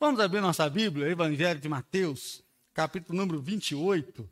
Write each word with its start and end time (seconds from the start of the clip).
Vamos 0.00 0.20
abrir 0.20 0.40
nossa 0.40 0.70
Bíblia, 0.70 1.08
Evangelho 1.08 1.58
de 1.58 1.68
Mateus, 1.68 2.40
capítulo 2.72 3.18
número 3.18 3.42
28. 3.42 4.30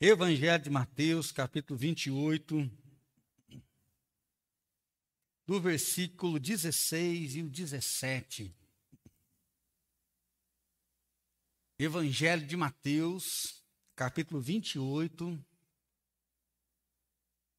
Evangelho 0.00 0.60
de 0.60 0.68
Mateus, 0.68 1.30
capítulo 1.30 1.78
28, 1.78 2.68
do 5.46 5.60
versículo 5.60 6.40
16 6.40 7.36
e 7.36 7.42
o 7.44 7.48
17. 7.48 8.52
Evangelho 11.78 12.44
de 12.44 12.56
Mateus, 12.56 13.64
capítulo 13.94 14.40
28, 14.40 15.46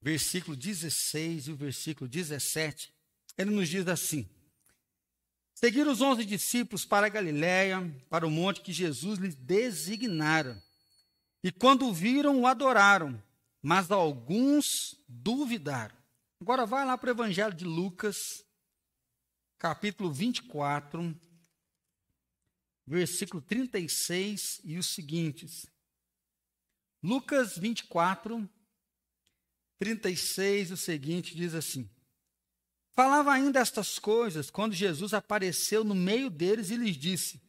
versículo 0.02 0.58
16 0.58 1.48
e 1.48 1.52
o 1.54 1.56
versículo 1.56 2.10
17. 2.10 2.94
Ele 3.38 3.52
nos 3.52 3.70
diz 3.70 3.88
assim: 3.88 4.28
Seguiram 5.54 5.92
os 5.92 6.02
onze 6.02 6.26
discípulos 6.26 6.86
para 6.86 7.08
a 7.08 7.10
Galiléia, 7.10 7.80
para 8.10 8.28
o 8.28 8.32
monte 8.32 8.62
que 8.62 8.74
Jesus 8.74 9.20
lhes 9.20 9.36
designara. 9.36 10.62
E 11.44 11.52
quando 11.52 11.88
o 11.88 11.94
viram, 11.94 12.42
o 12.42 12.48
adoraram, 12.48 13.22
mas 13.62 13.92
alguns 13.92 15.02
duvidaram. 15.08 15.96
Agora 16.42 16.66
vai 16.66 16.86
lá 16.86 16.98
para 16.98 17.08
o 17.08 17.12
Evangelho 17.12 17.54
de 17.54 17.64
Lucas, 17.64 18.46
capítulo 19.58 20.12
24, 20.12 21.18
versículo 22.86 23.42
36 23.42 24.60
e 24.66 24.78
os 24.78 24.88
seguintes. 24.88 25.66
Lucas 27.02 27.58
24, 27.58 28.50
36, 29.80 30.72
o 30.72 30.78
seguinte 30.78 31.36
diz 31.36 31.54
assim: 31.54 31.90
Falava 32.96 33.32
ainda 33.32 33.60
estas 33.60 33.98
coisas 33.98 34.52
quando 34.52 34.74
Jesus 34.74 35.14
apareceu 35.14 35.84
no 35.84 35.96
meio 35.96 36.30
deles 36.30 36.70
e 36.70 36.76
lhes 36.76 36.96
disse: 36.96 37.42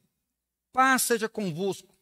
Paz 0.72 1.02
seja 1.02 1.28
convosco. 1.28 1.94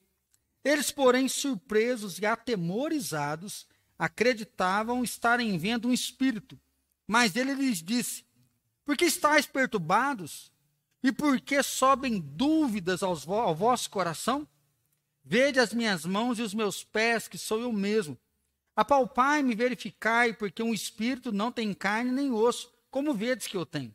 Eles, 0.65 0.93
porém, 0.93 1.29
surpresos 1.29 2.19
e 2.19 2.27
atemorizados, 2.27 3.67
acreditavam 3.99 5.03
estarem 5.03 5.59
vendo 5.59 5.89
um 5.89 5.93
espírito. 5.93 6.59
Mas 7.07 7.35
ele 7.35 7.55
lhes 7.55 7.83
disse: 7.83 8.25
Por 8.85 8.97
que 8.97 9.05
estáis 9.07 9.45
perturbados? 9.45 10.53
E 11.03 11.11
por 11.11 11.41
que 11.41 11.61
sobem 11.65 12.21
dúvidas 12.21 13.03
ao 13.03 13.17
vosso 13.57 13.91
coração? 13.91 14.47
Vede 15.25 15.59
as 15.59 15.73
minhas 15.73 16.05
mãos 16.05 16.39
e 16.39 16.43
os 16.43 16.55
meus 16.55 16.85
pés, 16.85 17.27
que 17.27 17.37
sou 17.37 17.61
eu 17.61 17.73
mesmo. 17.73 18.17
Apalpai-me 18.75 19.55
verificai, 19.55 20.33
porque 20.33 20.63
um 20.63 20.73
espírito 20.73 21.33
não 21.33 21.51
tem 21.51 21.75
carne 21.75 22.13
nem 22.13 22.31
osso, 22.31 22.73
como 22.93 23.15
vedes 23.15 23.49
que 23.49 23.57
eu 23.57 23.65
tenho. 23.67 23.93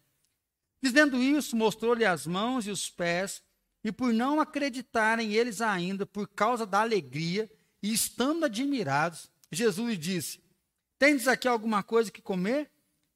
Dizendo 0.82 1.22
isso, 1.22 1.56
mostrou-lhe 1.56 2.04
as 2.04 2.26
mãos 2.26 2.66
e 2.66 2.72
os 2.72 2.90
pés, 2.90 3.44
e 3.84 3.92
por 3.92 4.12
não 4.12 4.42
acreditarem 4.42 5.34
eles 5.34 5.62
ainda, 5.62 6.06
por 6.06 6.28
causa 6.28 6.66
da 6.66 6.82
alegria, 6.82 7.50
e 7.82 7.94
estando 7.94 8.44
admirados, 8.46 9.30
Jesus 9.52 9.92
lhe 9.92 9.96
disse: 9.96 10.42
Tendes 10.98 11.28
aqui 11.28 11.48
alguma 11.48 11.84
coisa 11.84 12.12
que 12.12 12.22
comer? 12.22 12.70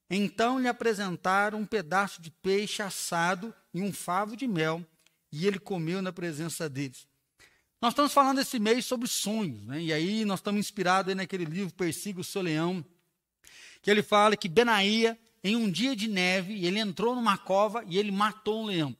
Então 0.09 0.59
lhe 0.59 0.67
apresentaram 0.67 1.59
um 1.59 1.65
pedaço 1.65 2.21
de 2.21 2.29
peixe 2.29 2.83
assado 2.83 3.53
e 3.73 3.81
um 3.81 3.91
favo 3.91 4.37
de 4.37 4.47
mel, 4.47 4.85
e 5.31 5.47
ele 5.47 5.57
comeu 5.57 6.01
na 6.01 6.13
presença 6.13 6.69
deles. 6.69 7.07
Nós 7.81 7.93
estamos 7.93 8.13
falando 8.13 8.39
esse 8.39 8.59
mês 8.59 8.85
sobre 8.85 9.07
sonhos, 9.07 9.65
né? 9.65 9.81
e 9.81 9.91
aí 9.91 10.25
nós 10.25 10.39
estamos 10.39 10.59
inspirados 10.59 11.15
naquele 11.15 11.45
livro 11.45 11.73
Persiga 11.73 12.21
o 12.21 12.23
Seu 12.23 12.43
Leão, 12.43 12.85
que 13.81 13.89
ele 13.89 14.03
fala 14.03 14.37
que 14.37 14.47
Benaía 14.47 15.17
em 15.43 15.55
um 15.55 15.69
dia 15.69 15.95
de 15.95 16.07
neve, 16.07 16.65
ele 16.65 16.79
entrou 16.79 17.15
numa 17.15 17.37
cova 17.37 17.83
e 17.87 17.97
ele 17.97 18.11
matou 18.11 18.63
um 18.63 18.65
leão. 18.65 18.95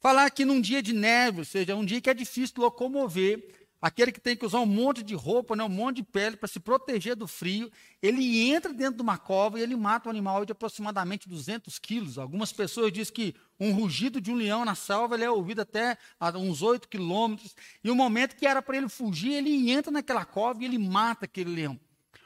Falar 0.00 0.30
que 0.30 0.44
num 0.44 0.60
dia 0.60 0.82
de 0.82 0.92
neve, 0.92 1.40
ou 1.40 1.44
seja, 1.44 1.74
um 1.74 1.84
dia 1.84 2.00
que 2.00 2.10
é 2.10 2.14
difícil 2.14 2.56
locomover, 2.58 3.42
aquele 3.80 4.12
que 4.12 4.20
tem 4.20 4.34
que 4.34 4.46
usar 4.46 4.60
um 4.60 4.66
monte 4.66 5.02
de 5.02 5.14
roupa, 5.14 5.54
né, 5.54 5.62
um 5.62 5.68
monte 5.68 5.96
de 5.96 6.02
pele 6.02 6.36
para 6.36 6.48
se 6.48 6.58
proteger 6.58 7.14
do 7.14 7.26
frio, 7.26 7.70
ele 8.02 8.50
entra 8.50 8.72
dentro 8.72 8.96
de 8.96 9.02
uma 9.02 9.18
cova 9.18 9.58
e 9.58 9.62
ele 9.62 9.76
mata 9.76 10.08
um 10.08 10.10
animal 10.10 10.44
de 10.46 10.52
aproximadamente 10.52 11.28
200 11.28 11.78
quilos. 11.78 12.18
Algumas 12.18 12.50
pessoas 12.50 12.90
dizem 12.90 13.12
que 13.12 13.34
um 13.60 13.72
rugido 13.72 14.22
de 14.22 14.30
um 14.30 14.36
leão 14.36 14.64
na 14.64 14.74
selva 14.74 15.14
ele 15.14 15.24
é 15.24 15.30
ouvido 15.30 15.60
até 15.60 15.98
uns 16.34 16.62
8 16.62 16.88
quilômetros. 16.88 17.54
E 17.82 17.90
o 17.90 17.94
momento 17.94 18.36
que 18.36 18.46
era 18.46 18.62
para 18.62 18.78
ele 18.78 18.88
fugir, 18.88 19.32
ele 19.32 19.70
entra 19.70 19.92
naquela 19.92 20.24
cova 20.24 20.62
e 20.62 20.64
ele 20.64 20.78
mata 20.78 21.26
aquele 21.26 21.54
leão. 21.54 21.78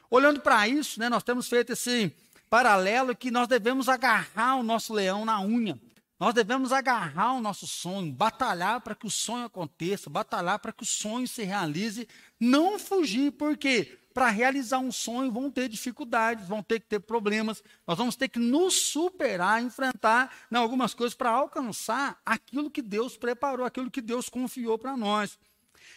Olhando 0.09 0.39
para 0.39 0.65
isso, 0.65 0.99
né, 0.99 1.09
nós 1.09 1.23
temos 1.23 1.47
feito 1.49 1.73
esse 1.73 2.13
paralelo 2.49 3.15
que 3.15 3.31
nós 3.31 3.47
devemos 3.47 3.87
agarrar 3.87 4.55
o 4.55 4.63
nosso 4.63 4.93
leão 4.93 5.25
na 5.25 5.41
unha. 5.41 5.79
Nós 6.19 6.33
devemos 6.33 6.73
agarrar 6.73 7.33
o 7.33 7.41
nosso 7.41 7.65
sonho, 7.65 8.11
batalhar 8.11 8.81
para 8.81 8.93
que 8.93 9.07
o 9.07 9.09
sonho 9.09 9.45
aconteça, 9.45 10.09
batalhar 10.09 10.59
para 10.59 10.73
que 10.73 10.83
o 10.83 10.85
sonho 10.85 11.25
se 11.25 11.43
realize, 11.43 12.07
não 12.37 12.77
fugir, 12.77 13.31
porque 13.31 13.97
para 14.13 14.29
realizar 14.29 14.79
um 14.79 14.91
sonho 14.91 15.31
vão 15.31 15.49
ter 15.49 15.69
dificuldades, 15.69 16.45
vão 16.45 16.61
ter 16.61 16.81
que 16.81 16.87
ter 16.87 16.99
problemas, 16.99 17.63
nós 17.87 17.97
vamos 17.97 18.17
ter 18.17 18.27
que 18.27 18.37
nos 18.37 18.73
superar, 18.73 19.63
enfrentar 19.63 20.29
né, 20.51 20.59
algumas 20.59 20.93
coisas 20.93 21.15
para 21.15 21.29
alcançar 21.29 22.19
aquilo 22.25 22.69
que 22.69 22.81
Deus 22.81 23.15
preparou, 23.15 23.65
aquilo 23.65 23.89
que 23.89 24.01
Deus 24.01 24.27
confiou 24.27 24.77
para 24.77 24.97
nós. 24.97 25.39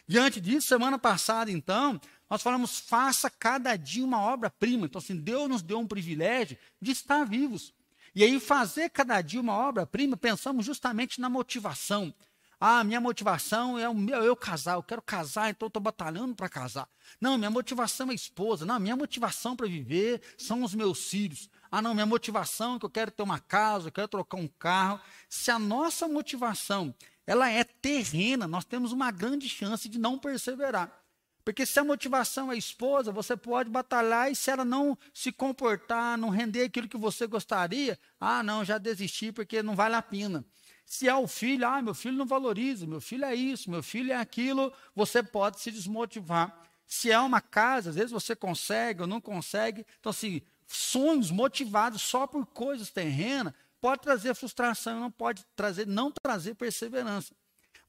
Diante 0.07 0.41
disso, 0.41 0.69
semana 0.69 0.99
passada, 0.99 1.51
então, 1.51 2.01
nós 2.33 2.41
falamos, 2.41 2.79
faça 2.79 3.29
cada 3.29 3.77
dia 3.77 4.03
uma 4.03 4.19
obra-prima. 4.19 4.87
Então, 4.87 4.99
assim, 4.99 5.15
Deus 5.15 5.51
nos 5.51 5.61
deu 5.61 5.79
um 5.79 5.87
privilégio 5.87 6.57
de 6.81 6.91
estar 6.91 7.25
vivos. 7.25 7.75
E 8.15 8.25
aí, 8.25 8.41
fazer 8.41 8.89
cada 8.89 9.21
dia 9.21 9.39
uma 9.39 9.53
obra-prima, 9.53 10.17
pensamos 10.17 10.65
justamente 10.65 11.21
na 11.21 11.29
motivação. 11.29 12.15
Ah, 12.59 12.83
minha 12.85 13.03
motivação 13.03 13.79
é 13.79 13.87
o 13.87 13.95
meu 13.95 14.25
eu 14.25 14.35
casar, 14.35 14.77
eu 14.77 14.83
quero 14.83 15.03
casar, 15.03 15.51
então 15.51 15.67
estou 15.67 15.83
batalhando 15.83 16.35
para 16.35 16.49
casar. 16.49 16.89
Não, 17.21 17.37
minha 17.37 17.51
motivação 17.51 18.09
é 18.09 18.13
a 18.13 18.15
esposa. 18.15 18.65
Não, 18.65 18.81
minha 18.81 18.97
motivação 18.97 19.55
para 19.55 19.67
viver 19.67 20.23
são 20.39 20.63
os 20.63 20.75
meus 20.75 21.11
filhos. 21.11 21.51
Ah, 21.71 21.83
não, 21.83 21.93
minha 21.93 22.07
motivação 22.07 22.77
é 22.77 22.79
que 22.79 22.87
eu 22.87 22.91
quero 22.91 23.11
ter 23.11 23.23
uma 23.23 23.41
casa, 23.41 23.89
eu 23.89 23.93
quero 23.93 24.09
trocar 24.09 24.39
um 24.39 24.49
carro. 24.49 24.99
Se 25.29 25.51
a 25.51 25.59
nossa 25.59 26.09
motivação 26.09 26.95
ela 27.27 27.51
é 27.51 27.63
terrena, 27.63 28.49
nós 28.49 28.65
temos 28.65 28.91
uma 28.91 29.11
grande 29.11 29.51
chance 29.51 29.87
de 29.87 29.99
não 29.99 30.19
perseverar. 30.19 31.02
Porque 31.45 31.67
se 31.67 31.79
a 31.79 31.85
motivação 31.85 32.51
é 32.51 32.55
a 32.55 32.59
esposa, 32.59 33.11
você 33.11 33.37
pode 33.37 33.69
batalhar 33.69 34.31
e 34.31 34.37
se 34.37 34.51
ela 34.51 34.65
não 34.65 34.97
se 35.13 35.33
comportar, 35.33 36.17
não 36.17 36.29
render 36.29 36.65
aquilo 36.65 36.89
que 36.89 36.97
você 36.97 37.27
gostaria, 37.27 37.99
ah, 38.21 38.43
não, 38.43 38.65
já 38.65 38.79
desisti 38.79 39.33
porque 39.33 39.63
não 39.63 39.75
vale 39.75 39.97
a 39.97 40.03
pena. 40.03 40.45
Se 40.87 41.09
é 41.09 41.15
o 41.15 41.27
filho, 41.27 41.67
ah, 41.67 41.83
meu 41.83 41.95
filho 41.95 42.17
não 42.17 42.27
valoriza, 42.27 42.87
meu 42.87 43.01
filho 43.01 43.25
é 43.25 43.35
isso, 43.35 43.71
meu 43.71 43.83
filho 43.83 44.13
é 44.13 44.17
aquilo, 44.17 44.73
você 44.95 45.23
pode 45.23 45.61
se 45.61 45.71
desmotivar. 45.71 46.57
Se 46.87 47.11
é 47.11 47.19
uma 47.19 47.41
casa, 47.41 47.91
às 47.91 47.97
vezes 47.97 48.11
você 48.11 48.37
consegue 48.37 49.01
ou 49.01 49.07
não 49.07 49.21
consegue. 49.21 49.87
Então, 49.99 50.11
assim, 50.11 50.43
sonhos 50.67 51.31
motivados 51.31 52.03
só 52.03 52.27
por 52.27 52.47
coisas 52.47 52.91
terrenas 52.91 53.55
pode 53.81 54.03
trazer 54.03 54.35
frustração, 54.35 55.01
não 55.01 55.11
pode 55.11 55.45
trazer, 55.57 55.87
não 55.87 56.13
trazer 56.13 56.55
perseverança. 56.55 57.35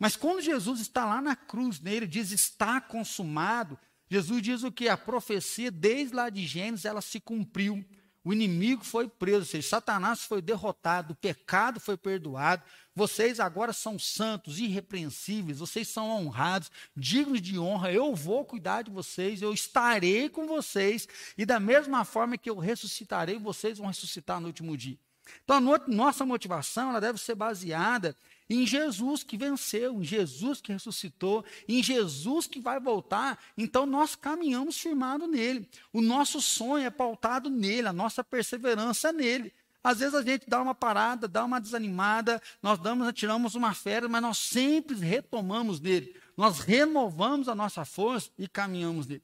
Mas 0.04 0.18
quando 0.18 0.42
Jesus 0.42 0.82
está 0.82 1.06
lá 1.06 1.22
na 1.22 1.34
cruz, 1.34 1.80
né, 1.80 1.94
ele 1.94 2.06
diz 2.06 2.30
está 2.32 2.82
consumado, 2.82 3.80
Jesus 4.10 4.42
diz 4.42 4.62
o 4.62 4.70
que? 4.70 4.90
A 4.90 4.98
profecia, 4.98 5.72
desde 5.72 6.14
lá 6.14 6.30
de 6.30 6.46
Gênesis, 6.46 6.84
ela 6.84 7.00
se 7.00 7.22
cumpriu. 7.22 7.86
O 8.22 8.34
inimigo 8.34 8.84
foi 8.84 9.08
preso, 9.08 9.40
ou 9.40 9.46
seja, 9.46 9.70
Satanás 9.70 10.26
foi 10.26 10.42
derrotado, 10.42 11.14
o 11.14 11.16
pecado 11.16 11.80
foi 11.80 11.96
perdoado. 11.96 12.62
Vocês 12.94 13.40
agora 13.40 13.72
são 13.72 13.98
santos, 13.98 14.60
irrepreensíveis, 14.60 15.60
vocês 15.60 15.88
são 15.88 16.10
honrados, 16.10 16.70
dignos 16.94 17.42
de 17.42 17.58
honra. 17.58 17.90
Eu 17.90 18.14
vou 18.14 18.44
cuidar 18.44 18.82
de 18.82 18.92
vocês, 18.92 19.42
eu 19.42 19.54
estarei 19.54 20.28
com 20.28 20.46
vocês, 20.46 21.08
e 21.38 21.46
da 21.46 21.62
mesma 21.62 22.04
forma 22.04 22.38
que 22.38 22.50
eu 22.50 22.58
ressuscitarei, 22.58 23.40
vocês 23.40 23.78
vão 23.78 23.88
ressuscitar 23.88 24.42
no 24.42 24.48
último 24.48 24.76
dia. 24.76 25.00
Então, 25.46 25.56
a 25.74 25.82
nossa 25.88 26.26
motivação 26.26 26.90
ela 26.90 27.00
deve 27.00 27.18
ser 27.18 27.36
baseada 27.36 28.14
em 28.50 28.66
Jesus 28.66 29.24
que 29.24 29.38
venceu, 29.38 30.00
em 30.00 30.04
Jesus 30.04 30.62
que 30.62 30.72
ressuscitou, 30.72 31.44
em 31.68 31.82
Jesus 31.82 32.48
que 32.48 32.60
vai 32.60 32.80
voltar. 32.80 33.40
Então 33.58 33.86
nós 33.86 34.16
caminhamos 34.16 34.78
firmado 34.78 35.28
nele. 35.28 35.68
O 35.92 36.02
nosso 36.02 36.42
sonho 36.42 36.86
é 36.86 36.90
pautado 36.90 37.50
nele, 37.50 37.88
a 37.88 37.94
nossa 37.94 38.24
perseverança 38.24 39.10
é 39.10 39.14
nele. 39.14 39.54
Às 39.84 40.00
vezes 40.00 40.16
a 40.16 40.22
gente 40.22 40.50
dá 40.50 40.62
uma 40.62 40.74
parada, 40.74 41.28
dá 41.28 41.44
uma 41.44 41.60
desanimada, 41.60 42.42
nós 42.62 42.80
damos, 42.80 43.12
tiramos 43.14 43.54
uma 43.54 43.74
férias, 43.74 44.10
mas 44.10 44.22
nós 44.22 44.38
sempre 44.38 44.96
retomamos 44.96 45.82
nele. 45.82 46.16
Nós 46.38 46.60
renovamos 46.60 47.50
a 47.50 47.56
nossa 47.56 47.84
força 47.84 48.30
e 48.38 48.48
caminhamos 48.48 49.08
nele. 49.08 49.24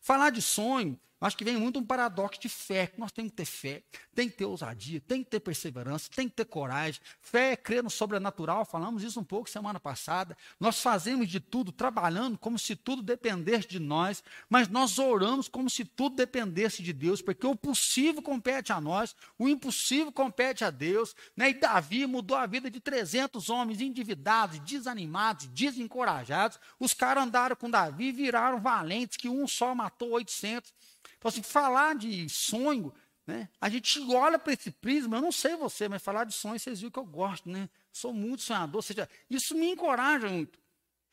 Falar 0.00 0.30
de 0.30 0.42
sonho 0.42 0.98
Acho 1.22 1.36
que 1.36 1.44
vem 1.44 1.56
muito 1.56 1.78
um 1.78 1.84
paradoxo 1.84 2.40
de 2.40 2.48
fé. 2.48 2.92
Nós 2.98 3.12
temos 3.12 3.30
que 3.30 3.36
ter 3.36 3.44
fé, 3.44 3.84
tem 4.12 4.28
que 4.28 4.36
ter 4.36 4.44
ousadia, 4.44 5.00
tem 5.00 5.22
que 5.22 5.30
ter 5.30 5.38
perseverança, 5.38 6.10
tem 6.12 6.28
que 6.28 6.34
ter 6.34 6.44
coragem. 6.44 7.00
Fé 7.20 7.52
é 7.52 7.56
crer 7.56 7.80
no 7.80 7.88
sobrenatural, 7.88 8.64
falamos 8.64 9.04
isso 9.04 9.20
um 9.20 9.24
pouco 9.24 9.48
semana 9.48 9.78
passada. 9.78 10.36
Nós 10.58 10.80
fazemos 10.80 11.28
de 11.28 11.38
tudo, 11.38 11.70
trabalhando 11.70 12.36
como 12.36 12.58
se 12.58 12.74
tudo 12.74 13.02
dependesse 13.02 13.68
de 13.68 13.78
nós, 13.78 14.24
mas 14.50 14.66
nós 14.66 14.98
oramos 14.98 15.46
como 15.46 15.70
se 15.70 15.84
tudo 15.84 16.16
dependesse 16.16 16.82
de 16.82 16.92
Deus, 16.92 17.22
porque 17.22 17.46
o 17.46 17.54
possível 17.54 18.20
compete 18.20 18.72
a 18.72 18.80
nós, 18.80 19.14
o 19.38 19.48
impossível 19.48 20.10
compete 20.10 20.64
a 20.64 20.70
Deus. 20.70 21.14
Né? 21.36 21.50
E 21.50 21.54
Davi 21.54 22.04
mudou 22.04 22.36
a 22.36 22.46
vida 22.46 22.68
de 22.68 22.80
300 22.80 23.48
homens 23.48 23.80
endividados, 23.80 24.58
desanimados, 24.58 25.46
desencorajados. 25.46 26.58
Os 26.80 26.92
caras 26.92 27.22
andaram 27.22 27.54
com 27.54 27.70
Davi 27.70 28.10
viraram 28.10 28.60
valentes, 28.60 29.16
que 29.16 29.28
um 29.28 29.46
só 29.46 29.72
matou 29.72 30.10
800. 30.10 30.74
Então, 31.22 31.28
assim, 31.28 31.42
falar 31.42 31.94
de 31.94 32.28
sonho, 32.28 32.92
né? 33.24 33.48
A 33.60 33.68
gente 33.68 34.00
olha 34.12 34.40
para 34.40 34.54
esse 34.54 34.72
prisma, 34.72 35.18
eu 35.18 35.22
não 35.22 35.30
sei 35.30 35.54
você, 35.54 35.88
mas 35.88 36.02
falar 36.02 36.24
de 36.24 36.34
sonho, 36.34 36.58
vocês 36.58 36.80
viram 36.80 36.90
que 36.90 36.98
eu 36.98 37.04
gosto, 37.04 37.48
né? 37.48 37.68
Sou 37.92 38.12
muito 38.12 38.42
sonhador, 38.42 38.82
seja, 38.82 39.08
isso 39.30 39.54
me 39.54 39.70
encoraja 39.70 40.28
muito. 40.28 40.58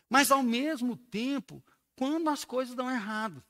Mas, 0.09 0.31
ao 0.31 0.41
mesmo 0.41 0.97
tempo, 0.97 1.63
quando 1.95 2.27
as 2.27 2.43
coisas 2.43 2.73
dão 2.73 2.89
errado, 2.89 3.43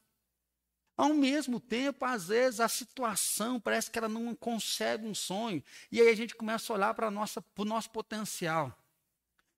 ao 0.97 1.13
mesmo 1.13 1.61
tempo, 1.61 2.03
às 2.03 2.27
vezes, 2.27 2.59
a 2.59 2.67
situação 2.67 3.57
parece 3.57 3.89
que 3.89 3.97
ela 3.97 4.09
não 4.09 4.35
concebe 4.35 5.07
um 5.07 5.15
sonho. 5.15 5.63
E 5.89 6.01
aí 6.01 6.09
a 6.09 6.15
gente 6.15 6.35
começa 6.35 6.73
a 6.73 6.75
olhar 6.75 6.94
para 6.94 7.07
o 7.07 7.65
nosso 7.65 7.89
potencial. 7.89 8.77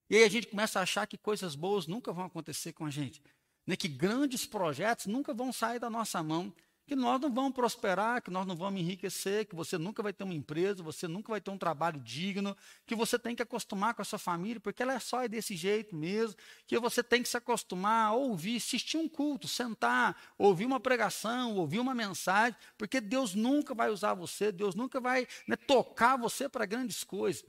E 0.07 0.17
aí 0.17 0.23
a 0.23 0.29
gente 0.29 0.45
começa 0.45 0.79
a 0.79 0.83
achar 0.83 1.07
que 1.07 1.17
coisas 1.17 1.55
boas 1.55 1.87
nunca 1.87 2.13
vão 2.13 2.25
acontecer 2.25 2.73
com 2.73 2.85
a 2.85 2.91
gente. 2.91 3.19
Né? 3.65 3.75
Que 3.75 3.87
grandes 3.87 4.45
projetos 4.45 5.07
nunca 5.07 5.33
vão 5.33 5.51
sair 5.51 5.79
da 5.79 5.89
nossa 5.89 6.21
mão 6.21 6.53
que 6.91 6.95
nós 6.97 7.21
não 7.21 7.33
vamos 7.33 7.53
prosperar, 7.53 8.21
que 8.21 8.29
nós 8.29 8.45
não 8.45 8.53
vamos 8.53 8.81
enriquecer, 8.81 9.45
que 9.45 9.55
você 9.55 9.77
nunca 9.77 10.03
vai 10.03 10.11
ter 10.11 10.25
uma 10.25 10.33
empresa, 10.33 10.83
você 10.83 11.07
nunca 11.07 11.31
vai 11.31 11.39
ter 11.39 11.49
um 11.49 11.57
trabalho 11.57 12.01
digno, 12.01 12.53
que 12.85 12.93
você 12.93 13.17
tem 13.17 13.33
que 13.33 13.41
acostumar 13.41 13.93
com 13.93 14.01
a 14.01 14.03
sua 14.03 14.19
família, 14.19 14.59
porque 14.59 14.83
ela 14.83 14.93
é 14.93 14.99
só 14.99 15.25
desse 15.25 15.55
jeito 15.55 15.95
mesmo, 15.95 16.35
que 16.67 16.77
você 16.77 17.01
tem 17.01 17.23
que 17.23 17.29
se 17.29 17.37
acostumar 17.37 18.07
a 18.07 18.11
ouvir, 18.11 18.57
assistir 18.57 18.97
um 18.97 19.07
culto, 19.07 19.47
sentar, 19.47 20.21
ouvir 20.37 20.65
uma 20.65 20.81
pregação, 20.81 21.55
ouvir 21.55 21.79
uma 21.79 21.95
mensagem, 21.95 22.59
porque 22.77 22.99
Deus 22.99 23.35
nunca 23.35 23.73
vai 23.73 23.89
usar 23.89 24.13
você, 24.13 24.51
Deus 24.51 24.75
nunca 24.75 24.99
vai 24.99 25.25
né, 25.47 25.55
tocar 25.55 26.17
você 26.17 26.49
para 26.49 26.65
grandes 26.65 27.05
coisas. 27.05 27.45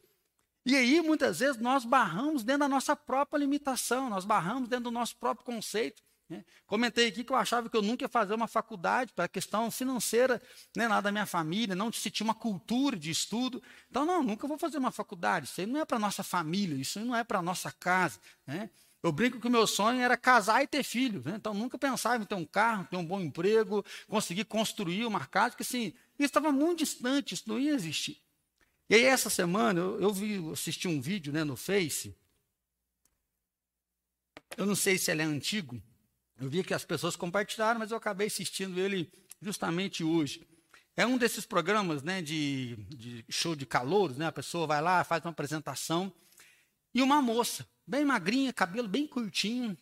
E 0.65 0.77
aí, 0.77 1.01
muitas 1.01 1.41
vezes, 1.41 1.61
nós 1.61 1.85
barramos 1.85 2.45
dentro 2.45 2.61
da 2.61 2.69
nossa 2.69 2.95
própria 2.95 3.41
limitação, 3.41 4.09
nós 4.09 4.25
barramos 4.25 4.69
dentro 4.69 4.85
do 4.85 4.93
nosso 4.93 5.17
próprio 5.17 5.45
conceito. 5.45 6.01
Né? 6.29 6.45
Comentei 6.67 7.09
aqui 7.09 7.25
que 7.25 7.33
eu 7.33 7.37
achava 7.37 7.69
que 7.69 7.77
eu 7.77 7.83
nunca 7.83 8.05
ia 8.05 8.09
fazer 8.09 8.35
uma 8.35 8.49
faculdade 8.49 9.13
para 9.13 9.29
questão 9.29 9.71
financeira, 9.71 10.41
né, 10.77 10.89
lá 10.89 11.01
da 11.01 11.13
minha 11.13 11.27
família, 11.27 11.75
não 11.75 11.93
se 11.93 12.11
tinha 12.11 12.25
uma 12.25 12.35
cultura 12.35 12.97
de 12.97 13.11
estudo. 13.11 13.63
Então, 13.91 14.05
não, 14.05 14.23
nunca 14.23 14.47
vou 14.47 14.59
fazer 14.59 14.79
uma 14.79 14.91
faculdade. 14.91 15.47
Isso 15.47 15.61
aí 15.61 15.67
não 15.67 15.81
é 15.81 15.85
para 15.85 15.99
nossa 15.99 16.23
família, 16.23 16.75
isso 16.81 16.99
aí 16.99 17.05
não 17.05 17.15
é 17.15 17.23
para 17.23 17.43
nossa 17.43 17.71
casa. 17.71 18.19
Né? 18.47 18.71
Eu 19.03 19.11
brinco 19.11 19.41
que 19.41 19.47
o 19.47 19.51
meu 19.51 19.67
sonho 19.67 20.01
era 20.01 20.17
casar 20.17 20.63
e 20.63 20.67
ter 20.67 20.83
filhos. 20.83 21.25
Né? 21.25 21.35
Então, 21.37 21.53
nunca 21.53 21.77
pensava 21.77 22.23
em 22.23 22.27
ter 22.27 22.35
um 22.35 22.47
carro, 22.47 22.87
ter 22.91 22.97
um 22.97 23.05
bom 23.05 23.21
emprego, 23.21 23.85
conseguir 24.09 24.45
construir 24.45 25.05
uma 25.05 25.27
casa, 25.27 25.51
porque 25.51 25.65
assim, 25.65 25.93
isso 26.19 26.27
estava 26.27 26.53
muito 26.53 26.79
distante, 26.79 27.35
isso 27.35 27.45
não 27.47 27.59
ia 27.59 27.75
existir. 27.75 28.23
E 28.89 28.95
aí, 28.95 29.05
essa 29.05 29.29
semana, 29.29 29.81
eu, 29.81 30.01
eu 30.01 30.13
vi, 30.13 30.51
assisti 30.53 30.87
um 30.87 31.01
vídeo 31.01 31.33
né, 31.33 31.45
no 31.45 31.57
Face. 31.57 32.17
Eu 34.57 34.67
não 34.67 34.75
sei 34.75 34.99
se 34.99 35.11
ele 35.11 35.23
é 35.23 35.25
antigo, 35.25 35.83
eu 36.43 36.51
vi 36.51 36.65
que 36.65 36.75
as 36.75 36.85
pessoas 36.85 37.15
compartilharam, 37.15 37.79
mas 37.79 37.93
eu 37.93 37.97
acabei 37.97 38.27
assistindo 38.27 38.81
ele 38.81 39.09
justamente 39.41 40.03
hoje. 40.03 40.45
É 40.97 41.07
um 41.07 41.17
desses 41.17 41.47
programas 41.47 42.03
né, 42.03 42.21
de, 42.21 42.75
de 42.89 43.25
show 43.31 43.55
de 43.55 43.65
calouros, 43.65 44.17
né? 44.17 44.27
A 44.27 44.33
pessoa 44.33 44.67
vai 44.67 44.83
lá, 44.83 45.05
faz 45.05 45.25
uma 45.25 45.31
apresentação. 45.31 46.13
E 46.93 47.01
uma 47.01 47.23
moça, 47.23 47.65
bem 47.87 48.05
magrinha, 48.05 48.53
cabelo 48.53 48.89
bem 48.89 49.07
curtinho, 49.07 49.79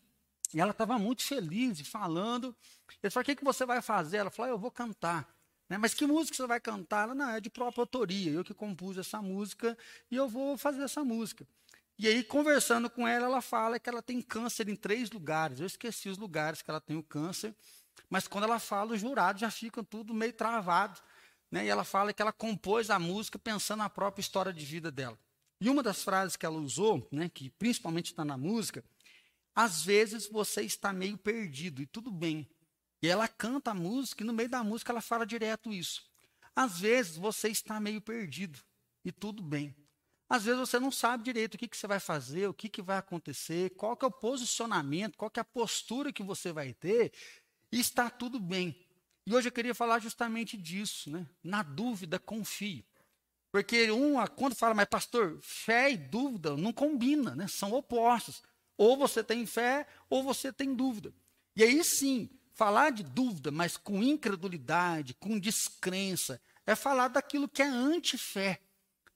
e 0.52 0.60
ela 0.60 0.72
estava 0.72 0.98
muito 0.98 1.22
feliz 1.22 1.80
e 1.80 1.84
falando. 1.84 2.54
Ele 3.02 3.10
falou: 3.10 3.22
O 3.22 3.24
que, 3.24 3.36
que 3.36 3.44
você 3.44 3.64
vai 3.64 3.80
fazer? 3.80 4.18
Ela 4.18 4.30
falou: 4.30 4.50
ah, 4.50 4.54
Eu 4.54 4.58
vou 4.58 4.70
cantar. 4.70 5.26
Né? 5.66 5.78
Mas 5.78 5.94
que 5.94 6.06
música 6.06 6.36
você 6.36 6.46
vai 6.46 6.60
cantar? 6.60 7.04
Ela, 7.04 7.14
não, 7.14 7.30
é 7.30 7.40
de 7.40 7.48
própria 7.48 7.82
autoria. 7.82 8.32
Eu 8.32 8.44
que 8.44 8.52
compus 8.52 8.98
essa 8.98 9.22
música 9.22 9.78
e 10.10 10.16
eu 10.16 10.28
vou 10.28 10.58
fazer 10.58 10.82
essa 10.82 11.02
música. 11.02 11.46
E 12.02 12.08
aí, 12.08 12.24
conversando 12.24 12.88
com 12.88 13.06
ela, 13.06 13.26
ela 13.26 13.42
fala 13.42 13.78
que 13.78 13.86
ela 13.86 14.00
tem 14.00 14.22
câncer 14.22 14.70
em 14.70 14.74
três 14.74 15.10
lugares. 15.10 15.60
Eu 15.60 15.66
esqueci 15.66 16.08
os 16.08 16.16
lugares 16.16 16.62
que 16.62 16.70
ela 16.70 16.80
tem 16.80 16.96
o 16.96 17.02
câncer, 17.02 17.54
mas 18.08 18.26
quando 18.26 18.44
ela 18.44 18.58
fala, 18.58 18.94
os 18.94 19.00
jurados 19.02 19.42
já 19.42 19.50
ficam 19.50 19.84
tudo 19.84 20.14
meio 20.14 20.32
travados. 20.32 21.02
Né? 21.50 21.66
E 21.66 21.68
ela 21.68 21.84
fala 21.84 22.10
que 22.14 22.22
ela 22.22 22.32
compôs 22.32 22.88
a 22.88 22.98
música 22.98 23.38
pensando 23.38 23.80
na 23.80 23.90
própria 23.90 24.22
história 24.22 24.50
de 24.50 24.64
vida 24.64 24.90
dela. 24.90 25.18
E 25.60 25.68
uma 25.68 25.82
das 25.82 26.02
frases 26.02 26.36
que 26.36 26.46
ela 26.46 26.56
usou, 26.56 27.06
né, 27.12 27.28
que 27.28 27.50
principalmente 27.50 28.12
está 28.12 28.24
na 28.24 28.38
música, 28.38 28.82
às 29.54 29.82
vezes 29.82 30.26
você 30.26 30.62
está 30.62 30.94
meio 30.94 31.18
perdido, 31.18 31.82
e 31.82 31.86
tudo 31.86 32.10
bem. 32.10 32.48
E 33.02 33.08
ela 33.08 33.28
canta 33.28 33.72
a 33.72 33.74
música, 33.74 34.22
e 34.22 34.26
no 34.26 34.32
meio 34.32 34.48
da 34.48 34.64
música 34.64 34.90
ela 34.90 35.02
fala 35.02 35.26
direto 35.26 35.70
isso. 35.70 36.02
Às 36.56 36.80
vezes 36.80 37.18
você 37.18 37.50
está 37.50 37.78
meio 37.78 38.00
perdido, 38.00 38.58
e 39.04 39.12
tudo 39.12 39.42
bem. 39.42 39.76
Às 40.30 40.44
vezes 40.44 40.60
você 40.60 40.78
não 40.78 40.92
sabe 40.92 41.24
direito 41.24 41.54
o 41.54 41.58
que, 41.58 41.66
que 41.66 41.76
você 41.76 41.88
vai 41.88 41.98
fazer, 41.98 42.46
o 42.46 42.54
que, 42.54 42.68
que 42.68 42.80
vai 42.80 42.98
acontecer, 42.98 43.70
qual 43.70 43.96
que 43.96 44.04
é 44.04 44.08
o 44.08 44.12
posicionamento, 44.12 45.18
qual 45.18 45.28
que 45.28 45.40
é 45.40 45.42
a 45.42 45.44
postura 45.44 46.12
que 46.12 46.22
você 46.22 46.52
vai 46.52 46.72
ter, 46.72 47.12
e 47.72 47.80
está 47.80 48.08
tudo 48.08 48.38
bem. 48.38 48.76
E 49.26 49.34
hoje 49.34 49.48
eu 49.48 49.52
queria 49.52 49.74
falar 49.74 49.98
justamente 49.98 50.56
disso, 50.56 51.10
né? 51.10 51.26
Na 51.42 51.64
dúvida, 51.64 52.16
confie. 52.16 52.86
Porque 53.50 53.90
um, 53.90 54.24
quando 54.36 54.54
fala, 54.54 54.72
mas 54.72 54.86
pastor, 54.86 55.40
fé 55.42 55.90
e 55.90 55.96
dúvida 55.96 56.56
não 56.56 56.72
combina, 56.72 57.34
né? 57.34 57.48
São 57.48 57.72
opostos. 57.72 58.40
Ou 58.78 58.96
você 58.96 59.24
tem 59.24 59.44
fé, 59.46 59.84
ou 60.08 60.22
você 60.22 60.52
tem 60.52 60.72
dúvida. 60.72 61.12
E 61.56 61.64
aí 61.64 61.82
sim, 61.82 62.30
falar 62.54 62.90
de 62.90 63.02
dúvida, 63.02 63.50
mas 63.50 63.76
com 63.76 64.00
incredulidade, 64.00 65.14
com 65.14 65.40
descrença, 65.40 66.40
é 66.64 66.76
falar 66.76 67.08
daquilo 67.08 67.48
que 67.48 67.62
é 67.62 67.66
anti-fé. 67.66 68.60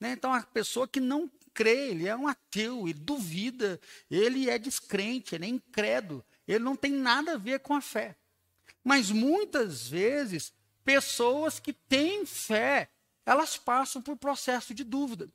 Né? 0.00 0.12
Então, 0.12 0.32
a 0.32 0.42
pessoa 0.42 0.88
que 0.88 1.00
não 1.00 1.30
crê, 1.52 1.90
ele 1.90 2.08
é 2.08 2.16
um 2.16 2.26
ateu, 2.26 2.88
ele 2.88 2.98
duvida, 2.98 3.80
ele 4.10 4.50
é 4.50 4.58
descrente, 4.58 5.34
ele 5.34 5.44
é 5.44 5.48
incrédulo, 5.48 6.24
ele 6.46 6.64
não 6.64 6.74
tem 6.74 6.92
nada 6.92 7.34
a 7.34 7.38
ver 7.38 7.60
com 7.60 7.74
a 7.74 7.80
fé. 7.80 8.16
Mas 8.82 9.10
muitas 9.10 9.88
vezes, 9.88 10.52
pessoas 10.84 11.58
que 11.58 11.72
têm 11.72 12.26
fé, 12.26 12.90
elas 13.24 13.56
passam 13.56 14.02
por 14.02 14.16
processo 14.16 14.74
de 14.74 14.84
dúvida. 14.84 15.30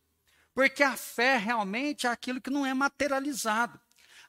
Porque 0.53 0.83
a 0.83 0.97
fé 0.97 1.37
realmente 1.37 2.05
é 2.05 2.09
aquilo 2.09 2.41
que 2.41 2.49
não 2.49 2.65
é 2.65 2.73
materializado. 2.73 3.79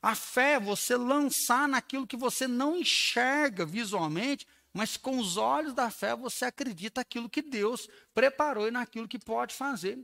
A 0.00 0.14
fé 0.14 0.52
é 0.52 0.60
você 0.60 0.96
lançar 0.96 1.68
naquilo 1.68 2.06
que 2.06 2.16
você 2.16 2.46
não 2.46 2.78
enxerga 2.78 3.66
visualmente, 3.66 4.46
mas 4.72 4.96
com 4.96 5.18
os 5.18 5.36
olhos 5.36 5.74
da 5.74 5.90
fé 5.90 6.16
você 6.16 6.46
acredita 6.46 7.00
aquilo 7.00 7.28
que 7.28 7.42
Deus 7.42 7.88
preparou 8.14 8.68
e 8.68 8.70
naquilo 8.70 9.08
que 9.08 9.18
pode 9.18 9.54
fazer. 9.54 9.98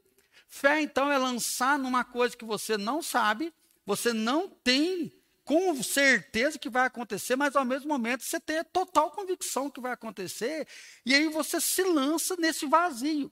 Fé, 0.49 0.81
então, 0.81 1.11
é 1.11 1.19
lançar 1.19 1.79
numa 1.79 2.05
coisa 2.05 2.37
que 2.37 2.45
você 2.45 2.77
não 2.77 3.03
sabe, 3.03 3.53
você 3.85 4.13
não 4.13 4.49
tem 4.49 5.13
com 5.45 5.81
certeza 5.81 6.59
que 6.59 6.69
vai 6.69 6.87
acontecer, 6.87 7.37
mas 7.37 7.55
ao 7.55 7.65
mesmo 7.65 7.89
momento 7.89 8.25
você 8.25 8.41
tem 8.41 8.59
a 8.59 8.65
total 8.65 9.13
convicção 9.13 9.71
que 9.71 9.81
vai 9.81 9.93
acontecer, 9.93 10.67
e 11.05 11.15
aí 11.15 11.29
você 11.29 11.61
se 11.61 11.85
lança 11.85 12.37
nesse 12.37 12.67
vazio. 12.67 13.31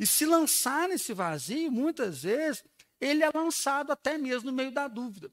E 0.00 0.06
se 0.06 0.26
lançar 0.26 0.88
nesse 0.88 1.12
vazio, 1.12 1.70
muitas 1.70 2.22
vezes, 2.22 2.64
ele 3.00 3.22
é 3.22 3.30
lançado 3.32 3.92
até 3.92 4.18
mesmo 4.18 4.50
no 4.50 4.56
meio 4.56 4.72
da 4.72 4.88
dúvida. 4.88 5.30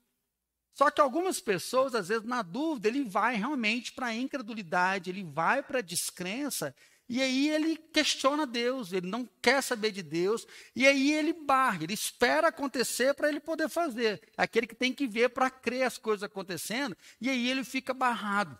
Só 0.75 0.91
que 0.91 0.99
algumas 0.99 1.39
pessoas, 1.39 1.95
às 1.95 2.09
vezes, 2.09 2.23
na 2.23 2.41
dúvida, 2.41 2.87
ele 2.87 3.03
vai 3.03 3.35
realmente 3.35 3.93
para 3.93 4.07
a 4.07 4.15
incredulidade, 4.15 5.09
ele 5.09 5.23
vai 5.23 5.63
para 5.63 5.79
a 5.79 5.81
descrença, 5.81 6.75
e 7.07 7.21
aí 7.21 7.49
ele 7.49 7.77
questiona 7.77 8.47
Deus, 8.47 8.91
ele 8.91 9.07
não 9.07 9.29
quer 9.41 9.61
saber 9.61 9.91
de 9.91 10.01
Deus, 10.01 10.47
e 10.75 10.87
aí 10.87 11.13
ele 11.13 11.33
barra, 11.33 11.83
ele 11.83 11.93
espera 11.93 12.47
acontecer 12.47 13.13
para 13.13 13.29
ele 13.29 13.39
poder 13.39 13.69
fazer. 13.69 14.21
Aquele 14.35 14.65
que 14.65 14.75
tem 14.75 14.91
que 14.91 15.05
ver 15.05 15.29
para 15.29 15.49
crer 15.49 15.83
as 15.83 15.97
coisas 15.97 16.23
acontecendo, 16.23 16.97
e 17.21 17.29
aí 17.29 17.49
ele 17.49 17.63
fica 17.63 17.93
barrado. 17.93 18.57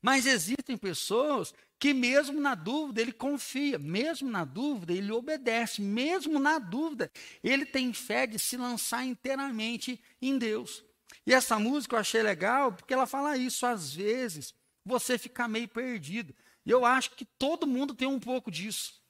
Mas 0.00 0.24
existem 0.24 0.76
pessoas 0.76 1.52
que, 1.78 1.92
mesmo 1.92 2.40
na 2.40 2.54
dúvida, 2.54 3.00
ele 3.00 3.12
confia, 3.12 3.78
mesmo 3.78 4.30
na 4.30 4.44
dúvida, 4.44 4.92
ele 4.92 5.12
obedece, 5.12 5.82
mesmo 5.82 6.38
na 6.38 6.58
dúvida, 6.58 7.10
ele 7.44 7.66
tem 7.66 7.92
fé 7.92 8.26
de 8.26 8.38
se 8.38 8.56
lançar 8.56 9.04
inteiramente 9.04 10.00
em 10.20 10.38
Deus. 10.38 10.82
E 11.26 11.34
essa 11.34 11.58
música 11.58 11.96
eu 11.96 12.00
achei 12.00 12.22
legal, 12.22 12.72
porque 12.72 12.94
ela 12.94 13.06
fala 13.06 13.36
isso, 13.36 13.66
às 13.66 13.94
vezes 13.94 14.54
você 14.84 15.18
fica 15.18 15.46
meio 15.46 15.68
perdido. 15.68 16.34
E 16.64 16.70
eu 16.70 16.84
acho 16.84 17.12
que 17.12 17.24
todo 17.24 17.66
mundo 17.66 17.94
tem 17.94 18.06
um 18.06 18.20
pouco 18.20 18.50
disso. 18.50 19.00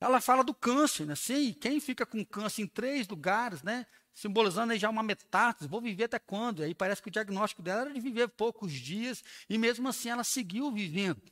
Ela 0.00 0.20
fala 0.20 0.44
do 0.44 0.54
câncer, 0.54 1.06
né? 1.06 1.14
Sim, 1.14 1.52
quem 1.52 1.80
fica 1.80 2.06
com 2.06 2.24
câncer 2.24 2.62
em 2.62 2.66
três 2.66 3.08
lugares, 3.08 3.62
né? 3.62 3.86
Simbolizando 4.14 4.72
aí 4.72 4.78
já 4.78 4.88
uma 4.90 5.02
metástase, 5.02 5.68
vou 5.68 5.80
viver 5.80 6.04
até 6.04 6.18
quando? 6.18 6.62
Aí 6.62 6.74
parece 6.74 7.02
que 7.02 7.08
o 7.08 7.10
diagnóstico 7.10 7.62
dela 7.62 7.82
era 7.82 7.92
de 7.92 8.00
viver 8.00 8.28
poucos 8.28 8.72
dias, 8.72 9.22
e 9.48 9.56
mesmo 9.56 9.88
assim 9.88 10.08
ela 10.08 10.24
seguiu 10.24 10.72
vivendo. 10.72 11.22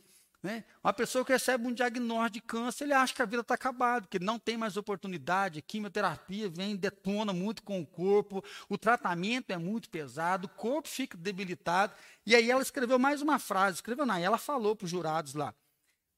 Né? 0.47 0.62
Uma 0.81 0.93
pessoa 0.93 1.25
que 1.25 1.33
recebe 1.33 1.67
um 1.67 1.73
diagnóstico 1.73 2.35
de 2.35 2.41
câncer, 2.41 2.85
ele 2.85 2.93
acha 2.93 3.12
que 3.12 3.21
a 3.21 3.25
vida 3.25 3.41
está 3.41 3.55
acabada, 3.55 4.07
que 4.09 4.21
não 4.21 4.38
tem 4.38 4.57
mais 4.57 4.76
oportunidade, 4.76 5.59
a 5.59 5.62
quimioterapia 5.62 6.49
vem, 6.49 6.76
detona 6.76 7.33
muito 7.33 7.65
com 7.65 7.81
o 7.81 7.85
corpo, 7.85 8.45
o 8.69 8.79
tratamento 8.79 9.50
é 9.50 9.59
muito 9.59 9.91
pesado, 9.91 10.47
o 10.47 10.49
corpo 10.49 10.87
fica 10.87 11.19
debilitado. 11.19 11.93
E 12.25 12.33
aí 12.33 12.49
ela 12.49 12.62
escreveu 12.62 12.97
mais 12.97 13.21
uma 13.21 13.41
frase, 13.41 13.79
escreveu 13.79 14.07
não, 14.07 14.15
ela 14.15 14.38
falou 14.38 14.76
para 14.76 14.85
os 14.85 14.91
jurados 14.93 15.35
lá, 15.35 15.53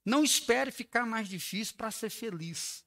não 0.05 0.23
espere 0.23 0.71
ficar 0.71 1.07
mais 1.07 1.27
difícil 1.27 1.75
para 1.75 1.91
ser 1.91 2.11
feliz. 2.11 2.85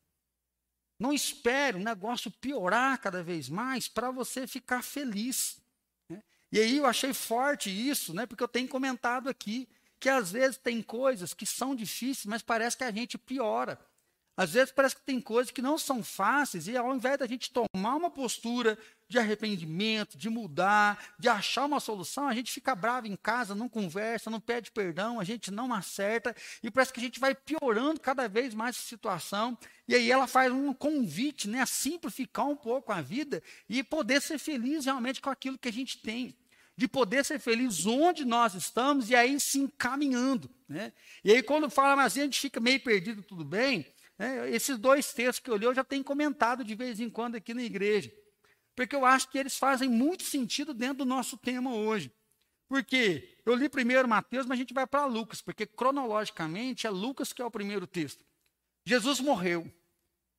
Não 0.99 1.11
espere 1.11 1.75
o 1.75 1.83
negócio 1.83 2.29
piorar 2.29 3.01
cada 3.01 3.23
vez 3.23 3.49
mais 3.49 3.87
para 3.87 4.11
você 4.11 4.45
ficar 4.45 4.83
feliz. 4.83 5.59
Né? 6.07 6.21
E 6.51 6.59
aí 6.59 6.77
eu 6.77 6.85
achei 6.85 7.15
forte 7.15 7.71
isso, 7.71 8.13
né, 8.13 8.27
porque 8.27 8.43
eu 8.43 8.47
tenho 8.47 8.67
comentado 8.67 9.27
aqui 9.27 9.67
que 10.01 10.09
às 10.09 10.31
vezes 10.31 10.57
tem 10.57 10.81
coisas 10.81 11.31
que 11.31 11.45
são 11.45 11.75
difíceis, 11.75 12.25
mas 12.25 12.41
parece 12.41 12.75
que 12.75 12.83
a 12.83 12.91
gente 12.91 13.19
piora. 13.19 13.79
Às 14.35 14.53
vezes 14.53 14.71
parece 14.71 14.95
que 14.95 15.03
tem 15.03 15.21
coisas 15.21 15.51
que 15.51 15.61
não 15.61 15.77
são 15.77 16.03
fáceis, 16.03 16.67
e 16.67 16.75
ao 16.75 16.95
invés 16.95 17.19
da 17.19 17.27
gente 17.27 17.51
tomar 17.51 17.95
uma 17.95 18.09
postura 18.09 18.79
de 19.07 19.19
arrependimento, 19.19 20.17
de 20.17 20.27
mudar, 20.27 21.13
de 21.19 21.29
achar 21.29 21.65
uma 21.65 21.79
solução, 21.79 22.27
a 22.27 22.33
gente 22.33 22.51
fica 22.51 22.73
bravo 22.73 23.05
em 23.05 23.15
casa, 23.15 23.53
não 23.53 23.69
conversa, 23.69 24.31
não 24.31 24.39
pede 24.39 24.71
perdão, 24.71 25.19
a 25.19 25.23
gente 25.23 25.51
não 25.51 25.71
acerta, 25.71 26.35
e 26.63 26.71
parece 26.71 26.91
que 26.91 26.99
a 26.99 27.03
gente 27.03 27.19
vai 27.19 27.35
piorando 27.35 27.99
cada 27.99 28.27
vez 28.27 28.55
mais 28.55 28.75
a 28.77 28.79
situação. 28.79 29.55
E 29.87 29.93
aí 29.93 30.09
ela 30.09 30.25
faz 30.25 30.51
um 30.51 30.73
convite 30.73 31.47
né, 31.47 31.61
a 31.61 31.67
simplificar 31.67 32.47
um 32.47 32.55
pouco 32.55 32.91
a 32.91 33.01
vida 33.01 33.43
e 33.69 33.83
poder 33.83 34.19
ser 34.19 34.39
feliz 34.39 34.85
realmente 34.85 35.21
com 35.21 35.29
aquilo 35.29 35.59
que 35.59 35.69
a 35.69 35.73
gente 35.73 35.99
tem 35.99 36.35
de 36.75 36.87
poder 36.87 37.23
ser 37.23 37.39
feliz 37.39 37.85
onde 37.85 38.25
nós 38.25 38.53
estamos 38.55 39.09
e 39.09 39.15
aí 39.15 39.39
se 39.39 39.59
encaminhando. 39.59 40.49
Né? 40.67 40.93
E 41.23 41.31
aí, 41.31 41.43
quando 41.43 41.69
fala, 41.69 41.95
mas 41.95 42.17
a 42.17 42.21
gente 42.21 42.39
fica 42.39 42.59
meio 42.59 42.79
perdido, 42.79 43.21
tudo 43.21 43.43
bem. 43.43 43.85
Né? 44.17 44.49
Esses 44.51 44.77
dois 44.77 45.13
textos 45.13 45.39
que 45.39 45.49
eu 45.49 45.57
li, 45.57 45.65
eu 45.65 45.75
já 45.75 45.83
tenho 45.83 46.03
comentado 46.03 46.63
de 46.63 46.75
vez 46.75 46.99
em 46.99 47.09
quando 47.09 47.35
aqui 47.35 47.53
na 47.53 47.63
igreja. 47.63 48.11
Porque 48.75 48.95
eu 48.95 49.05
acho 49.05 49.29
que 49.29 49.37
eles 49.37 49.57
fazem 49.57 49.89
muito 49.89 50.23
sentido 50.23 50.73
dentro 50.73 50.99
do 50.99 51.05
nosso 51.05 51.37
tema 51.37 51.73
hoje. 51.73 52.11
Porque 52.67 53.37
eu 53.45 53.53
li 53.53 53.67
primeiro 53.67 54.07
Mateus, 54.07 54.45
mas 54.45 54.57
a 54.57 54.61
gente 54.61 54.73
vai 54.73 54.87
para 54.87 55.05
Lucas, 55.05 55.41
porque 55.41 55.65
cronologicamente 55.65 56.87
é 56.87 56.89
Lucas 56.89 57.33
que 57.33 57.41
é 57.41 57.45
o 57.45 57.51
primeiro 57.51 57.85
texto. 57.85 58.25
Jesus 58.85 59.19
morreu. 59.19 59.69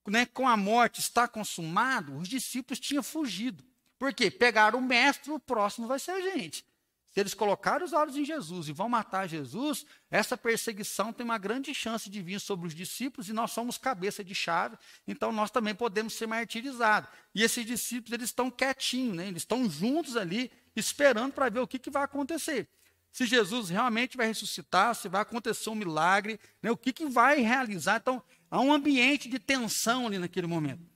Né, 0.08 0.26
com 0.26 0.48
a 0.48 0.56
morte 0.56 0.98
está 0.98 1.28
consumado, 1.28 2.16
os 2.16 2.26
discípulos 2.26 2.80
tinham 2.80 3.04
fugido. 3.04 3.62
Porque 4.02 4.32
pegaram 4.32 4.80
o 4.80 4.82
mestre, 4.82 5.30
o 5.30 5.38
próximo 5.38 5.86
vai 5.86 5.96
ser 5.96 6.10
a 6.10 6.20
gente. 6.20 6.64
Se 7.12 7.20
eles 7.20 7.34
colocarem 7.34 7.84
os 7.84 7.92
olhos 7.92 8.16
em 8.16 8.24
Jesus 8.24 8.66
e 8.66 8.72
vão 8.72 8.88
matar 8.88 9.28
Jesus, 9.28 9.86
essa 10.10 10.36
perseguição 10.36 11.12
tem 11.12 11.22
uma 11.22 11.38
grande 11.38 11.72
chance 11.72 12.10
de 12.10 12.20
vir 12.20 12.40
sobre 12.40 12.66
os 12.66 12.74
discípulos 12.74 13.28
e 13.28 13.32
nós 13.32 13.52
somos 13.52 13.78
cabeça 13.78 14.24
de 14.24 14.34
chave, 14.34 14.76
então 15.06 15.30
nós 15.30 15.52
também 15.52 15.72
podemos 15.72 16.14
ser 16.14 16.26
martirizados. 16.26 17.08
E 17.32 17.44
esses 17.44 17.64
discípulos, 17.64 18.12
eles 18.12 18.30
estão 18.30 18.50
quietinhos, 18.50 19.14
né? 19.18 19.28
eles 19.28 19.42
estão 19.42 19.70
juntos 19.70 20.16
ali, 20.16 20.50
esperando 20.74 21.32
para 21.32 21.48
ver 21.48 21.60
o 21.60 21.68
que, 21.68 21.78
que 21.78 21.88
vai 21.88 22.02
acontecer. 22.02 22.68
Se 23.12 23.24
Jesus 23.24 23.68
realmente 23.68 24.16
vai 24.16 24.26
ressuscitar, 24.26 24.96
se 24.96 25.08
vai 25.08 25.22
acontecer 25.22 25.70
um 25.70 25.76
milagre, 25.76 26.40
né? 26.60 26.72
o 26.72 26.76
que, 26.76 26.92
que 26.92 27.06
vai 27.06 27.40
realizar. 27.40 28.00
Então, 28.02 28.20
há 28.50 28.60
um 28.60 28.72
ambiente 28.72 29.28
de 29.28 29.38
tensão 29.38 30.08
ali 30.08 30.18
naquele 30.18 30.48
momento. 30.48 30.91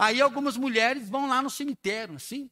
Aí 0.00 0.18
algumas 0.20 0.56
mulheres 0.56 1.06
vão 1.08 1.28
lá 1.28 1.42
no 1.42 1.50
cemitério, 1.50 2.16
assim, 2.16 2.50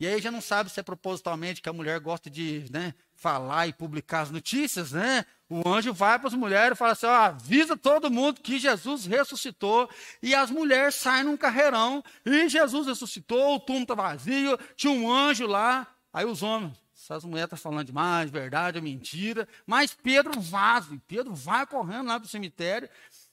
e 0.00 0.06
aí 0.06 0.18
já 0.20 0.30
não 0.30 0.40
sabe 0.40 0.70
se 0.70 0.80
é 0.80 0.82
propositalmente 0.82 1.60
que 1.60 1.68
a 1.68 1.72
mulher 1.72 2.00
gosta 2.00 2.30
de 2.30 2.64
né, 2.70 2.94
falar 3.14 3.66
e 3.66 3.72
publicar 3.72 4.22
as 4.22 4.30
notícias, 4.30 4.92
né? 4.92 5.24
O 5.48 5.66
anjo 5.68 5.92
vai 5.92 6.18
para 6.18 6.28
as 6.28 6.34
mulheres 6.34 6.72
e 6.72 6.78
fala 6.78 6.92
assim: 6.92 7.06
ó, 7.06 7.12
avisa 7.12 7.76
todo 7.76 8.10
mundo 8.10 8.40
que 8.40 8.58
Jesus 8.58 9.06
ressuscitou. 9.06 9.88
E 10.22 10.34
as 10.34 10.50
mulheres 10.50 10.94
saem 10.94 11.24
num 11.24 11.36
carreirão, 11.36 12.02
e 12.24 12.48
Jesus 12.48 12.86
ressuscitou, 12.86 13.56
o 13.56 13.60
túmulo 13.60 13.84
está 13.84 13.94
vazio, 13.94 14.58
tinha 14.74 14.92
um 14.92 15.10
anjo 15.10 15.46
lá. 15.46 15.86
Aí 16.12 16.24
os 16.24 16.42
homens, 16.42 16.78
essas 16.94 17.24
mulheres 17.24 17.46
estão 17.46 17.58
tá 17.58 17.62
falando 17.62 17.86
demais, 17.86 18.30
verdade 18.30 18.78
ou 18.78 18.84
mentira. 18.84 19.46
Mas 19.66 19.94
Pedro 19.94 20.40
vaza, 20.40 20.98
Pedro 21.06 21.34
vai 21.34 21.66
correndo 21.66 22.06
lá 22.06 22.18
para 22.18 22.26
o 22.26 22.30
cemitério. 22.30 22.88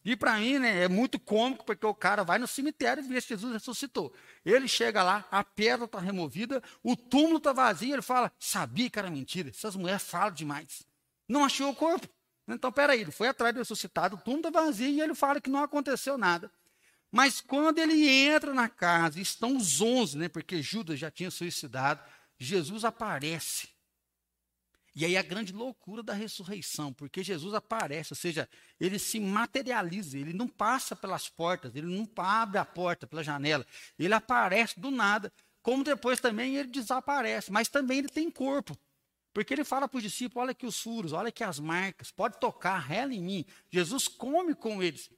E 0.05 0.15
para 0.15 0.37
mim, 0.37 0.59
né, 0.59 0.83
é 0.83 0.87
muito 0.89 1.17
cômico, 1.17 1.63
porque 1.63 1.85
o 1.85 1.93
cara 1.93 2.23
vai 2.23 2.37
no 2.37 2.47
cemitério 2.47 3.03
e 3.03 3.07
vê 3.07 3.21
se 3.21 3.29
Jesus 3.29 3.53
ressuscitou. 3.53 4.13
Ele 4.45 4.67
chega 4.67 5.01
lá, 5.01 5.25
a 5.31 5.43
pedra 5.43 5.85
está 5.85 5.99
removida, 5.99 6.61
o 6.83 6.95
túmulo 6.95 7.37
está 7.37 7.53
vazio, 7.53 7.93
ele 7.93 8.01
fala, 8.01 8.31
sabia 8.37 8.89
que 8.89 8.99
era 8.99 9.09
mentira, 9.09 9.49
essas 9.49 9.75
mulheres 9.75 10.03
falam 10.03 10.33
demais. 10.33 10.83
Não 11.27 11.45
achou 11.45 11.69
o 11.69 11.75
corpo. 11.75 12.07
Então, 12.45 12.69
peraí, 12.69 12.99
ele 12.99 13.11
foi 13.11 13.29
atrás 13.29 13.53
do 13.53 13.59
ressuscitado, 13.59 14.17
o 14.17 14.19
túmulo 14.19 14.47
está 14.47 14.61
vazio 14.61 14.89
e 14.89 14.99
ele 14.99 15.15
fala 15.15 15.39
que 15.39 15.49
não 15.49 15.63
aconteceu 15.63 16.17
nada. 16.17 16.51
Mas 17.09 17.39
quando 17.39 17.77
ele 17.77 18.09
entra 18.09 18.53
na 18.53 18.67
casa, 18.67 19.21
estão 19.21 19.55
os 19.55 19.79
onze, 19.79 20.17
né, 20.17 20.27
porque 20.27 20.61
Judas 20.61 20.99
já 20.99 21.09
tinha 21.09 21.31
suicidado, 21.31 22.01
Jesus 22.37 22.83
aparece. 22.83 23.69
E 24.95 25.05
aí 25.05 25.17
a 25.17 25.23
grande 25.23 25.51
loucura 25.51 26.03
da 26.03 26.13
ressurreição, 26.13 26.93
porque 26.93 27.23
Jesus 27.23 27.53
aparece, 27.53 28.13
ou 28.13 28.17
seja, 28.17 28.47
ele 28.79 28.99
se 28.99 29.19
materializa, 29.19 30.17
ele 30.17 30.33
não 30.33 30.47
passa 30.47 30.95
pelas 30.95 31.27
portas, 31.27 31.75
ele 31.75 31.87
não 31.87 32.07
abre 32.17 32.59
a 32.59 32.65
porta 32.65 33.07
pela 33.07 33.23
janela, 33.23 33.65
ele 33.97 34.13
aparece 34.13 34.79
do 34.79 34.91
nada, 34.91 35.33
como 35.63 35.83
depois 35.83 36.19
também 36.19 36.57
ele 36.57 36.67
desaparece, 36.67 37.51
mas 37.51 37.69
também 37.69 37.99
ele 37.99 38.09
tem 38.09 38.29
corpo. 38.29 38.77
Porque 39.33 39.51
ele 39.51 39.63
fala 39.63 39.87
para 39.87 39.97
os 39.97 40.03
discípulos: 40.03 40.43
olha 40.43 40.51
aqui 40.51 40.65
os 40.65 40.79
furos, 40.79 41.11
olha 41.11 41.29
aqui 41.29 41.43
as 41.43 41.59
marcas, 41.59 42.11
pode 42.11 42.39
tocar, 42.39 42.77
rela 42.77 43.13
em 43.13 43.21
mim. 43.21 43.45
Jesus 43.71 44.07
come 44.07 44.53
com 44.53 44.83
eles. 44.83 45.09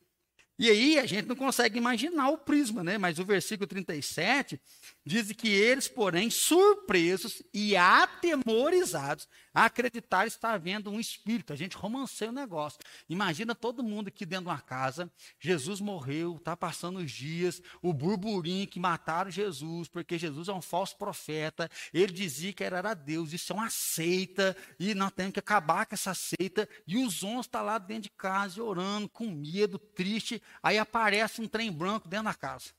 E 0.58 0.70
aí 0.70 0.98
a 0.98 1.06
gente 1.06 1.28
não 1.28 1.36
consegue 1.36 1.78
imaginar 1.78 2.30
o 2.30 2.38
prisma, 2.38 2.84
né? 2.84 2.98
Mas 2.98 3.20
o 3.20 3.26
versículo 3.26 3.68
37 3.68 4.60
diz 5.06 5.32
que 5.34 5.50
eles, 5.50 5.88
porém, 5.88 6.30
surpresos 6.30 7.44
e 7.54 7.76
atemorizados, 7.76 9.28
acreditar 9.54 10.26
estar 10.26 10.54
havendo 10.54 10.90
um 10.90 11.00
espírito. 11.00 11.52
A 11.52 11.56
gente 11.56 11.76
romanceia 11.76 12.32
o 12.32 12.34
negócio. 12.34 12.80
Imagina 13.10 13.54
todo 13.54 13.84
mundo 13.84 14.08
aqui 14.08 14.26
dentro 14.26 14.46
de 14.46 14.52
uma 14.52 14.62
casa, 14.62 15.12
Jesus 15.40 15.82
morreu, 15.82 16.38
está 16.38 16.56
passando 16.56 17.00
os 17.00 17.12
dias, 17.12 17.62
o 17.82 17.94
burburinho 17.94 18.68
que 18.68 18.80
mataram 18.80 19.30
Jesus, 19.30 19.88
porque 19.90 20.18
Jesus 20.18 20.48
é 20.48 20.54
um 20.54 20.62
falso 20.62 20.98
profeta, 20.98 21.70
ele 21.94 22.12
dizia 22.12 22.54
que 22.54 22.64
era 22.64 22.94
Deus, 22.94 23.34
isso 23.34 23.52
é 23.52 23.56
uma 23.56 23.70
seita, 23.70 24.56
e 24.80 24.94
nós 24.94 25.12
temos 25.12 25.34
que 25.34 25.40
acabar 25.40 25.86
com 25.86 25.96
essa 25.96 26.14
seita, 26.14 26.68
e 26.88 26.98
os 26.98 27.24
onze 27.24 27.42
estão 27.42 27.62
tá 27.62 27.62
lá 27.62 27.78
dentro 27.78 28.04
de 28.04 28.10
casa, 28.12 28.64
orando, 28.64 29.10
com 29.10 29.30
medo, 29.30 29.78
triste, 29.78 30.42
aí 30.62 30.78
aparece 30.78 31.42
um 31.42 31.48
trem 31.48 31.72
branco 31.72 32.08
dentro 32.08 32.26
da 32.26 32.34
casa. 32.34 32.72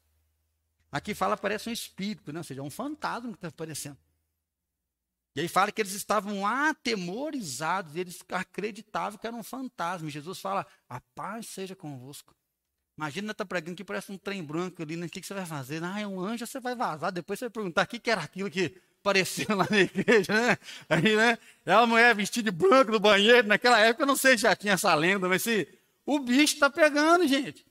Aqui 0.90 1.14
fala, 1.14 1.36
parece 1.36 1.68
um 1.68 1.72
espírito, 1.72 2.32
né? 2.32 2.40
ou 2.40 2.44
seja, 2.44 2.62
um 2.62 2.70
fantasma 2.70 3.30
que 3.30 3.36
está 3.36 3.48
aparecendo. 3.48 3.98
E 5.34 5.40
aí 5.40 5.48
fala 5.48 5.70
que 5.70 5.82
eles 5.82 5.92
estavam 5.92 6.46
atemorizados, 6.46 7.94
eles 7.94 8.24
acreditavam 8.30 9.18
que 9.18 9.26
era 9.26 9.36
um 9.36 9.42
fantasma. 9.42 10.08
E 10.08 10.10
Jesus 10.10 10.40
fala, 10.40 10.66
a 10.88 10.98
paz 11.14 11.46
seja 11.48 11.76
convosco. 11.76 12.34
Imagina 12.96 13.32
estar 13.32 13.44
tá 13.44 13.48
pregando 13.48 13.76
que 13.76 13.84
parece 13.84 14.10
um 14.10 14.16
trem 14.16 14.42
branco 14.42 14.82
ali, 14.82 14.96
né? 14.96 15.04
o 15.04 15.10
que, 15.10 15.22
você 15.22 15.34
vai 15.34 15.44
fazer? 15.44 15.84
Ah, 15.84 16.00
é 16.00 16.06
um 16.06 16.18
anjo, 16.18 16.46
você 16.46 16.58
vai 16.58 16.74
vazar, 16.74 17.12
depois 17.12 17.38
você 17.38 17.44
vai 17.44 17.50
perguntar 17.50 17.82
o 17.82 17.86
que, 17.86 17.98
que 17.98 18.10
era 18.10 18.22
aquilo 18.22 18.50
que 18.50 18.74
apareceu 19.00 19.54
lá 19.54 19.66
na 19.70 19.80
igreja, 19.80 20.32
né? 20.32 20.58
Aí, 20.88 21.14
né? 21.14 21.38
É 21.66 21.76
uma 21.76 21.86
mulher 21.86 22.14
vestida 22.14 22.50
de 22.50 22.56
branco 22.56 22.90
no 22.90 22.98
banheiro, 22.98 23.46
naquela 23.46 23.78
época 23.78 24.04
eu 24.04 24.06
não 24.06 24.16
sei 24.16 24.38
se 24.38 24.42
já 24.44 24.56
tinha 24.56 24.72
essa 24.72 24.94
lenda, 24.94 25.28
mas 25.28 25.42
se 25.42 25.68
o 26.06 26.20
bicho 26.20 26.54
está 26.54 26.70
pegando, 26.70 27.26
gente. 27.26 27.66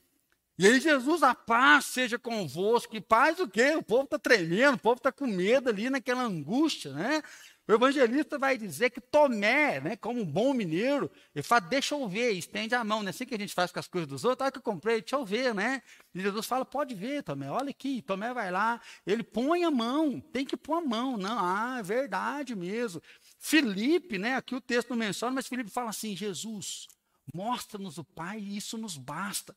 E 0.58 0.68
aí 0.68 0.80
Jesus, 0.80 1.24
a 1.24 1.36
paz 1.36 1.86
seja 1.86 2.18
convosco. 2.18 2.96
E 2.96 3.02
paz 3.02 3.40
o 3.40 3.48
quê? 3.48 3.76
O 3.76 3.84
povo 3.84 4.04
está 4.04 4.18
tremendo, 4.18 4.76
o 4.76 4.80
povo 4.80 4.98
está 4.98 5.12
com 5.12 5.28
medo 5.28 5.70
ali 5.70 5.90
naquela 5.90 6.24
angústia, 6.24 6.94
né? 6.94 7.22
O 7.68 7.74
evangelista 7.74 8.38
vai 8.38 8.60
dizer 8.60 8.92
que 8.92 9.02
Tomé, 9.02 9.82
né, 9.82 9.96
como 9.96 10.22
um 10.22 10.26
bom 10.26 10.54
mineiro, 10.54 11.10
ele 11.34 11.42
fala, 11.42 11.62
deixa 11.62 11.96
eu 11.96 12.08
ver, 12.08 12.32
estende 12.34 12.76
a 12.76 12.84
mão, 12.84 13.00
não 13.00 13.08
é 13.08 13.10
assim 13.10 13.26
que 13.26 13.34
a 13.34 13.40
gente 13.40 13.56
faz 13.56 13.72
com 13.72 13.80
as 13.80 13.88
coisas 13.88 14.08
dos 14.08 14.24
outros, 14.24 14.44
olha 14.44 14.52
que 14.52 14.60
eu 14.60 14.62
comprei, 14.62 15.02
deixa 15.02 15.16
eu 15.16 15.26
ver, 15.26 15.52
né? 15.56 15.82
E 16.14 16.22
Jesus 16.22 16.46
fala, 16.46 16.64
pode 16.64 16.94
ver, 16.94 17.24
Tomé, 17.24 17.50
olha 17.50 17.72
aqui, 17.72 18.04
Tomé 18.04 18.32
vai 18.36 18.52
lá, 18.52 18.80
ele 19.06 19.24
põe 19.24 19.64
a 19.64 19.72
mão, 19.72 20.20
tem 20.20 20.46
que 20.46 20.56
pôr 20.56 20.76
a 20.76 20.82
mão, 20.82 21.18
não, 21.18 21.40
ah, 21.40 21.78
é 21.80 21.84
verdade 21.84 22.56
mesmo. 22.56 23.02
Felipe, 23.40 24.20
né, 24.20 24.36
aqui 24.36 24.54
o 24.54 24.62
texto 24.62 24.92
não 24.92 24.98
menciona, 24.98 25.34
mas 25.34 25.48
Felipe 25.48 25.72
fala 25.72 25.90
assim, 25.90 26.16
Jesus, 26.16 26.88
mostra-nos 27.34 27.98
o 27.98 28.04
Pai 28.04 28.40
e 28.40 28.58
isso 28.58 28.78
nos 28.78 28.98
basta. 28.98 29.56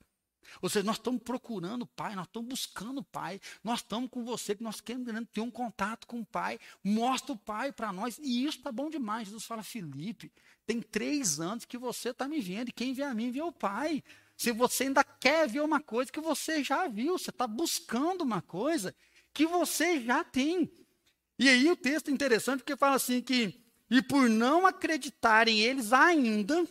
Ou 0.63 0.69
seja, 0.69 0.85
nós 0.85 0.97
estamos 0.97 1.23
procurando 1.23 1.83
o 1.83 1.87
Pai, 1.87 2.15
nós 2.15 2.27
estamos 2.27 2.49
buscando 2.49 2.99
o 2.99 3.05
Pai, 3.05 3.41
nós 3.63 3.81
estamos 3.81 4.11
com 4.11 4.25
você, 4.25 4.55
que 4.55 4.63
nós 4.63 4.81
queremos 4.81 5.29
ter 5.33 5.41
um 5.41 5.51
contato 5.51 6.07
com 6.07 6.21
o 6.21 6.27
Pai. 6.27 6.59
Mostra 6.83 7.33
o 7.33 7.37
Pai 7.37 7.73
para 7.73 7.93
nós, 7.93 8.19
e 8.19 8.45
isso 8.45 8.59
está 8.59 8.73
bom 8.73 8.89
demais. 8.89 9.29
Jesus 9.29 9.45
fala, 9.45 9.63
Felipe, 9.63 10.33
tem 10.67 10.81
três 10.81 11.41
anos 11.41 11.65
que 11.65 11.79
você 11.79 12.11
está 12.11 12.27
me 12.27 12.41
vendo, 12.41 12.69
e 12.69 12.73
quem 12.73 12.93
vê 12.95 13.03
a 13.03 13.15
mim 13.15 13.31
vê 13.31 13.43
o 13.43 13.53
Pai. 13.53 14.03
Se 14.37 14.53
você 14.53 14.85
ainda 14.85 15.05
quer 15.05 15.49
ver 15.49 15.61
uma 15.61 15.81
coisa 15.81 16.13
que 16.13 16.21
você 16.21 16.63
já 16.63 16.87
viu, 16.87 17.19
você 17.19 17.31
está 17.31 17.47
buscando 17.47 18.23
uma 18.23 18.41
coisa 18.41 18.95
que 19.33 19.47
você 19.47 20.01
já 20.01 20.25
tem. 20.25 20.71
E 21.39 21.49
aí 21.49 21.71
o 21.71 21.77
texto 21.77 22.09
é 22.09 22.13
interessante 22.13 22.59
porque 22.59 22.77
fala 22.77 22.97
assim 22.97 23.21
que, 23.21 23.61
e 23.91 24.03
por 24.03 24.29
não 24.29 24.67
acreditarem 24.67 25.61
eles 25.61 25.93
ainda, 25.93 26.67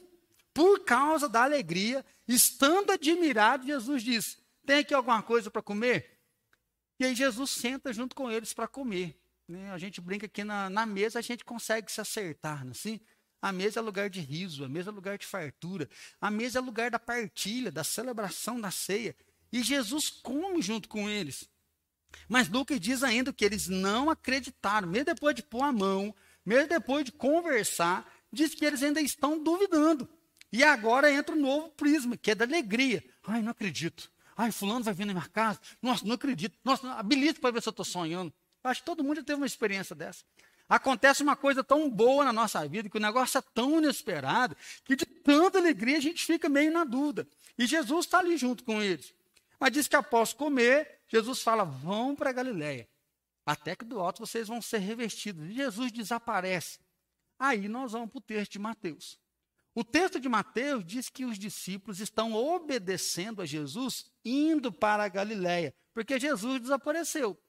por 0.57 0.83
causa 0.83 1.29
da 1.29 1.43
alegria, 1.43 2.03
estando 2.27 2.89
admirado, 2.89 3.67
Jesus 3.67 4.01
disse: 4.01 4.37
Tem 4.65 4.79
aqui 4.79 4.91
alguma 4.91 5.21
coisa 5.21 5.51
para 5.51 5.61
comer? 5.61 6.19
E 6.99 7.05
aí 7.05 7.13
Jesus 7.13 7.51
senta 7.51 7.93
junto 7.93 8.15
com 8.15 8.31
eles 8.31 8.55
para 8.55 8.67
comer. 8.67 9.21
Né? 9.47 9.69
A 9.69 9.77
gente 9.77 10.01
brinca 10.01 10.27
que 10.27 10.43
na, 10.43 10.67
na, 10.67 10.83
mesa 10.83 11.19
a 11.19 11.21
gente 11.21 11.45
consegue 11.45 11.91
se 11.91 12.01
acertar, 12.01 12.61
não 12.61 12.69
é 12.69 12.71
assim? 12.71 12.99
A 13.39 13.51
mesa 13.51 13.79
é 13.79 13.83
lugar 13.83 14.09
de 14.09 14.19
riso, 14.19 14.65
a 14.65 14.67
mesa 14.67 14.89
é 14.89 14.91
lugar 14.91 15.19
de 15.19 15.27
fartura, 15.27 15.87
a 16.19 16.31
mesa 16.31 16.57
é 16.57 16.61
lugar 16.61 16.89
da 16.89 16.97
partilha, 16.97 17.71
da 17.71 17.83
celebração 17.83 18.59
da 18.59 18.71
ceia. 18.71 19.15
E 19.53 19.61
Jesus 19.61 20.09
come 20.09 20.59
junto 20.59 20.89
com 20.89 21.07
eles. 21.07 21.47
Mas 22.27 22.49
Lucas 22.49 22.79
diz 22.79 23.03
ainda 23.03 23.31
que 23.31 23.45
eles 23.45 23.67
não 23.67 24.09
acreditaram, 24.09 24.87
mesmo 24.87 25.05
depois 25.05 25.35
de 25.35 25.43
pôr 25.43 25.61
a 25.61 25.71
mão, 25.71 26.15
mesmo 26.43 26.67
depois 26.67 27.05
de 27.05 27.11
conversar, 27.11 28.11
diz 28.33 28.55
que 28.55 28.65
eles 28.65 28.81
ainda 28.81 28.99
estão 28.99 29.43
duvidando. 29.43 30.09
E 30.51 30.63
agora 30.63 31.11
entra 31.11 31.35
um 31.35 31.39
novo 31.39 31.69
prisma, 31.69 32.15
que 32.15 32.31
é 32.31 32.35
da 32.35 32.45
alegria. 32.45 33.03
Ai, 33.25 33.41
não 33.41 33.51
acredito. 33.51 34.09
Ai, 34.35 34.51
fulano 34.51 34.83
vai 34.83 34.93
vir 34.93 35.05
na 35.05 35.13
minha 35.13 35.27
casa. 35.27 35.59
Nossa, 35.81 36.05
não 36.05 36.13
acredito. 36.13 36.57
Nossa, 36.63 36.91
habilito 36.93 37.41
para 37.41 37.51
ver 37.51 37.61
se 37.61 37.67
eu 37.67 37.71
estou 37.71 37.85
sonhando. 37.85 38.33
Acho 38.63 38.81
que 38.81 38.85
todo 38.85 39.03
mundo 39.03 39.17
já 39.17 39.23
teve 39.23 39.39
uma 39.39 39.45
experiência 39.45 39.95
dessa. 39.95 40.23
Acontece 40.69 41.23
uma 41.23 41.35
coisa 41.35 41.63
tão 41.63 41.89
boa 41.89 42.25
na 42.25 42.33
nossa 42.33 42.67
vida, 42.67 42.89
que 42.89 42.97
o 42.97 43.01
negócio 43.01 43.37
é 43.37 43.41
tão 43.53 43.77
inesperado, 43.77 44.55
que 44.83 44.95
de 44.95 45.05
tanta 45.05 45.57
alegria 45.57 45.97
a 45.97 46.01
gente 46.01 46.25
fica 46.25 46.49
meio 46.49 46.71
na 46.71 46.83
dúvida. 46.83 47.25
E 47.57 47.65
Jesus 47.65 48.05
está 48.05 48.19
ali 48.19 48.37
junto 48.37 48.63
com 48.63 48.81
eles. 48.81 49.13
Mas 49.59 49.71
diz 49.71 49.87
que 49.87 49.95
após 49.95 50.33
comer, 50.33 50.99
Jesus 51.07 51.41
fala: 51.41 51.63
vão 51.63 52.15
para 52.15 52.31
Galiléia. 52.31 52.87
Até 53.45 53.75
que 53.75 53.85
do 53.85 53.99
alto 53.99 54.19
vocês 54.19 54.49
vão 54.49 54.61
ser 54.61 54.79
revestidos. 54.79 55.49
E 55.49 55.53
Jesus 55.53 55.91
desaparece. 55.91 56.79
Aí 57.39 57.69
nós 57.69 57.93
vamos 57.93 58.09
para 58.09 58.17
o 58.17 58.21
texto 58.21 58.51
de 58.53 58.59
Mateus. 58.59 59.17
O 59.77 59.84
texto 59.84 60.19
de 60.19 60.27
Mateus 60.27 60.84
diz 60.84 61.07
que 61.07 61.24
os 61.24 61.38
discípulos 61.38 62.00
estão 62.00 62.34
obedecendo 62.34 63.43
a 63.43 63.46
Jesus 63.46 64.10
indo 64.25 64.72
para 64.72 65.03
a 65.03 65.07
Galiléia, 65.07 65.72
porque 65.93 66.19
Jesus 66.19 66.60
desapareceu. 66.60 67.39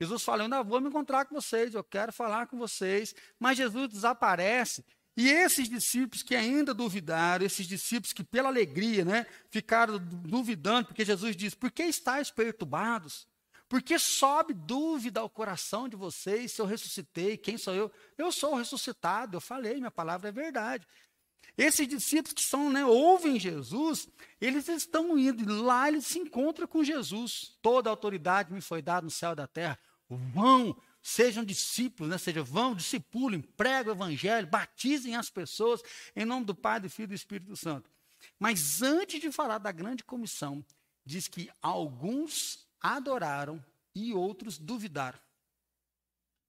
Jesus 0.00 0.22
fala: 0.22 0.42
Eu 0.42 0.44
ainda 0.44 0.62
vou 0.62 0.80
me 0.80 0.86
encontrar 0.86 1.24
com 1.24 1.34
vocês, 1.34 1.74
eu 1.74 1.82
quero 1.82 2.12
falar 2.12 2.46
com 2.46 2.56
vocês. 2.56 3.16
Mas 3.36 3.56
Jesus 3.58 3.88
desaparece. 3.88 4.84
E 5.16 5.28
esses 5.28 5.68
discípulos 5.68 6.22
que 6.22 6.36
ainda 6.36 6.72
duvidaram, 6.72 7.44
esses 7.44 7.66
discípulos 7.66 8.12
que 8.12 8.22
pela 8.22 8.48
alegria 8.48 9.04
né, 9.04 9.26
ficaram 9.50 9.98
duvidando, 9.98 10.86
porque 10.86 11.04
Jesus 11.04 11.34
diz: 11.34 11.52
Por 11.52 11.72
que 11.72 11.82
estáis 11.82 12.30
perturbados? 12.30 13.26
Por 13.68 13.82
que 13.82 13.98
sobe 13.98 14.54
dúvida 14.54 15.18
ao 15.18 15.28
coração 15.28 15.88
de 15.88 15.96
vocês 15.96 16.52
se 16.52 16.60
eu 16.60 16.66
ressuscitei? 16.66 17.36
Quem 17.36 17.58
sou 17.58 17.74
eu? 17.74 17.90
Eu 18.16 18.30
sou 18.30 18.52
o 18.52 18.56
ressuscitado, 18.56 19.36
eu 19.36 19.40
falei, 19.40 19.74
minha 19.74 19.90
palavra 19.90 20.28
é 20.28 20.32
verdade. 20.32 20.86
Esses 21.56 21.88
discípulos 21.88 22.34
que 22.34 22.42
são, 22.42 22.70
né, 22.70 22.84
ouvem 22.84 23.40
Jesus, 23.40 24.08
eles 24.40 24.68
estão 24.68 25.18
indo, 25.18 25.42
e 25.42 25.46
lá 25.46 25.88
eles 25.88 26.06
se 26.06 26.18
encontram 26.18 26.66
com 26.66 26.84
Jesus. 26.84 27.56
Toda 27.62 27.88
a 27.88 27.92
autoridade 27.92 28.52
me 28.52 28.60
foi 28.60 28.82
dada 28.82 29.04
no 29.04 29.10
céu 29.10 29.32
e 29.32 29.36
da 29.36 29.46
terra. 29.46 29.78
Vão, 30.08 30.76
sejam 31.02 31.42
discípulos, 31.42 32.10
né? 32.10 32.18
seja, 32.18 32.42
vão, 32.42 32.74
discipulem, 32.74 33.40
pregam 33.40 33.94
o 33.94 33.96
evangelho, 33.96 34.46
batizem 34.46 35.16
as 35.16 35.30
pessoas 35.30 35.82
em 36.14 36.26
nome 36.26 36.44
do 36.44 36.54
Pai, 36.54 36.78
do 36.78 36.90
Filho 36.90 37.06
e 37.06 37.08
do 37.08 37.14
Espírito 37.14 37.56
Santo. 37.56 37.90
Mas 38.38 38.82
antes 38.82 39.18
de 39.20 39.32
falar 39.32 39.58
da 39.58 39.72
grande 39.72 40.04
comissão, 40.04 40.64
diz 41.04 41.26
que 41.26 41.50
alguns 41.62 42.66
adoraram 42.80 43.64
e 43.94 44.12
outros 44.12 44.58
duvidaram. 44.58 45.18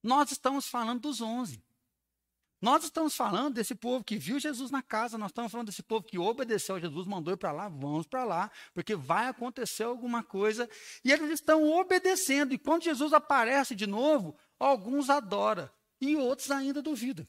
Nós 0.04 0.32
estamos 0.32 0.68
falando 0.68 1.02
dos 1.02 1.22
onze. 1.22 1.64
Nós 2.60 2.84
estamos 2.84 3.16
falando 3.16 3.54
desse 3.54 3.76
povo 3.76 4.04
que 4.04 4.18
viu 4.18 4.40
Jesus 4.40 4.72
na 4.72 4.82
casa, 4.82 5.18
nós 5.18 5.30
estamos 5.30 5.52
falando 5.52 5.68
desse 5.68 5.84
povo 5.84 6.04
que 6.04 6.18
obedeceu 6.18 6.76
a 6.76 6.80
Jesus, 6.80 7.06
mandou 7.06 7.34
ir 7.34 7.38
para 7.38 7.52
lá, 7.52 7.70
vamos 7.70 8.08
para 8.08 8.24
lá, 8.24 8.50
porque 8.74 8.96
vai 8.96 9.28
acontecer 9.28 9.84
alguma 9.84 10.24
coisa. 10.24 10.68
E 11.06 11.12
eles 11.12 11.30
estão 11.30 11.70
obedecendo. 11.70 12.54
E 12.54 12.58
quando 12.58 12.84
Jesus 12.84 13.14
aparece 13.14 13.76
de 13.76 13.86
novo, 13.86 14.36
alguns 14.60 15.10
adoram 15.10 15.70
e 16.02 16.16
outros 16.16 16.50
ainda 16.50 16.82
duvidam. 16.82 17.28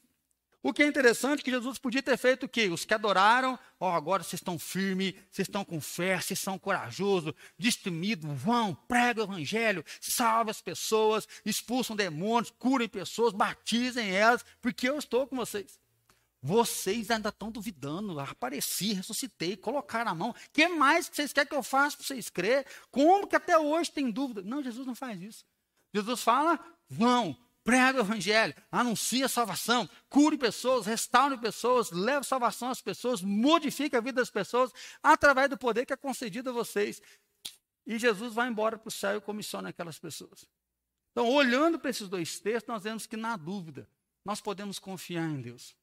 O 0.61 0.73
que 0.73 0.83
é 0.83 0.87
interessante 0.87 1.39
é 1.39 1.43
que 1.43 1.51
Jesus 1.51 1.77
podia 1.77 2.03
ter 2.03 2.17
feito 2.17 2.45
o 2.45 2.49
quê? 2.49 2.67
Os 2.67 2.83
que 2.83 2.93
adoraram, 2.93 3.57
ó, 3.79 3.91
oh, 3.91 3.95
agora 3.95 4.23
vocês 4.23 4.41
estão 4.41 4.59
firmes, 4.59 5.13
vocês 5.31 5.47
estão 5.47 5.63
com 5.63 5.79
fé, 5.79 6.19
vocês 6.19 6.37
são 6.37 6.59
corajosos, 6.59 7.33
destemidos, 7.57 8.29
vão, 8.41 8.75
pregam 8.75 9.25
o 9.25 9.31
evangelho, 9.31 9.85
salvam 10.01 10.51
as 10.51 10.61
pessoas, 10.61 11.27
expulsam 11.45 11.95
demônios, 11.95 12.51
curem 12.51 12.89
pessoas, 12.89 13.31
batizem 13.31 14.11
elas, 14.13 14.43
porque 14.61 14.89
eu 14.89 14.97
estou 14.97 15.25
com 15.25 15.37
vocês. 15.37 15.79
Vocês 16.41 17.09
ainda 17.09 17.29
estão 17.29 17.51
duvidando, 17.51 18.19
apareci, 18.19 18.93
ressuscitei, 18.93 19.55
colocaram 19.55 20.11
a 20.11 20.15
mão. 20.15 20.29
O 20.31 20.35
que 20.51 20.67
mais 20.67 21.07
que 21.07 21.15
vocês 21.15 21.31
querem 21.31 21.49
que 21.49 21.55
eu 21.55 21.63
faça 21.63 21.97
para 21.97 22.05
vocês 22.05 22.29
crer? 22.29 22.65
Como 22.91 23.27
que 23.27 23.35
até 23.35 23.57
hoje 23.57 23.91
tem 23.91 24.11
dúvida? 24.11 24.41
Não, 24.41 24.63
Jesus 24.63 24.85
não 24.85 24.95
faz 24.95 25.21
isso. 25.21 25.45
Jesus 25.93 26.21
fala, 26.21 26.59
vão, 26.89 27.37
prega 27.69 27.99
o 27.99 28.01
evangelho, 28.01 28.55
anuncia 28.71 29.27
a 29.27 29.29
salvação, 29.29 29.87
cure 30.09 30.35
pessoas, 30.39 30.87
restaure 30.87 31.37
pessoas, 31.37 31.91
leve 31.91 32.25
salvação 32.25 32.71
às 32.71 32.81
pessoas, 32.81 33.21
modifique 33.21 33.95
a 33.95 34.01
vida 34.01 34.19
das 34.19 34.31
pessoas 34.31 34.73
através 35.03 35.51
do 35.51 35.55
poder 35.55 35.85
que 35.85 35.93
é 35.93 35.95
concedido 35.95 36.49
a 36.49 36.53
vocês. 36.53 36.99
E 37.85 37.99
Jesus 37.99 38.33
vai 38.33 38.47
embora 38.49 38.75
para 38.75 38.87
o 38.87 38.91
céu 38.91 39.17
e 39.17 39.21
comissiona 39.21 39.69
aquelas 39.69 39.99
pessoas. 39.99 40.47
Então, 41.11 41.29
olhando 41.29 41.77
para 41.77 41.91
esses 41.91 42.09
dois 42.09 42.39
textos, 42.39 42.73
nós 42.73 42.81
vemos 42.81 43.05
que 43.05 43.15
na 43.15 43.37
dúvida, 43.37 43.87
nós 44.25 44.41
podemos 44.41 44.79
confiar 44.79 45.29
em 45.29 45.39
Deus. 45.39 45.75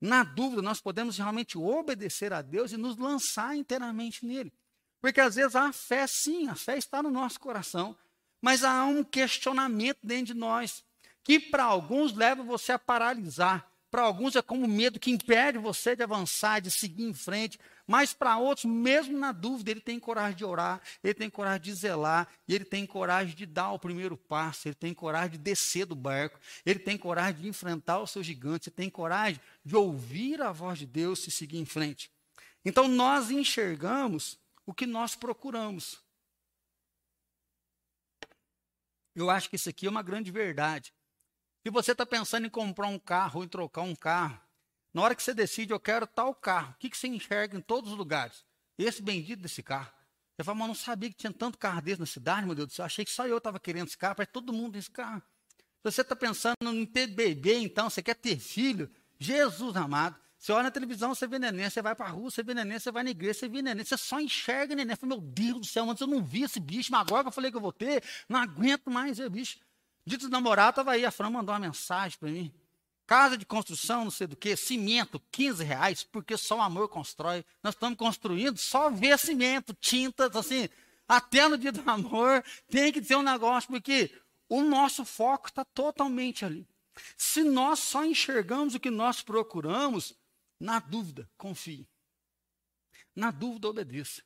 Na 0.00 0.24
dúvida, 0.24 0.60
nós 0.60 0.80
podemos 0.80 1.18
realmente 1.18 1.56
obedecer 1.56 2.32
a 2.32 2.42
Deus 2.42 2.72
e 2.72 2.76
nos 2.76 2.96
lançar 2.96 3.54
inteiramente 3.54 4.26
nele. 4.26 4.52
Porque 5.00 5.20
às 5.20 5.36
vezes 5.36 5.54
a 5.54 5.72
fé, 5.72 6.04
sim, 6.08 6.48
a 6.48 6.56
fé 6.56 6.76
está 6.76 7.00
no 7.00 7.12
nosso 7.12 7.38
coração, 7.38 7.96
mas 8.40 8.64
há 8.64 8.84
um 8.86 9.04
questionamento 9.04 10.00
dentro 10.02 10.34
de 10.34 10.34
nós 10.34 10.82
que 11.24 11.38
para 11.38 11.64
alguns 11.64 12.12
leva 12.14 12.42
você 12.42 12.72
a 12.72 12.78
paralisar. 12.78 13.68
Para 13.90 14.02
alguns 14.02 14.36
é 14.36 14.40
como 14.40 14.66
medo 14.66 14.98
que 14.98 15.10
impede 15.10 15.58
você 15.58 15.94
de 15.94 16.02
avançar, 16.02 16.60
de 16.60 16.70
seguir 16.70 17.04
em 17.04 17.12
frente. 17.12 17.60
Mas 17.86 18.14
para 18.14 18.38
outros, 18.38 18.64
mesmo 18.64 19.18
na 19.18 19.32
dúvida, 19.32 19.70
ele 19.70 19.82
tem 19.82 20.00
coragem 20.00 20.34
de 20.34 20.46
orar, 20.46 20.80
ele 21.04 21.12
tem 21.12 21.28
coragem 21.28 21.60
de 21.60 21.74
zelar, 21.74 22.26
e 22.48 22.54
ele 22.54 22.64
tem 22.64 22.86
coragem 22.86 23.34
de 23.34 23.44
dar 23.44 23.70
o 23.72 23.78
primeiro 23.78 24.16
passo, 24.16 24.66
ele 24.66 24.74
tem 24.74 24.94
coragem 24.94 25.32
de 25.32 25.38
descer 25.38 25.84
do 25.84 25.94
barco, 25.94 26.40
ele 26.64 26.78
tem 26.78 26.96
coragem 26.96 27.42
de 27.42 27.48
enfrentar 27.48 27.98
o 27.98 28.06
seu 28.06 28.22
gigante, 28.22 28.70
ele 28.70 28.76
tem 28.76 28.88
coragem 28.88 29.38
de 29.62 29.76
ouvir 29.76 30.40
a 30.40 30.52
voz 30.52 30.78
de 30.78 30.86
Deus 30.86 31.26
e 31.26 31.30
seguir 31.30 31.58
em 31.58 31.66
frente. 31.66 32.10
Então 32.64 32.88
nós 32.88 33.30
enxergamos 33.30 34.38
o 34.64 34.72
que 34.72 34.86
nós 34.86 35.14
procuramos. 35.14 36.00
Eu 39.14 39.28
acho 39.28 39.50
que 39.50 39.56
isso 39.56 39.68
aqui 39.68 39.86
é 39.86 39.90
uma 39.90 40.02
grande 40.02 40.30
verdade. 40.30 40.94
Se 41.64 41.70
você 41.70 41.92
está 41.92 42.04
pensando 42.04 42.46
em 42.46 42.50
comprar 42.50 42.88
um 42.88 42.98
carro 42.98 43.44
em 43.44 43.48
trocar 43.48 43.82
um 43.82 43.94
carro, 43.94 44.40
na 44.92 45.02
hora 45.02 45.14
que 45.14 45.22
você 45.22 45.32
decide, 45.32 45.72
eu 45.72 45.80
quero 45.80 46.06
tal 46.06 46.34
carro, 46.34 46.72
o 46.72 46.78
que, 46.78 46.90
que 46.90 46.96
você 46.96 47.06
enxerga 47.06 47.56
em 47.56 47.60
todos 47.60 47.92
os 47.92 47.96
lugares? 47.96 48.44
Esse 48.76 49.00
bendito 49.00 49.40
desse 49.40 49.62
carro. 49.62 49.90
Você 50.36 50.44
fala, 50.44 50.56
mas 50.56 50.64
eu 50.64 50.68
não 50.68 50.74
sabia 50.74 51.08
que 51.08 51.16
tinha 51.16 51.32
tanto 51.32 51.56
carro 51.56 51.80
desse 51.80 52.00
na 52.00 52.06
cidade, 52.06 52.44
meu 52.44 52.54
Deus 52.54 52.68
do 52.68 52.72
céu. 52.74 52.84
Achei 52.84 53.04
que 53.04 53.10
só 53.10 53.26
eu 53.26 53.38
estava 53.38 53.60
querendo 53.60 53.86
esse 53.86 53.96
carro, 53.96 54.16
mas 54.18 54.28
todo 54.32 54.52
mundo 54.52 54.72
tem 54.72 54.80
esse 54.80 54.90
carro. 54.90 55.22
Se 55.58 55.90
você 55.90 56.00
está 56.00 56.16
pensando 56.16 56.56
em 56.64 56.84
ter 56.84 57.06
bebê, 57.06 57.58
então, 57.58 57.88
você 57.88 58.02
quer 58.02 58.14
ter 58.14 58.38
filho, 58.38 58.90
Jesus 59.18 59.76
amado. 59.76 60.16
Você 60.36 60.50
olha 60.50 60.64
na 60.64 60.70
televisão, 60.72 61.14
você 61.14 61.28
vê 61.28 61.38
neném, 61.38 61.70
você 61.70 61.80
vai 61.80 61.94
para 61.94 62.06
a 62.06 62.10
rua, 62.10 62.28
você 62.28 62.42
vê 62.42 62.52
neném, 62.52 62.78
você 62.78 62.90
vai 62.90 63.04
na 63.04 63.10
igreja, 63.10 63.34
você 63.34 63.48
vê 63.48 63.62
neném, 63.62 63.84
você 63.84 63.96
só 63.96 64.18
enxerga 64.20 64.74
neném. 64.74 64.96
Fala, 64.96 65.14
meu 65.14 65.20
Deus 65.20 65.60
do 65.60 65.66
céu, 65.66 65.88
antes 65.88 66.00
eu 66.00 66.08
não 66.08 66.20
vi 66.24 66.42
esse 66.42 66.58
bicho, 66.58 66.90
mas 66.90 67.02
agora 67.02 67.22
que 67.22 67.28
eu 67.28 67.32
falei 67.32 67.50
que 67.52 67.56
eu 67.56 67.60
vou 67.60 67.72
ter, 67.72 68.02
não 68.28 68.40
aguento 68.40 68.90
mais 68.90 69.18
ver 69.18 69.30
bicho. 69.30 69.58
Dito 70.04 70.28
namorado, 70.28 70.70
estava 70.70 70.92
aí, 70.92 71.04
a 71.04 71.10
Fran 71.10 71.30
mandou 71.30 71.52
uma 71.54 71.60
mensagem 71.60 72.18
para 72.18 72.30
mim. 72.30 72.52
Casa 73.06 73.36
de 73.36 73.44
construção, 73.44 74.04
não 74.04 74.10
sei 74.10 74.26
do 74.26 74.36
que, 74.36 74.56
cimento, 74.56 75.20
15 75.30 75.62
reais, 75.62 76.02
porque 76.02 76.36
só 76.36 76.58
o 76.58 76.62
amor 76.62 76.88
constrói. 76.88 77.44
Nós 77.62 77.74
estamos 77.74 77.98
construindo, 77.98 78.58
só 78.58 78.90
ver 78.90 79.18
cimento, 79.18 79.74
tintas, 79.74 80.34
assim, 80.34 80.68
até 81.06 81.46
no 81.46 81.58
dia 81.58 81.72
do 81.72 81.82
amor, 81.88 82.44
tem 82.68 82.92
que 82.92 83.00
ter 83.00 83.16
um 83.16 83.22
negócio, 83.22 83.68
porque 83.68 84.10
o 84.48 84.62
nosso 84.62 85.04
foco 85.04 85.48
está 85.48 85.64
totalmente 85.64 86.44
ali. 86.44 86.66
Se 87.16 87.42
nós 87.42 87.78
só 87.78 88.04
enxergamos 88.04 88.74
o 88.74 88.80
que 88.80 88.90
nós 88.90 89.22
procuramos, 89.22 90.14
na 90.58 90.78
dúvida, 90.78 91.28
confie. 91.36 91.88
Na 93.14 93.30
dúvida, 93.30 93.68
obedeça. 93.68 94.22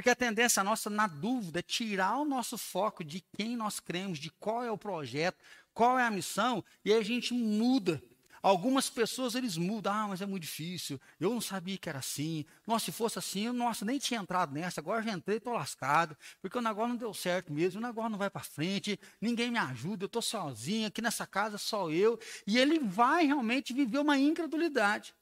Porque 0.00 0.08
a 0.08 0.16
tendência 0.16 0.64
nossa, 0.64 0.88
na 0.88 1.06
dúvida, 1.06 1.58
é 1.58 1.62
tirar 1.62 2.16
o 2.16 2.24
nosso 2.24 2.56
foco 2.56 3.04
de 3.04 3.20
quem 3.36 3.54
nós 3.54 3.78
cremos, 3.78 4.18
de 4.18 4.30
qual 4.30 4.64
é 4.64 4.70
o 4.70 4.78
projeto, 4.78 5.36
qual 5.74 5.98
é 5.98 6.06
a 6.06 6.10
missão, 6.10 6.64
e 6.82 6.90
aí 6.90 6.98
a 6.98 7.02
gente 7.02 7.34
muda. 7.34 8.02
Algumas 8.40 8.88
pessoas 8.88 9.34
eles 9.34 9.58
mudam, 9.58 9.92
ah, 9.92 10.08
mas 10.08 10.22
é 10.22 10.26
muito 10.26 10.44
difícil, 10.44 10.98
eu 11.20 11.28
não 11.28 11.40
sabia 11.42 11.76
que 11.76 11.86
era 11.86 11.98
assim. 11.98 12.46
Nossa, 12.66 12.86
se 12.86 12.92
fosse 12.92 13.18
assim, 13.18 13.42
eu 13.42 13.52
nossa, 13.52 13.84
nem 13.84 13.98
tinha 13.98 14.20
entrado 14.20 14.54
nessa, 14.54 14.80
agora 14.80 15.02
já 15.02 15.12
entrei, 15.12 15.36
estou 15.36 15.52
lascado, 15.52 16.16
porque 16.40 16.56
o 16.56 16.62
negócio 16.62 16.88
não 16.88 16.96
deu 16.96 17.12
certo 17.12 17.52
mesmo, 17.52 17.78
o 17.78 17.82
negócio 17.82 18.08
não 18.08 18.18
vai 18.18 18.30
para 18.30 18.40
frente, 18.40 18.98
ninguém 19.20 19.50
me 19.50 19.58
ajuda, 19.58 20.04
eu 20.04 20.06
estou 20.06 20.22
sozinho, 20.22 20.88
aqui 20.88 21.02
nessa 21.02 21.26
casa 21.26 21.58
só 21.58 21.90
eu. 21.90 22.18
E 22.46 22.58
ele 22.58 22.78
vai 22.78 23.26
realmente 23.26 23.74
viver 23.74 23.98
uma 23.98 24.16
incredulidade. 24.16 25.14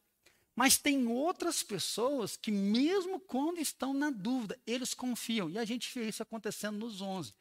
Mas 0.59 0.77
tem 0.77 1.07
outras 1.07 1.63
pessoas 1.63 2.37
que, 2.37 2.51
mesmo 2.51 3.21
quando 3.21 3.61
estão 3.61 3.95
na 3.95 4.11
dúvida, 4.11 4.59
eles 4.67 4.93
confiam. 4.93 5.49
E 5.49 5.57
a 5.57 5.65
gente 5.65 5.89
vê 5.97 6.09
isso 6.09 6.21
acontecendo 6.21 6.79
nos 6.79 7.01
11. 7.01 7.33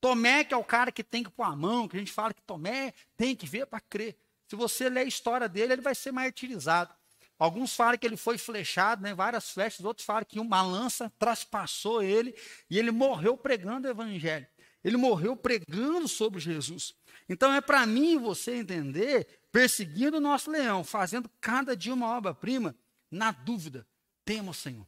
Tomé, 0.00 0.42
que 0.42 0.52
é 0.52 0.56
o 0.56 0.64
cara 0.64 0.90
que 0.90 1.04
tem 1.04 1.22
que 1.22 1.30
pôr 1.30 1.44
a 1.44 1.54
mão, 1.54 1.86
que 1.86 1.94
a 1.94 2.00
gente 2.00 2.10
fala 2.10 2.34
que 2.34 2.42
Tomé 2.42 2.92
tem 3.16 3.36
que 3.36 3.46
ver 3.46 3.66
para 3.66 3.78
crer. 3.78 4.18
Se 4.48 4.56
você 4.56 4.88
ler 4.88 5.02
a 5.02 5.04
história 5.04 5.48
dele, 5.48 5.74
ele 5.74 5.82
vai 5.82 5.94
ser 5.94 6.10
martirizado. 6.10 6.92
Alguns 7.38 7.76
falam 7.76 7.96
que 7.96 8.04
ele 8.04 8.16
foi 8.16 8.36
flechado, 8.36 9.02
né, 9.02 9.14
várias 9.14 9.50
flechas, 9.50 9.86
outros 9.86 10.04
falam 10.04 10.24
que 10.24 10.40
uma 10.40 10.60
lança 10.60 11.12
traspassou 11.16 12.02
ele 12.02 12.34
e 12.68 12.76
ele 12.76 12.90
morreu 12.90 13.36
pregando 13.36 13.86
o 13.86 13.90
evangelho. 13.92 14.48
Ele 14.82 14.96
morreu 14.96 15.36
pregando 15.36 16.08
sobre 16.08 16.40
Jesus. 16.40 16.92
Então 17.28 17.52
é 17.52 17.60
para 17.60 17.86
mim 17.86 18.14
e 18.14 18.18
você 18.18 18.56
entender 18.56 19.37
perseguindo 19.58 20.18
o 20.18 20.20
nosso 20.20 20.52
leão, 20.52 20.84
fazendo 20.84 21.28
cada 21.40 21.76
dia 21.76 21.92
uma 21.92 22.06
obra-prima, 22.06 22.76
na 23.10 23.32
dúvida, 23.32 23.84
tema 24.24 24.52
o 24.52 24.54
Senhor. 24.54 24.86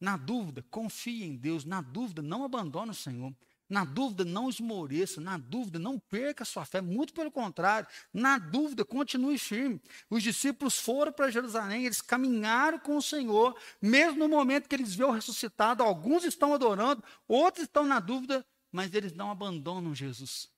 Na 0.00 0.16
dúvida, 0.16 0.64
confie 0.70 1.24
em 1.24 1.34
Deus. 1.34 1.64
Na 1.64 1.80
dúvida, 1.80 2.22
não 2.22 2.44
abandone 2.44 2.92
o 2.92 2.94
Senhor. 2.94 3.34
Na 3.68 3.84
dúvida, 3.84 4.24
não 4.24 4.48
esmoreça. 4.48 5.20
Na 5.20 5.36
dúvida, 5.36 5.76
não 5.80 5.98
perca 5.98 6.44
a 6.44 6.46
sua 6.46 6.64
fé. 6.64 6.80
Muito 6.80 7.12
pelo 7.12 7.32
contrário. 7.32 7.88
Na 8.14 8.38
dúvida, 8.38 8.84
continue 8.84 9.36
firme. 9.38 9.82
Os 10.08 10.22
discípulos 10.22 10.78
foram 10.78 11.10
para 11.10 11.28
Jerusalém, 11.28 11.86
eles 11.86 12.00
caminharam 12.00 12.78
com 12.78 12.96
o 12.96 13.02
Senhor, 13.02 13.58
mesmo 13.80 14.20
no 14.20 14.28
momento 14.28 14.68
que 14.68 14.76
eles 14.76 14.94
viram 14.94 15.10
ressuscitado. 15.10 15.82
Alguns 15.82 16.22
estão 16.22 16.54
adorando, 16.54 17.02
outros 17.26 17.64
estão 17.64 17.84
na 17.84 17.98
dúvida, 17.98 18.46
mas 18.70 18.94
eles 18.94 19.14
não 19.14 19.32
abandonam 19.32 19.92
Jesus. 19.92 20.48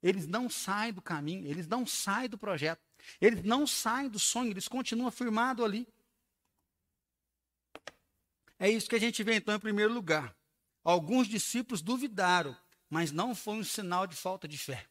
Eles 0.00 0.28
não 0.28 0.48
saem 0.48 0.92
do 0.92 1.02
caminho, 1.02 1.48
eles 1.48 1.66
não 1.66 1.84
saem 1.84 2.28
do 2.28 2.38
projeto. 2.38 2.87
Eles 3.20 3.42
não 3.42 3.66
saem 3.66 4.08
do 4.08 4.18
sonho, 4.18 4.50
eles 4.50 4.68
continuam 4.68 5.10
firmados 5.10 5.64
ali. 5.64 5.86
É 8.58 8.68
isso 8.68 8.88
que 8.88 8.96
a 8.96 9.00
gente 9.00 9.22
vê 9.22 9.36
então 9.36 9.54
em 9.54 9.60
primeiro 9.60 9.92
lugar. 9.92 10.34
Alguns 10.82 11.28
discípulos 11.28 11.80
duvidaram, 11.80 12.56
mas 12.90 13.12
não 13.12 13.34
foi 13.34 13.54
um 13.54 13.64
sinal 13.64 14.06
de 14.06 14.16
falta 14.16 14.48
de 14.48 14.58
fé. 14.58 14.86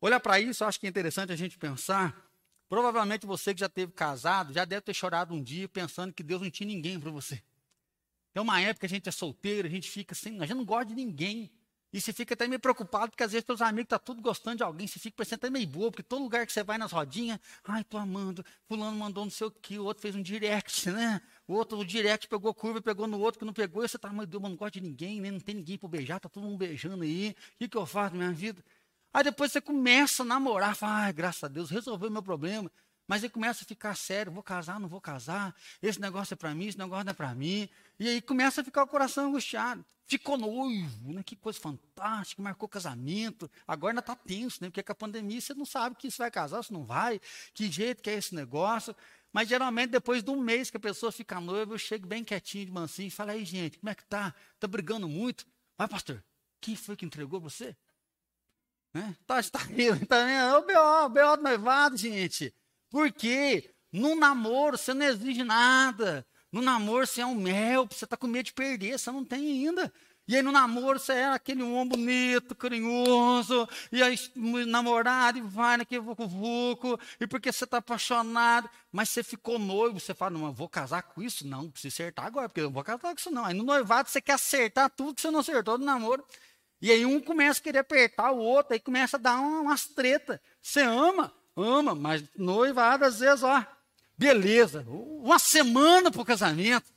Olhar 0.00 0.20
para 0.20 0.40
isso, 0.40 0.64
acho 0.64 0.78
que 0.78 0.86
é 0.86 0.90
interessante 0.90 1.32
a 1.32 1.36
gente 1.36 1.58
pensar. 1.58 2.30
Provavelmente 2.68 3.26
você 3.26 3.52
que 3.52 3.60
já 3.60 3.68
teve 3.68 3.92
casado, 3.92 4.52
já 4.52 4.64
deve 4.64 4.82
ter 4.82 4.94
chorado 4.94 5.34
um 5.34 5.42
dia 5.42 5.68
pensando 5.68 6.12
que 6.12 6.22
Deus 6.22 6.40
não 6.40 6.50
tinha 6.50 6.66
ninguém 6.66 7.00
para 7.00 7.10
você. 7.10 7.42
Tem 8.32 8.42
uma 8.42 8.60
época 8.60 8.80
que 8.80 8.86
a 8.86 8.96
gente 8.96 9.08
é 9.08 9.12
solteiro, 9.12 9.66
a 9.66 9.70
gente 9.70 9.90
fica 9.90 10.12
assim, 10.14 10.36
a 10.40 10.46
gente 10.46 10.56
não 10.56 10.64
gosta 10.64 10.86
de 10.86 10.94
ninguém. 10.94 11.50
E 11.92 12.00
você 12.00 12.12
fica 12.12 12.34
até 12.34 12.46
meio 12.46 12.60
preocupado, 12.60 13.10
porque 13.10 13.22
às 13.22 13.32
vezes 13.32 13.44
teus 13.44 13.60
amigos 13.60 13.86
estão 13.86 13.98
tá 13.98 14.04
tudo 14.04 14.22
gostando 14.22 14.58
de 14.58 14.62
alguém, 14.62 14.86
você 14.86 15.00
fica 15.00 15.16
parecendo 15.16 15.40
até 15.40 15.50
meio 15.50 15.66
bobo, 15.66 15.90
porque 15.90 16.02
todo 16.04 16.22
lugar 16.22 16.46
que 16.46 16.52
você 16.52 16.62
vai 16.62 16.78
nas 16.78 16.92
rodinhas, 16.92 17.40
ai, 17.64 17.82
tô 17.82 17.98
amando, 17.98 18.44
fulano 18.68 18.96
mandou 18.96 19.24
não 19.24 19.30
sei 19.30 19.48
o 19.48 19.50
que, 19.50 19.78
o 19.78 19.84
outro 19.84 20.00
fez 20.00 20.14
um 20.14 20.22
direct, 20.22 20.88
né? 20.92 21.20
O 21.48 21.54
outro, 21.54 21.78
o 21.78 21.84
direct 21.84 22.28
pegou 22.28 22.54
curva, 22.54 22.80
pegou 22.80 23.08
no 23.08 23.18
outro 23.18 23.40
que 23.40 23.44
não 23.44 23.52
pegou, 23.52 23.84
e 23.84 23.88
você 23.88 23.98
tá, 23.98 24.12
meu 24.12 24.24
Deus, 24.24 24.42
não 24.42 24.54
gosta 24.54 24.78
de 24.78 24.80
ninguém, 24.80 25.20
né? 25.20 25.30
não 25.30 25.40
tem 25.40 25.56
ninguém 25.56 25.76
para 25.76 25.88
beijar, 25.88 26.20
tá 26.20 26.28
todo 26.28 26.44
mundo 26.44 26.58
beijando 26.58 27.02
aí, 27.02 27.30
o 27.54 27.58
que, 27.58 27.68
que 27.68 27.76
eu 27.76 27.84
faço 27.86 28.14
na 28.14 28.18
minha 28.18 28.32
vida? 28.32 28.64
Aí 29.12 29.24
depois 29.24 29.50
você 29.50 29.60
começa 29.60 30.22
a 30.22 30.26
namorar, 30.26 30.76
fala, 30.76 31.06
ai, 31.06 31.12
graças 31.12 31.42
a 31.42 31.48
Deus, 31.48 31.70
resolveu 31.70 32.08
o 32.08 32.12
meu 32.12 32.22
problema. 32.22 32.70
Mas 33.10 33.24
aí 33.24 33.28
começa 33.28 33.64
a 33.64 33.66
ficar 33.66 33.96
sério, 33.96 34.30
vou 34.30 34.40
casar, 34.40 34.78
não 34.78 34.88
vou 34.88 35.00
casar, 35.00 35.52
esse 35.82 36.00
negócio 36.00 36.34
é 36.34 36.36
para 36.36 36.54
mim, 36.54 36.68
esse 36.68 36.78
negócio 36.78 37.04
não 37.04 37.10
é 37.10 37.12
para 37.12 37.34
mim. 37.34 37.68
E 37.98 38.08
aí 38.08 38.22
começa 38.22 38.60
a 38.60 38.64
ficar 38.64 38.84
o 38.84 38.86
coração 38.86 39.26
angustiado. 39.26 39.84
Ficou 40.06 40.38
noivo, 40.38 41.12
né? 41.12 41.20
que 41.24 41.34
coisa 41.34 41.58
fantástica, 41.58 42.40
marcou 42.40 42.68
casamento. 42.68 43.50
Agora 43.66 43.90
ainda 43.90 43.98
está 43.98 44.14
tenso, 44.14 44.58
né? 44.62 44.70
porque 44.70 44.80
com 44.80 44.92
a 44.92 44.94
pandemia 44.94 45.40
você 45.40 45.52
não 45.54 45.64
sabe 45.64 45.96
que 45.96 46.08
se 46.08 46.18
vai 46.18 46.30
casar, 46.30 46.62
se 46.62 46.72
não 46.72 46.84
vai, 46.84 47.20
que 47.52 47.68
jeito 47.68 48.00
que 48.00 48.10
é 48.10 48.14
esse 48.14 48.32
negócio. 48.32 48.94
Mas 49.32 49.48
geralmente 49.48 49.90
depois 49.90 50.22
de 50.22 50.30
um 50.30 50.40
mês 50.40 50.70
que 50.70 50.76
a 50.76 50.80
pessoa 50.80 51.10
fica 51.10 51.40
noiva, 51.40 51.74
eu 51.74 51.78
chego 51.78 52.06
bem 52.06 52.22
quietinho, 52.22 52.66
de 52.66 52.70
mansinho, 52.70 53.08
e 53.08 53.10
falo, 53.10 53.32
aí 53.32 53.44
gente, 53.44 53.76
como 53.78 53.90
é 53.90 53.94
que 53.96 54.04
tá? 54.04 54.32
Está 54.54 54.68
brigando 54.68 55.08
muito? 55.08 55.44
Vai 55.76 55.88
pastor, 55.88 56.22
quem 56.60 56.76
foi 56.76 56.94
que 56.94 57.04
entregou 57.04 57.40
você? 57.40 57.76
Né? 58.94 59.16
Tá, 59.26 59.40
está 59.40 59.58
rindo, 59.58 60.06
tá? 60.06 60.16
É 60.30 60.56
o 60.56 60.64
B.O., 60.64 61.06
o 61.06 61.08
B.O. 61.08 61.36
do 61.36 61.42
noivado, 61.42 61.96
gente. 61.96 62.54
Porque 62.90 63.72
no 63.92 64.14
namoro 64.14 64.76
você 64.76 64.92
não 64.92 65.06
exige 65.06 65.44
nada. 65.44 66.26
No 66.52 66.60
namoro 66.60 67.06
você 67.06 67.20
é 67.20 67.26
um 67.26 67.34
mel, 67.34 67.86
você 67.90 68.04
está 68.04 68.16
com 68.16 68.26
medo 68.26 68.46
de 68.46 68.52
perder, 68.52 68.98
você 68.98 69.10
não 69.10 69.24
tem 69.24 69.40
ainda. 69.40 69.92
E 70.26 70.36
aí 70.36 70.42
no 70.42 70.52
namoro 70.52 70.98
você 70.98 71.12
é 71.12 71.26
aquele 71.26 71.62
homem 71.62 71.88
bonito, 71.88 72.54
carinhoso, 72.54 73.68
e 73.90 74.00
aí 74.00 74.16
namorado, 74.66 75.38
e 75.38 75.40
vai 75.40 75.76
naquele 75.76 76.02
vucu-vucu, 76.02 76.96
e 77.18 77.26
porque 77.26 77.50
você 77.50 77.64
está 77.64 77.78
apaixonado, 77.78 78.70
mas 78.92 79.08
você 79.08 79.24
ficou 79.24 79.58
noivo, 79.58 79.98
você 79.98 80.14
fala, 80.14 80.30
não, 80.30 80.46
eu 80.46 80.52
vou 80.52 80.68
casar 80.68 81.02
com 81.02 81.20
isso? 81.20 81.44
Não, 81.44 81.68
preciso 81.68 81.94
acertar 81.94 82.26
agora, 82.26 82.48
porque 82.48 82.60
eu 82.60 82.66
não 82.66 82.72
vou 82.72 82.84
casar 82.84 83.00
com 83.00 83.18
isso 83.18 83.30
não. 83.30 83.44
Aí 83.44 83.54
no 83.54 83.64
noivado 83.64 84.08
você 84.08 84.20
quer 84.20 84.34
acertar 84.34 84.90
tudo 84.90 85.14
que 85.14 85.20
você 85.20 85.30
não 85.30 85.40
acertou 85.40 85.78
no 85.78 85.84
namoro. 85.84 86.24
E 86.80 86.90
aí 86.90 87.04
um 87.04 87.20
começa 87.20 87.60
a 87.60 87.62
querer 87.62 87.80
apertar 87.80 88.30
o 88.30 88.38
outro, 88.38 88.72
aí 88.72 88.80
começa 88.80 89.16
a 89.16 89.20
dar 89.20 89.40
umas 89.40 89.86
treta. 89.86 90.40
Você 90.62 90.80
ama, 90.80 91.32
Ama, 91.56 91.94
mas 91.94 92.24
noivado 92.36 93.04
às 93.04 93.20
vezes, 93.20 93.42
ó, 93.42 93.64
beleza, 94.16 94.84
uma 94.88 95.38
semana 95.38 96.10
para 96.10 96.20
o 96.20 96.24
casamento. 96.24 96.92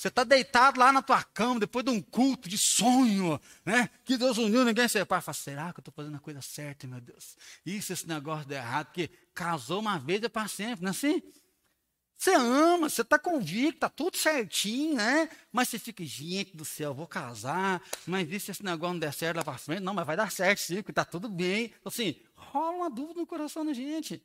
Você 0.00 0.08
está 0.08 0.24
deitado 0.24 0.80
lá 0.80 0.90
na 0.90 1.02
tua 1.02 1.22
cama, 1.22 1.60
depois 1.60 1.84
de 1.84 1.90
um 1.90 2.00
culto 2.00 2.48
de 2.48 2.56
sonho, 2.56 3.38
né? 3.66 3.90
Que 4.02 4.16
Deus 4.16 4.38
uniu, 4.38 4.64
ninguém 4.64 4.88
separa. 4.88 5.20
Fala, 5.20 5.34
será 5.34 5.72
que 5.74 5.80
eu 5.80 5.82
estou 5.82 5.92
fazendo 5.92 6.16
a 6.16 6.20
coisa 6.20 6.40
certa, 6.40 6.86
meu 6.86 7.02
Deus? 7.02 7.36
Isso, 7.66 7.92
esse 7.92 8.08
negócio 8.08 8.48
deu 8.48 8.56
errado, 8.56 8.86
porque 8.86 9.10
casou 9.34 9.78
uma 9.80 9.98
vez 9.98 10.22
é 10.22 10.28
para 10.30 10.48
sempre, 10.48 10.82
não 10.82 10.88
é 10.88 10.90
assim? 10.92 11.22
Você 12.20 12.34
ama, 12.34 12.88
você 12.88 13.00
está 13.00 13.18
convicto, 13.18 13.76
está 13.76 13.88
tudo 13.88 14.16
certinho, 14.16 14.94
né? 14.94 15.28
Mas 15.50 15.68
você 15.68 15.78
fica, 15.78 16.04
gente 16.04 16.54
do 16.56 16.66
céu, 16.66 16.94
vou 16.94 17.06
casar, 17.06 17.82
mas 18.06 18.30
e 18.30 18.38
se 18.38 18.50
esse 18.50 18.62
negócio 18.62 18.92
não 18.92 19.00
der 19.00 19.12
certo 19.12 19.36
lá 19.36 19.44
para 19.44 19.58
frente? 19.58 19.80
Não, 19.80 19.92
mas 19.92 20.06
vai 20.06 20.16
dar 20.16 20.30
certo 20.30 20.58
sim, 20.58 20.76
porque 20.76 20.92
está 20.92 21.02
tudo 21.04 21.28
bem. 21.28 21.72
Assim, 21.82 22.16
rola 22.40 22.76
uma 22.76 22.90
dúvida 22.90 23.20
no 23.20 23.26
coração 23.26 23.64
da 23.64 23.72
gente. 23.72 24.22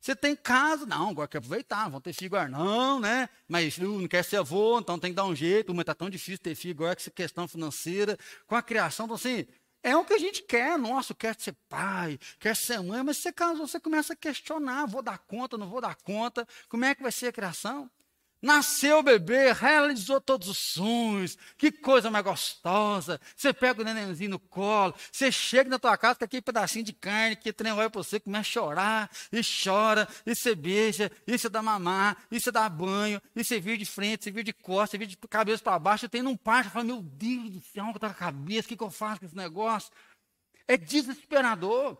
Você 0.00 0.14
tem 0.14 0.36
casa, 0.36 0.84
não, 0.84 1.10
agora 1.10 1.26
quer 1.26 1.38
aproveitar, 1.38 1.88
vão 1.88 2.00
ter 2.00 2.12
filho 2.12 2.36
agora, 2.36 2.48
não, 2.48 3.00
né? 3.00 3.28
Mas 3.48 3.78
não 3.78 4.06
quer 4.06 4.22
ser 4.22 4.36
avô, 4.36 4.78
então 4.78 4.98
tem 4.98 5.10
que 5.10 5.16
dar 5.16 5.24
um 5.24 5.34
jeito, 5.34 5.72
mas 5.72 5.82
está 5.82 5.94
tão 5.94 6.10
difícil 6.10 6.38
ter 6.38 6.54
filho 6.54 6.74
agora, 6.74 6.94
que 6.94 7.02
essa 7.02 7.10
questão 7.10 7.48
financeira, 7.48 8.18
com 8.46 8.54
a 8.54 8.60
criação, 8.60 9.06
então 9.06 9.16
assim, 9.16 9.46
é 9.82 9.96
o 9.96 10.04
que 10.04 10.12
a 10.12 10.18
gente 10.18 10.42
quer, 10.42 10.78
nossa, 10.78 11.14
quer 11.14 11.34
ser 11.38 11.54
pai, 11.68 12.18
quer 12.38 12.54
ser 12.54 12.82
mãe, 12.82 13.02
mas 13.02 13.18
você 13.18 13.32
casou, 13.32 13.66
você 13.66 13.80
começa 13.80 14.12
a 14.12 14.16
questionar, 14.16 14.86
vou 14.86 15.02
dar 15.02 15.18
conta, 15.18 15.56
não 15.56 15.68
vou 15.68 15.80
dar 15.80 15.96
conta, 15.96 16.46
como 16.68 16.84
é 16.84 16.94
que 16.94 17.02
vai 17.02 17.12
ser 17.12 17.28
a 17.28 17.32
criação? 17.32 17.90
Nasceu 18.44 18.98
o 18.98 19.02
bebê, 19.02 19.52
realizou 19.52 20.20
todos 20.20 20.48
os 20.48 20.58
sonhos. 20.58 21.38
Que 21.56 21.72
coisa 21.72 22.10
mais 22.10 22.22
gostosa. 22.22 23.18
Você 23.34 23.54
pega 23.54 23.80
o 23.80 23.84
nenenzinho 23.84 24.32
no 24.32 24.38
colo, 24.38 24.94
você 25.10 25.32
chega 25.32 25.70
na 25.70 25.78
tua 25.78 25.96
casa 25.96 26.18
com 26.18 26.26
aquele 26.26 26.42
pedacinho 26.42 26.84
de 26.84 26.92
carne 26.92 27.36
que 27.36 27.54
trem 27.54 27.72
olha 27.72 27.88
para 27.88 28.02
você, 28.02 28.20
começa 28.20 28.42
a 28.42 28.52
chorar, 28.52 29.10
e 29.32 29.40
chora, 29.40 30.06
e 30.26 30.34
você 30.34 30.54
beija, 30.54 31.10
e 31.26 31.38
você 31.38 31.48
dá 31.48 31.62
mamar, 31.62 32.18
e 32.30 32.38
você 32.38 32.52
dá 32.52 32.68
banho, 32.68 33.18
e 33.34 33.42
você 33.42 33.58
vira 33.58 33.78
de 33.78 33.86
frente, 33.86 34.24
você 34.24 34.30
vira 34.30 34.44
de 34.44 34.52
costas, 34.52 34.90
você 34.90 34.98
vira 34.98 35.10
de 35.10 35.16
cabeça 35.16 35.62
para 35.62 35.78
baixo, 35.78 36.04
e 36.04 36.08
tem 36.10 36.20
um 36.20 36.36
parte, 36.36 36.68
fala, 36.68 36.84
meu 36.84 37.00
Deus 37.00 37.48
do 37.48 37.60
céu, 37.62 37.94
que 37.94 37.98
tá 37.98 38.08
com 38.08 38.12
a 38.12 38.14
cabeça, 38.14 38.66
o 38.66 38.68
que, 38.68 38.76
que 38.76 38.84
eu 38.84 38.90
faço 38.90 39.20
com 39.20 39.26
esse 39.26 39.36
negócio? 39.36 39.90
É 40.68 40.76
desesperador. 40.76 41.96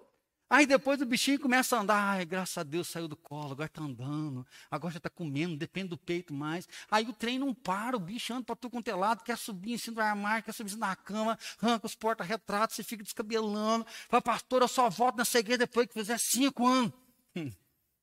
Aí 0.55 0.67
depois 0.67 1.01
o 1.01 1.05
bichinho 1.05 1.41
começa 1.41 1.77
a 1.77 1.81
andar, 1.81 1.97
ai, 1.97 2.25
graças 2.25 2.57
a 2.57 2.63
Deus 2.63 2.87
saiu 2.87 3.09
do 3.09 3.17
colo, 3.17 3.51
agora 3.51 3.67
está 3.67 3.83
andando, 3.83 4.47
agora 4.71 4.93
já 4.93 4.99
está 4.99 5.11
comendo, 5.11 5.57
depende 5.57 5.89
do 5.89 5.99
peito 5.99 6.33
mais. 6.33 6.69
Aí 6.89 7.05
o 7.09 7.13
trem 7.13 7.41
não 7.41 7.53
para, 7.53 7.97
o 7.97 7.99
bicho 7.99 8.33
anda 8.33 8.45
para 8.45 8.55
tudo 8.55 8.71
quanto 8.71 8.87
é 8.87 8.95
lado, 8.95 9.25
quer 9.25 9.37
subir 9.37 9.73
em 9.73 9.79
cima 9.79 9.97
do 9.97 10.01
armário, 10.03 10.45
quer 10.45 10.53
subir 10.53 10.69
em 10.69 10.75
cima 10.75 10.87
da 10.87 10.95
cama, 10.95 11.37
arranca 11.61 11.87
os 11.87 11.97
porta-retratos, 11.97 12.77
você 12.77 12.85
fica 12.85 13.03
descabelando. 13.03 13.85
Fala, 14.09 14.23
pastor, 14.23 14.63
eu 14.63 14.69
só 14.69 14.89
volto 14.89 15.17
nessa 15.17 15.41
igreja 15.41 15.59
depois 15.59 15.89
que 15.89 15.93
fizer 15.93 16.19
cinco 16.21 16.65
anos. 16.65 16.93
Hum. 17.35 17.51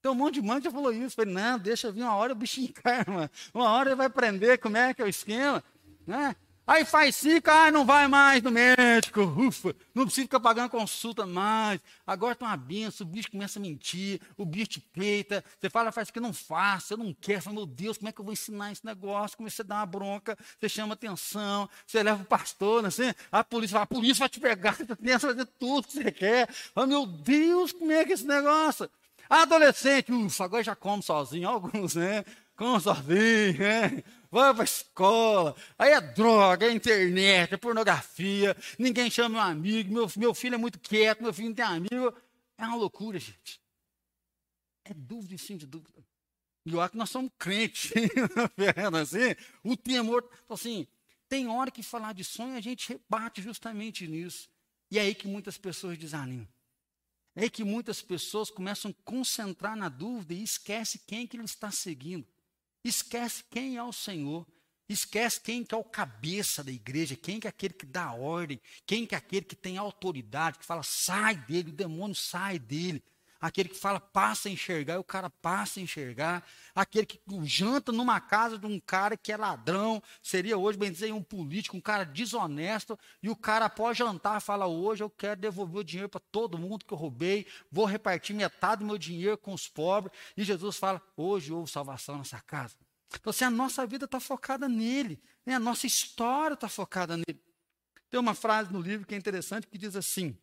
Tem 0.01 0.11
um 0.11 0.15
monte 0.15 0.33
de 0.33 0.41
mãe 0.41 0.57
que 0.57 0.65
já 0.65 0.71
falou 0.71 0.91
isso. 0.91 1.15
Falei, 1.15 1.33
não, 1.33 1.57
deixa 1.57 1.89
vir 1.89 2.01
uma 2.01 2.15
hora 2.15 2.33
o 2.33 2.35
bichinho 2.35 2.67
encarna. 2.77 3.31
Uma 3.53 3.69
hora 3.69 3.91
ele 3.91 3.95
vai 3.95 4.07
aprender 4.07 4.57
como 4.57 4.75
é 4.75 4.93
que 4.93 5.01
é 5.01 5.05
o 5.05 5.07
esquema. 5.07 5.63
Né? 6.05 6.35
Aí 6.65 6.85
faz 6.85 7.15
cinco, 7.15 7.49
ah, 7.49 7.71
não 7.71 7.85
vai 7.85 8.07
mais 8.07 8.41
no 8.43 8.51
médico, 8.51 9.21
ufa, 9.21 9.75
não 9.95 10.05
precisa 10.05 10.25
ficar 10.25 10.39
pagando 10.39 10.69
consulta 10.69 11.25
mais. 11.25 11.81
Agora 12.05 12.33
está 12.33 12.45
uma 12.45 12.55
benção, 12.55 13.05
o 13.05 13.09
bicho 13.09 13.31
começa 13.31 13.57
a 13.57 13.61
mentir, 13.61 14.21
o 14.37 14.45
bicho 14.45 14.67
te 14.67 14.79
peita, 14.79 15.43
você 15.59 15.69
fala, 15.69 15.91
faz 15.91 16.11
que 16.11 16.19
não 16.19 16.31
faça, 16.31 16.93
eu 16.93 16.97
não 16.99 17.13
quero, 17.19 17.41
fala, 17.41 17.55
meu 17.55 17.65
Deus, 17.65 17.97
como 17.97 18.09
é 18.09 18.11
que 18.11 18.21
eu 18.21 18.25
vou 18.25 18.31
ensinar 18.31 18.71
esse 18.71 18.85
negócio? 18.85 19.37
Começa 19.37 19.63
a 19.63 19.65
dar 19.65 19.75
uma 19.77 19.85
bronca, 19.87 20.37
você 20.59 20.69
chama 20.69 20.93
atenção, 20.93 21.67
você 21.85 22.03
leva 22.03 22.21
o 22.21 22.25
pastor, 22.25 22.85
assim, 22.85 23.11
a 23.31 23.43
polícia 23.43 23.73
fala, 23.73 23.83
a 23.83 23.87
polícia 23.87 24.19
vai 24.19 24.29
te 24.29 24.39
pegar, 24.39 24.75
você 24.75 24.85
pensa 24.95 25.27
fazer 25.27 25.45
tudo 25.59 25.87
que 25.87 25.93
você 25.93 26.11
quer. 26.11 26.47
Ah, 26.75 26.85
meu 26.85 27.07
Deus, 27.07 27.71
como 27.71 27.91
é 27.91 28.05
que 28.05 28.11
é 28.11 28.13
esse 28.13 28.25
negócio? 28.25 28.87
Adolescente, 29.27 30.11
ufa, 30.11 30.45
agora 30.45 30.63
já 30.63 30.75
come 30.75 31.01
sozinho, 31.01 31.49
alguns, 31.49 31.95
né? 31.95 32.23
Come 32.55 32.79
sozinho, 32.79 33.57
né? 33.57 34.03
Vai 34.31 34.53
para 34.53 34.63
a 34.63 34.65
escola, 34.65 35.55
aí 35.77 35.91
é 35.91 35.99
droga, 35.99 36.65
é 36.65 36.71
internet, 36.71 37.53
é 37.53 37.57
pornografia, 37.57 38.55
ninguém 38.79 39.11
chama 39.11 39.29
meu 39.29 39.41
amigo, 39.41 39.93
meu, 39.93 40.09
meu 40.15 40.33
filho 40.33 40.55
é 40.55 40.57
muito 40.57 40.79
quieto, 40.79 41.21
meu 41.21 41.33
filho 41.33 41.49
não 41.49 41.55
tem 41.55 41.65
amigo. 41.65 42.15
É 42.57 42.65
uma 42.65 42.77
loucura, 42.77 43.19
gente. 43.19 43.61
É 44.85 44.93
dúvida 44.93 45.35
em 45.35 45.37
cima 45.37 45.59
de 45.59 45.67
dúvida. 45.67 46.03
E 46.65 46.71
eu 46.73 46.79
acho 46.79 46.91
que 46.91 46.97
nós 46.97 47.09
somos 47.09 47.31
crentes, 47.37 47.91
assim, 49.01 49.35
o 49.63 49.75
temor, 49.75 50.23
então, 50.45 50.53
assim, 50.53 50.87
tem 51.27 51.47
hora 51.47 51.71
que 51.71 51.81
falar 51.81 52.13
de 52.13 52.23
sonho 52.23 52.55
a 52.55 52.61
gente 52.61 52.87
rebate 52.89 53.41
justamente 53.41 54.07
nisso. 54.07 54.49
E 54.89 54.99
é 54.99 55.01
aí 55.01 55.15
que 55.15 55.27
muitas 55.27 55.57
pessoas 55.57 55.97
desanimam. 55.97 56.47
É 57.35 57.43
aí 57.43 57.49
que 57.49 57.63
muitas 57.63 58.01
pessoas 58.01 58.49
começam 58.49 58.91
a 58.91 59.03
concentrar 59.03 59.75
na 59.75 59.89
dúvida 59.89 60.33
e 60.33 60.43
esquece 60.43 60.99
quem 61.07 61.25
que 61.25 61.35
ele 61.35 61.45
está 61.45 61.71
seguindo. 61.71 62.27
Esquece 62.83 63.43
quem 63.49 63.77
é 63.77 63.83
o 63.83 63.91
Senhor. 63.91 64.45
Esquece 64.89 65.39
quem 65.39 65.63
que 65.63 65.73
é 65.73 65.77
o 65.77 65.83
cabeça 65.83 66.63
da 66.63 66.71
igreja, 66.71 67.15
quem 67.15 67.39
que 67.39 67.47
é 67.47 67.49
aquele 67.49 67.73
que 67.73 67.85
dá 67.85 68.11
ordem, 68.11 68.59
quem 68.85 69.05
que 69.05 69.15
é 69.15 69.17
aquele 69.17 69.45
que 69.45 69.55
tem 69.55 69.77
autoridade, 69.77 70.59
que 70.59 70.65
fala, 70.65 70.83
sai 70.83 71.35
dele, 71.35 71.69
o 71.69 71.73
demônio 71.73 72.15
sai 72.15 72.59
dele 72.59 73.01
aquele 73.41 73.69
que 73.69 73.77
fala 73.77 73.99
passa 73.99 74.47
a 74.47 74.51
enxergar, 74.51 74.93
e 74.93 74.97
o 74.97 75.03
cara 75.03 75.29
passa 75.29 75.79
a 75.79 75.83
enxergar, 75.83 76.45
aquele 76.75 77.07
que 77.07 77.19
janta 77.43 77.91
numa 77.91 78.21
casa 78.21 78.57
de 78.57 78.67
um 78.67 78.79
cara 78.79 79.17
que 79.17 79.31
é 79.31 79.37
ladrão, 79.37 80.01
seria 80.21 80.57
hoje, 80.57 80.77
bem 80.77 80.91
dizer, 80.91 81.11
um 81.11 81.23
político, 81.23 81.75
um 81.75 81.81
cara 81.81 82.05
desonesto, 82.05 82.97
e 83.23 83.29
o 83.29 83.35
cara 83.35 83.65
após 83.65 83.97
jantar 83.97 84.39
fala, 84.39 84.67
hoje 84.67 85.03
eu 85.03 85.09
quero 85.09 85.41
devolver 85.41 85.81
o 85.81 85.83
dinheiro 85.83 86.09
para 86.09 86.21
todo 86.31 86.57
mundo 86.57 86.85
que 86.85 86.93
eu 86.93 86.97
roubei, 86.97 87.47
vou 87.71 87.85
repartir 87.85 88.35
metade 88.35 88.81
do 88.81 88.85
meu 88.85 88.97
dinheiro 88.97 89.37
com 89.37 89.53
os 89.53 89.67
pobres, 89.67 90.15
e 90.37 90.43
Jesus 90.43 90.77
fala, 90.77 91.01
hoje 91.17 91.51
houve 91.51 91.71
salvação 91.71 92.19
nessa 92.19 92.39
casa. 92.41 92.75
Então, 93.13 93.31
assim, 93.31 93.43
a 93.43 93.49
nossa 93.49 93.85
vida 93.85 94.05
está 94.05 94.19
focada 94.19 94.69
nele, 94.69 95.21
né? 95.45 95.55
a 95.55 95.59
nossa 95.59 95.85
história 95.85 96.53
está 96.53 96.69
focada 96.69 97.17
nele. 97.17 97.41
Tem 98.09 98.19
uma 98.19 98.33
frase 98.33 98.71
no 98.71 98.79
livro 98.81 99.05
que 99.05 99.15
é 99.15 99.17
interessante 99.17 99.67
que 99.67 99.77
diz 99.77 99.95
assim: 99.95 100.37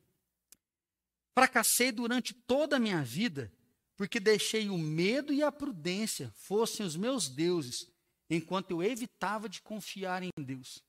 Fracassei 1.39 1.93
durante 1.93 2.35
toda 2.35 2.77
a 2.77 2.81
minha 2.81 3.01
vida, 3.03 3.53
porque 3.97 4.19
deixei 4.19 4.69
o 4.69 4.77
medo 4.77 5.33
e 5.33 5.41
a 5.41 5.53
prudência 5.53 6.33
fossem 6.37 6.85
os 6.85 6.97
meus 6.97 7.29
deuses, 7.29 7.89
enquanto 8.29 8.73
eu 8.73 8.83
evitava 8.83 9.49
de 9.49 9.63
confiar 9.63 10.23
em 10.25 10.31
Deus. 10.37 10.83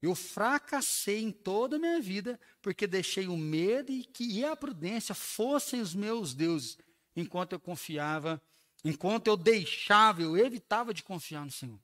Eu 0.00 0.14
fracassei 0.14 1.22
em 1.22 1.30
toda 1.30 1.76
a 1.76 1.78
minha 1.78 2.00
vida, 2.00 2.40
porque 2.62 2.86
deixei 2.86 3.28
o 3.28 3.36
medo 3.36 3.92
e 3.92 4.02
que 4.02 4.42
a 4.44 4.56
prudência 4.56 5.14
fossem 5.14 5.82
os 5.82 5.94
meus 5.94 6.32
deuses, 6.32 6.78
enquanto 7.14 7.52
eu 7.52 7.60
confiava, 7.60 8.42
enquanto 8.82 9.26
eu 9.26 9.36
deixava, 9.36 10.22
eu 10.22 10.38
evitava 10.38 10.94
de 10.94 11.02
confiar 11.02 11.44
no 11.44 11.52
Senhor. 11.52 11.78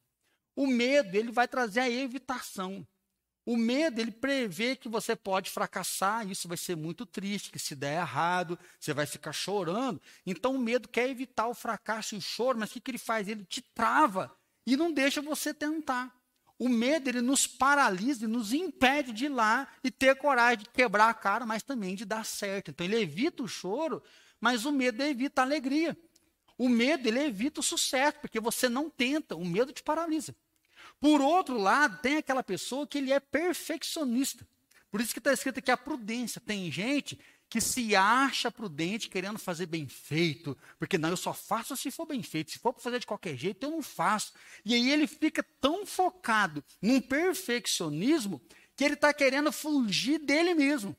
O 0.56 0.66
medo, 0.66 1.14
ele 1.14 1.30
vai 1.30 1.46
trazer 1.46 1.80
a 1.80 1.90
evitação. 1.90 2.86
O 3.48 3.56
medo, 3.56 3.98
ele 3.98 4.10
prevê 4.10 4.76
que 4.76 4.90
você 4.90 5.16
pode 5.16 5.48
fracassar, 5.48 6.30
isso 6.30 6.46
vai 6.46 6.58
ser 6.58 6.76
muito 6.76 7.06
triste, 7.06 7.50
que 7.50 7.58
se 7.58 7.74
der 7.74 8.02
errado, 8.02 8.58
você 8.78 8.92
vai 8.92 9.06
ficar 9.06 9.32
chorando. 9.32 9.98
Então 10.26 10.54
o 10.54 10.58
medo 10.58 10.86
quer 10.86 11.08
evitar 11.08 11.48
o 11.48 11.54
fracasso 11.54 12.14
e 12.14 12.18
o 12.18 12.20
choro, 12.20 12.58
mas 12.58 12.68
o 12.68 12.74
que, 12.74 12.80
que 12.80 12.90
ele 12.90 12.98
faz? 12.98 13.26
Ele 13.26 13.46
te 13.46 13.62
trava 13.62 14.30
e 14.66 14.76
não 14.76 14.92
deixa 14.92 15.22
você 15.22 15.54
tentar. 15.54 16.14
O 16.58 16.68
medo, 16.68 17.08
ele 17.08 17.22
nos 17.22 17.46
paralisa 17.46 18.26
e 18.26 18.28
nos 18.28 18.52
impede 18.52 19.14
de 19.14 19.24
ir 19.24 19.30
lá 19.30 19.66
e 19.82 19.90
ter 19.90 20.14
coragem 20.16 20.64
de 20.64 20.68
quebrar 20.68 21.08
a 21.08 21.14
cara, 21.14 21.46
mas 21.46 21.62
também 21.62 21.94
de 21.94 22.04
dar 22.04 22.26
certo. 22.26 22.70
Então 22.70 22.84
ele 22.84 23.00
evita 23.00 23.42
o 23.42 23.48
choro, 23.48 24.02
mas 24.38 24.66
o 24.66 24.72
medo 24.72 25.02
evita 25.02 25.40
a 25.40 25.44
alegria. 25.46 25.96
O 26.58 26.68
medo, 26.68 27.08
ele 27.08 27.20
evita 27.20 27.60
o 27.60 27.62
sucesso, 27.62 28.18
porque 28.20 28.40
você 28.40 28.68
não 28.68 28.90
tenta, 28.90 29.34
o 29.34 29.44
medo 29.46 29.72
te 29.72 29.82
paralisa. 29.82 30.36
Por 31.00 31.20
outro 31.20 31.56
lado, 31.56 32.00
tem 32.00 32.16
aquela 32.16 32.42
pessoa 32.42 32.86
que 32.86 32.98
ele 32.98 33.12
é 33.12 33.20
perfeccionista. 33.20 34.46
Por 34.90 35.00
isso 35.00 35.12
que 35.12 35.20
está 35.20 35.32
escrito 35.32 35.58
aqui 35.58 35.70
a 35.70 35.76
prudência. 35.76 36.40
Tem 36.40 36.70
gente 36.70 37.18
que 37.48 37.60
se 37.60 37.96
acha 37.96 38.50
prudente 38.50 39.08
querendo 39.08 39.38
fazer 39.38 39.66
bem 39.66 39.88
feito, 39.88 40.56
porque 40.78 40.98
não, 40.98 41.08
eu 41.08 41.16
só 41.16 41.32
faço 41.32 41.76
se 41.76 41.90
for 41.90 42.04
bem 42.04 42.22
feito, 42.22 42.50
se 42.50 42.58
for 42.58 42.74
para 42.74 42.82
fazer 42.82 42.98
de 42.98 43.06
qualquer 43.06 43.36
jeito, 43.36 43.64
eu 43.64 43.70
não 43.70 43.82
faço. 43.82 44.32
E 44.64 44.74
aí 44.74 44.90
ele 44.90 45.06
fica 45.06 45.42
tão 45.60 45.86
focado 45.86 46.62
num 46.82 47.00
perfeccionismo 47.00 48.40
que 48.76 48.84
ele 48.84 48.94
está 48.94 49.14
querendo 49.14 49.50
fugir 49.50 50.18
dele 50.18 50.54
mesmo. 50.54 50.94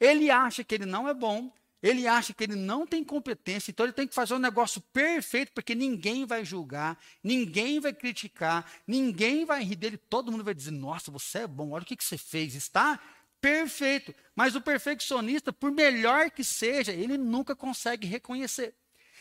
Ele 0.00 0.30
acha 0.30 0.64
que 0.64 0.74
ele 0.74 0.86
não 0.86 1.08
é 1.08 1.14
bom, 1.14 1.52
ele 1.82 2.06
acha 2.06 2.32
que 2.32 2.44
ele 2.44 2.56
não 2.56 2.86
tem 2.86 3.04
competência, 3.04 3.70
então 3.70 3.84
ele 3.86 3.92
tem 3.92 4.06
que 4.06 4.14
fazer 4.14 4.34
um 4.34 4.38
negócio 4.38 4.80
perfeito, 4.92 5.52
porque 5.52 5.74
ninguém 5.74 6.24
vai 6.24 6.44
julgar, 6.44 6.98
ninguém 7.22 7.78
vai 7.80 7.92
criticar, 7.92 8.70
ninguém 8.86 9.44
vai 9.44 9.62
rir 9.62 9.76
dele, 9.76 9.96
todo 9.96 10.32
mundo 10.32 10.44
vai 10.44 10.54
dizer: 10.54 10.70
Nossa, 10.70 11.10
você 11.10 11.40
é 11.40 11.46
bom, 11.46 11.70
olha 11.70 11.82
o 11.82 11.86
que, 11.86 11.96
que 11.96 12.04
você 12.04 12.16
fez, 12.18 12.54
está 12.54 12.98
perfeito. 13.40 14.14
Mas 14.34 14.54
o 14.56 14.60
perfeccionista, 14.60 15.52
por 15.52 15.70
melhor 15.70 16.30
que 16.30 16.42
seja, 16.42 16.92
ele 16.92 17.16
nunca 17.16 17.54
consegue 17.54 18.06
reconhecer. 18.06 18.74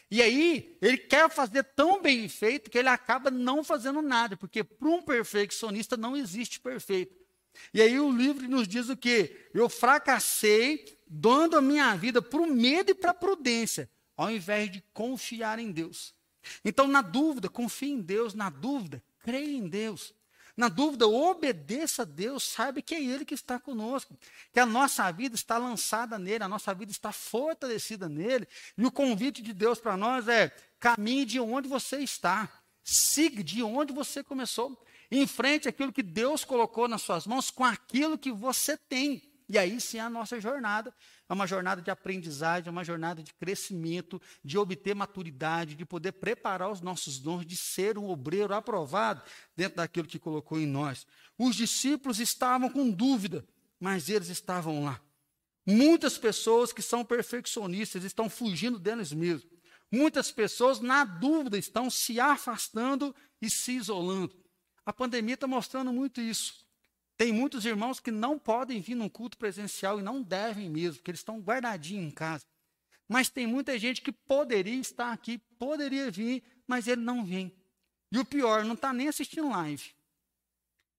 E 0.10 0.22
aí, 0.22 0.78
ele 0.82 0.98
quer 0.98 1.30
fazer 1.30 1.64
tão 1.64 2.02
bem 2.02 2.28
feito 2.30 2.70
que 2.70 2.78
ele 2.78 2.90
acaba 2.90 3.32
não 3.32 3.64
fazendo 3.64 4.02
nada, 4.02 4.38
porque 4.38 4.64
para 4.64 4.88
um 4.88 5.02
perfeccionista 5.02 5.98
não 5.98 6.16
existe 6.16 6.60
perfeito. 6.60 7.25
E 7.74 7.82
aí 7.82 8.00
o 8.00 8.12
livro 8.12 8.48
nos 8.48 8.68
diz 8.68 8.90
o 8.90 8.98
quê? 8.98 9.50
Eu 9.54 9.70
fracassei 9.70 10.98
dando 11.08 11.58
a 11.58 11.62
minha 11.62 11.96
vida 11.96 12.22
para 12.22 12.42
o 12.42 12.48
medo 12.48 12.92
e 12.92 12.96
para 12.96 13.12
a 13.12 13.14
prudência, 13.14 13.90
ao 14.16 14.32
invés 14.32 14.72
de 14.72 14.84
confiar 14.94 15.60
em 15.60 15.72
Deus. 15.72 16.14
Então, 16.64 16.88
na 16.88 17.02
dúvida, 17.02 17.50
confie 17.50 17.92
em 17.92 18.02
Deus, 18.02 18.34
na 18.34 18.50
dúvida, 18.50 19.04
creia 19.20 19.58
em 19.58 19.68
Deus. 19.68 20.14
Na 20.58 20.70
dúvida, 20.70 21.06
obedeça 21.06 22.04
a 22.04 22.06
Deus, 22.06 22.44
saiba 22.44 22.82
que 22.82 22.96
é 22.96 23.04
Ele 23.04 23.26
que 23.26 23.34
está 23.34 23.60
conosco, 23.60 24.18
que 24.54 24.60
a 24.60 24.66
nossa 24.66 25.12
vida 25.12 25.36
está 25.36 25.58
lançada 25.58 26.18
nele, 26.18 26.46
a 26.46 26.48
nossa 26.48 26.74
vida 26.74 26.92
está 26.92 27.12
fortalecida 27.12 28.08
nele. 28.08 28.48
E 28.78 28.86
o 28.86 28.92
convite 28.92 29.42
de 29.42 29.52
Deus 29.54 29.80
para 29.80 29.98
nós 29.98 30.30
é: 30.30 30.56
caminhe 30.80 31.26
de 31.26 31.42
onde 31.42 31.68
você 31.68 31.98
está, 31.98 32.50
siga 32.82 33.44
de 33.44 33.62
onde 33.64 33.92
você 33.92 34.24
começou, 34.24 34.82
enfrente 35.20 35.68
aquilo 35.68 35.94
que 35.94 36.04
Deus 36.04 36.44
colocou 36.44 36.88
nas 36.88 37.02
suas 37.02 37.28
mãos 37.28 37.50
com 37.50 37.64
aquilo 37.64 38.18
que 38.18 38.32
você 38.32 38.78
tem. 38.78 39.22
E 39.48 39.60
aí 39.60 39.80
sim 39.80 40.00
a 40.00 40.10
nossa 40.10 40.40
jornada 40.40 40.94
é 41.30 41.34
uma 41.34 41.46
jornada 41.46 41.82
de 41.82 41.92
aprendizagem, 41.92 42.68
é 42.68 42.72
uma 42.72 42.84
jornada 42.84 43.22
de 43.22 43.34
crescimento, 43.34 44.20
de 44.44 44.58
obter 44.58 44.96
maturidade, 44.96 45.76
de 45.76 45.86
poder 45.86 46.14
preparar 46.14 46.72
os 46.72 46.82
nossos 46.82 47.20
dons, 47.20 47.46
de 47.46 47.56
ser 47.56 47.98
um 47.98 48.10
obreiro 48.10 48.54
aprovado 48.54 49.22
dentro 49.56 49.78
daquilo 49.78 50.08
que 50.08 50.18
colocou 50.18 50.60
em 50.60 50.66
nós. 50.66 51.06
Os 51.38 51.56
discípulos 51.56 52.20
estavam 52.20 52.70
com 52.70 52.90
dúvida, 52.90 53.46
mas 53.80 54.10
eles 54.10 54.30
estavam 54.30 54.84
lá. 54.84 55.00
Muitas 55.66 56.18
pessoas 56.18 56.72
que 56.72 56.82
são 56.82 57.04
perfeccionistas 57.04 58.04
estão 58.04 58.30
fugindo 58.30 58.80
deles 58.80 59.12
mesmos. 59.12 59.56
Muitas 59.92 60.32
pessoas, 60.32 60.80
na 60.80 61.04
dúvida, 61.04 61.58
estão 61.58 61.90
se 61.90 62.20
afastando 62.20 63.16
e 63.42 63.50
se 63.50 63.74
isolando. 63.74 64.45
A 64.86 64.94
pandemia 64.94 65.34
está 65.34 65.48
mostrando 65.48 65.92
muito 65.92 66.22
isso. 66.22 66.66
Tem 67.18 67.32
muitos 67.32 67.66
irmãos 67.66 68.00
que 68.00 68.12
não 68.12 68.38
podem 68.38 68.82
vir 68.82 68.96
num 68.96 69.10
culto 69.10 69.38
presencial 69.38 70.00
e 70.00 70.04
não 70.04 70.22
devem 70.22 70.70
mesmo, 70.70 70.98
porque 70.98 71.12
eles 71.12 71.22
estão 71.22 71.40
guardadinhos 71.40 72.06
em 72.06 72.12
casa. 72.12 72.46
Mas 73.08 73.30
tem 73.30 73.48
muita 73.48 73.78
gente 73.80 74.02
que 74.02 74.12
poderia 74.12 74.76
estar 74.76 75.12
aqui, 75.12 75.38
poderia 75.58 76.12
vir, 76.12 76.44
mas 76.68 76.88
ele 76.88 77.02
não 77.02 77.24
vem. 77.24 77.56
E 78.12 78.20
o 78.20 78.26
pior, 78.26 78.64
não 78.64 78.74
está 78.74 78.92
nem 78.92 79.08
assistindo 79.08 79.50
live. 79.50 79.96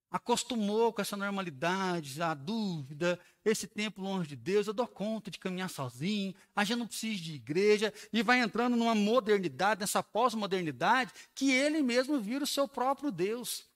Acostumou 0.09 0.93
com 0.93 1.01
essa 1.01 1.17
normalidade, 1.17 2.21
a 2.21 2.33
dúvida, 2.33 3.19
esse 3.43 3.67
tempo 3.67 4.01
longe 4.01 4.29
de 4.29 4.35
Deus, 4.37 4.65
eu 4.65 4.73
dou 4.73 4.87
conta 4.87 5.29
de 5.29 5.37
caminhar 5.37 5.69
sozinho, 5.69 6.33
a 6.55 6.63
gente 6.63 6.79
não 6.79 6.87
precisa 6.87 7.21
de 7.21 7.33
igreja, 7.33 7.93
e 8.11 8.23
vai 8.23 8.39
entrando 8.39 8.77
numa 8.77 8.95
modernidade, 8.95 9.81
nessa 9.81 10.01
pós-modernidade, 10.01 11.11
que 11.35 11.51
ele 11.51 11.83
mesmo 11.83 12.19
vira 12.21 12.43
o 12.43 12.47
seu 12.47 12.67
próprio 12.67 13.11
Deus. 13.11 13.67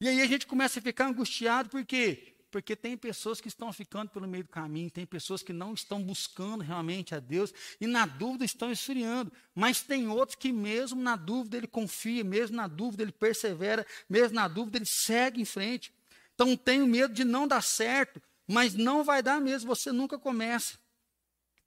E 0.00 0.08
aí 0.08 0.20
a 0.20 0.26
gente 0.26 0.46
começa 0.46 0.78
a 0.78 0.82
ficar 0.82 1.06
angustiado, 1.06 1.68
por 1.68 1.84
quê? 1.84 2.34
Porque 2.50 2.74
tem 2.74 2.96
pessoas 2.96 3.40
que 3.40 3.48
estão 3.48 3.72
ficando 3.72 4.10
pelo 4.10 4.26
meio 4.26 4.44
do 4.44 4.48
caminho, 4.48 4.90
tem 4.90 5.04
pessoas 5.04 5.42
que 5.42 5.52
não 5.52 5.74
estão 5.74 6.02
buscando 6.02 6.62
realmente 6.62 7.14
a 7.14 7.20
Deus 7.20 7.52
e 7.80 7.86
na 7.86 8.06
dúvida 8.06 8.44
estão 8.44 8.70
esfriando. 8.70 9.30
Mas 9.54 9.82
tem 9.82 10.08
outros 10.08 10.36
que, 10.36 10.50
mesmo 10.52 11.00
na 11.02 11.16
dúvida, 11.16 11.56
ele 11.56 11.66
confia, 11.66 12.24
mesmo 12.24 12.56
na 12.56 12.66
dúvida, 12.66 13.02
ele 13.02 13.12
persevera, 13.12 13.86
mesmo 14.08 14.36
na 14.36 14.48
dúvida, 14.48 14.78
ele 14.78 14.86
segue 14.86 15.42
em 15.42 15.44
frente. 15.44 15.92
Então, 16.34 16.56
tenho 16.56 16.86
medo 16.86 17.12
de 17.12 17.24
não 17.24 17.46
dar 17.46 17.62
certo, 17.62 18.22
mas 18.46 18.74
não 18.74 19.04
vai 19.04 19.22
dar 19.22 19.40
mesmo, 19.40 19.68
você 19.68 19.92
nunca 19.92 20.18
começa. 20.18 20.78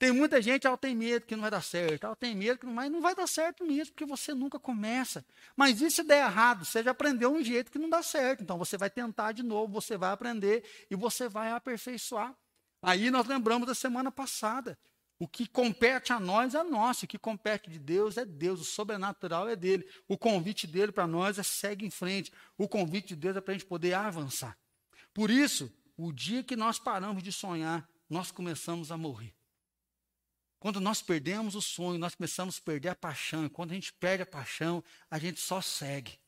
Tem 0.02 0.12
muita 0.12 0.42
gente, 0.42 0.66
ela 0.66 0.76
tem 0.76 0.96
medo 0.96 1.28
que 1.28 1.36
não 1.36 1.44
vai 1.44 1.52
dar 1.52 1.62
certo, 1.62 2.06
ela 2.06 2.16
tem 2.16 2.36
medo 2.36 2.58
que 2.58 2.66
não 2.66 2.74
vai, 2.74 2.90
não 2.90 3.02
vai 3.02 3.14
dar 3.14 3.28
certo 3.28 3.64
mesmo, 3.64 3.94
porque 3.94 4.04
você 4.04 4.34
nunca 4.34 4.58
começa. 4.58 5.24
Mas 5.56 5.80
e 5.80 5.92
se 5.92 6.02
der 6.02 6.26
errado? 6.26 6.66
Você 6.66 6.82
já 6.82 6.90
aprendeu 6.90 7.32
um 7.32 7.44
jeito 7.44 7.72
que 7.72 7.78
não 7.78 7.88
dá 7.88 8.02
certo, 8.02 8.42
então 8.42 8.58
você 8.58 8.80
vai 8.80 8.90
tentar 8.90 9.32
de 9.32 9.44
novo, 9.44 9.72
você 9.72 9.98
vai 9.98 10.12
aprender 10.12 10.64
e 10.90 10.96
você 10.96 11.30
vai 11.30 11.52
aperfeiçoar. 11.52 12.36
Aí 12.82 13.12
nós 13.12 13.28
lembramos 13.28 13.68
da 13.68 13.76
semana 13.76 14.12
passada. 14.12 14.76
O 15.20 15.28
que 15.28 15.46
compete 15.46 16.12
a 16.12 16.20
nós 16.20 16.56
é 16.56 16.64
nosso, 16.64 17.06
o 17.06 17.08
que 17.08 17.20
compete 17.20 17.70
de 17.70 17.78
Deus 17.78 18.18
é 18.18 18.26
Deus, 18.26 18.60
o 18.60 18.66
sobrenatural 18.66 19.48
é 19.48 19.56
dele. 19.56 19.88
O 20.08 20.18
convite 20.18 20.66
dele 20.66 20.92
para 20.92 21.06
nós 21.06 21.38
é 21.38 21.44
segue 21.44 21.86
em 21.86 21.92
frente. 21.92 22.34
O 22.58 22.68
convite 22.68 23.10
de 23.10 23.18
Deus 23.18 23.38
é 23.38 23.40
para 23.40 23.54
a 23.54 23.56
gente 23.56 23.68
poder 23.68 23.94
avançar. 23.94 24.58
Por 25.14 25.30
isso, 25.30 25.72
o 25.96 26.12
dia 26.12 26.44
que 26.44 26.56
nós 26.56 26.80
paramos 26.80 27.22
de 27.22 27.32
sonhar, 27.32 27.88
nós 28.10 28.32
começamos 28.32 28.92
a 28.92 28.98
morrer. 28.98 29.32
Quando 30.62 30.80
nós 30.80 31.02
perdemos 31.02 31.56
o 31.56 31.62
sonho, 31.62 31.98
nós 31.98 32.14
começamos 32.14 32.60
a 32.60 32.62
perder 32.62 32.90
a 32.90 32.96
paixão. 32.96 33.50
Quando 33.50 33.72
a 33.72 33.74
gente 33.74 33.92
perde 33.92 34.22
a 34.22 34.28
paixão, 34.28 34.84
a 35.10 35.18
gente 35.18 35.40
só 35.40 35.60
segue. 35.60 36.20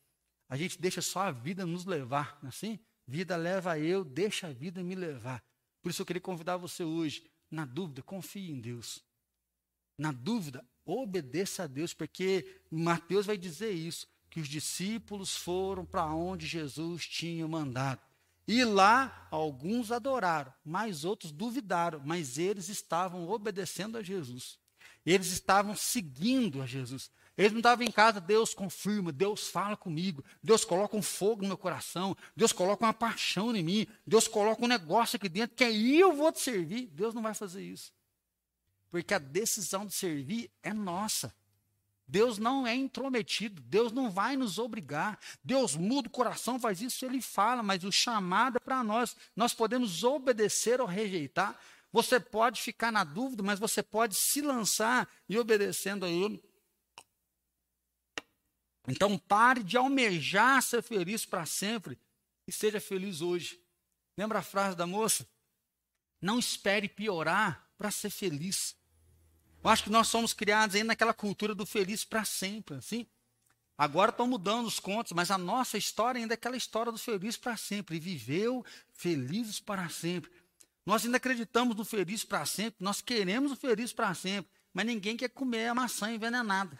A 0.50 0.58
gente 0.58 0.82
deixa 0.82 1.04
só 1.04 1.20
a 1.20 1.32
vida 1.32 1.68
nos 1.68 1.86
levar, 1.86 2.40
não 2.42 2.48
é 2.48 2.50
assim? 2.50 2.80
Vida 3.06 3.36
leva 3.36 3.78
eu, 3.78 4.04
deixa 4.04 4.48
a 4.48 4.52
vida 4.52 4.82
me 4.82 4.96
levar. 4.96 5.44
Por 5.84 5.92
isso 5.92 6.02
eu 6.02 6.06
queria 6.08 6.20
convidar 6.20 6.58
você 6.58 6.84
hoje, 6.84 7.30
na 7.52 7.64
dúvida, 7.64 8.02
confie 8.02 8.50
em 8.50 8.60
Deus. 8.60 9.06
Na 10.00 10.12
dúvida, 10.12 10.66
obedeça 10.84 11.66
a 11.66 11.68
Deus, 11.68 11.94
porque 11.94 12.60
Mateus 12.72 13.28
vai 13.28 13.38
dizer 13.38 13.70
isso, 13.70 14.08
que 14.32 14.40
os 14.40 14.48
discípulos 14.48 15.38
foram 15.38 15.86
para 15.86 16.08
onde 16.08 16.48
Jesus 16.48 17.06
tinha 17.08 17.48
mandado. 17.48 18.02
E 18.48 18.64
lá 18.66 19.28
alguns 19.32 19.92
adoraram, 19.92 20.54
mas 20.66 21.06
outros 21.06 21.32
duvidaram, 21.32 22.02
mas 22.04 22.38
eles 22.38 22.68
estavam 22.68 23.30
obedecendo 23.30 23.98
a 23.98 24.04
Jesus. 24.04 24.60
Eles 25.06 25.28
estavam 25.32 25.76
seguindo 25.76 26.62
a 26.62 26.66
Jesus. 26.66 27.10
Eles 27.38 27.52
não 27.52 27.60
estavam 27.60 27.86
em 27.86 27.92
casa, 27.92 28.22
Deus 28.22 28.54
confirma, 28.54 29.12
Deus 29.12 29.48
fala 29.48 29.76
comigo, 29.76 30.24
Deus 30.42 30.64
coloca 30.64 30.96
um 30.96 31.02
fogo 31.02 31.42
no 31.42 31.48
meu 31.48 31.58
coração, 31.58 32.16
Deus 32.36 32.54
coloca 32.54 32.86
uma 32.86 32.94
paixão 32.94 33.56
em 33.56 33.64
mim, 33.64 33.88
Deus 34.06 34.28
coloca 34.28 34.64
um 34.64 34.68
negócio 34.68 35.16
aqui 35.16 35.28
dentro 35.28 35.56
que 35.56 35.64
aí 35.64 36.00
eu 36.00 36.14
vou 36.14 36.32
te 36.32 36.42
servir. 36.42 36.88
Deus 36.88 37.14
não 37.14 37.24
vai 37.24 37.34
fazer 37.34 37.64
isso. 37.64 37.92
Porque 38.92 39.14
a 39.14 39.20
decisão 39.20 39.86
de 39.86 39.94
servir 39.94 40.52
é 40.62 40.72
nossa. 40.72 41.34
Deus 42.08 42.38
não 42.38 42.68
é 42.68 42.76
intrometido, 42.76 43.62
Deus 43.62 43.92
não 43.92 44.10
vai 44.12 44.36
nos 44.36 44.60
obrigar. 44.60 45.20
Deus 45.44 45.76
muda 45.76 46.08
o 46.08 46.12
coração, 46.12 46.60
faz 46.60 46.82
isso, 46.82 47.06
ele 47.06 47.22
fala, 47.22 47.64
mas 47.64 47.84
o 47.84 47.92
chamado 47.92 48.58
é 48.58 48.60
para 48.60 48.84
nós. 48.84 49.16
Nós 49.36 49.54
podemos 49.54 50.04
obedecer 50.04 50.82
ou 50.82 50.88
rejeitar. 50.88 51.60
Você 51.92 52.20
pode 52.20 52.62
ficar 52.62 52.92
na 52.92 53.04
dúvida, 53.04 53.44
mas 53.44 53.60
você 53.60 53.82
pode 53.82 54.16
se 54.16 54.42
lançar 54.42 55.08
e 55.30 55.38
obedecendo 55.38 56.06
a 56.06 56.10
Ele. 56.10 56.44
Então 58.88 59.18
pare 59.18 59.64
de 59.64 59.78
almejar 59.78 60.62
ser 60.62 60.82
feliz 60.82 61.26
para 61.26 61.46
sempre 61.46 61.98
e 62.48 62.52
seja 62.52 62.82
feliz 62.82 63.22
hoje. 63.22 63.62
Lembra 64.18 64.40
a 64.40 64.44
frase 64.44 64.76
da 64.76 64.86
moça? 64.86 65.28
Não 66.22 66.38
espere 66.38 66.90
piorar 66.90 67.70
para 67.78 67.92
ser 67.92 68.10
feliz. 68.10 68.76
Eu 69.64 69.70
acho 69.70 69.84
que 69.84 69.90
nós 69.90 70.08
somos 70.08 70.34
criados 70.34 70.76
ainda 70.76 70.88
naquela 70.88 71.14
cultura 71.14 71.56
do 71.56 71.66
feliz 71.66 72.04
para 72.04 72.26
sempre, 72.26 72.76
assim. 72.76 73.08
Agora 73.78 74.12
estão 74.12 74.28
mudando 74.28 74.66
os 74.66 74.80
contos, 74.80 75.14
mas 75.14 75.32
a 75.32 75.38
nossa 75.38 75.78
história 75.78 76.20
ainda 76.20 76.34
é 76.34 76.36
aquela 76.36 76.58
história 76.58 76.92
do 76.92 76.98
feliz 76.98 77.38
para 77.38 77.56
sempre. 77.56 77.96
E 77.96 78.00
viveu 78.00 78.64
felizes 78.92 79.60
para 79.60 79.88
sempre. 79.90 80.30
Nós 80.86 81.06
ainda 81.06 81.18
acreditamos 81.18 81.76
no 81.76 81.86
feliz 81.86 82.26
para 82.26 82.46
sempre, 82.46 82.76
nós 82.80 83.02
queremos 83.02 83.54
o 83.54 83.56
feliz 83.56 83.94
para 83.94 84.14
sempre, 84.14 84.52
mas 84.74 84.86
ninguém 84.86 85.16
quer 85.16 85.30
comer 85.30 85.68
a 85.68 85.76
maçã 85.76 86.12
envenenada. 86.12 86.78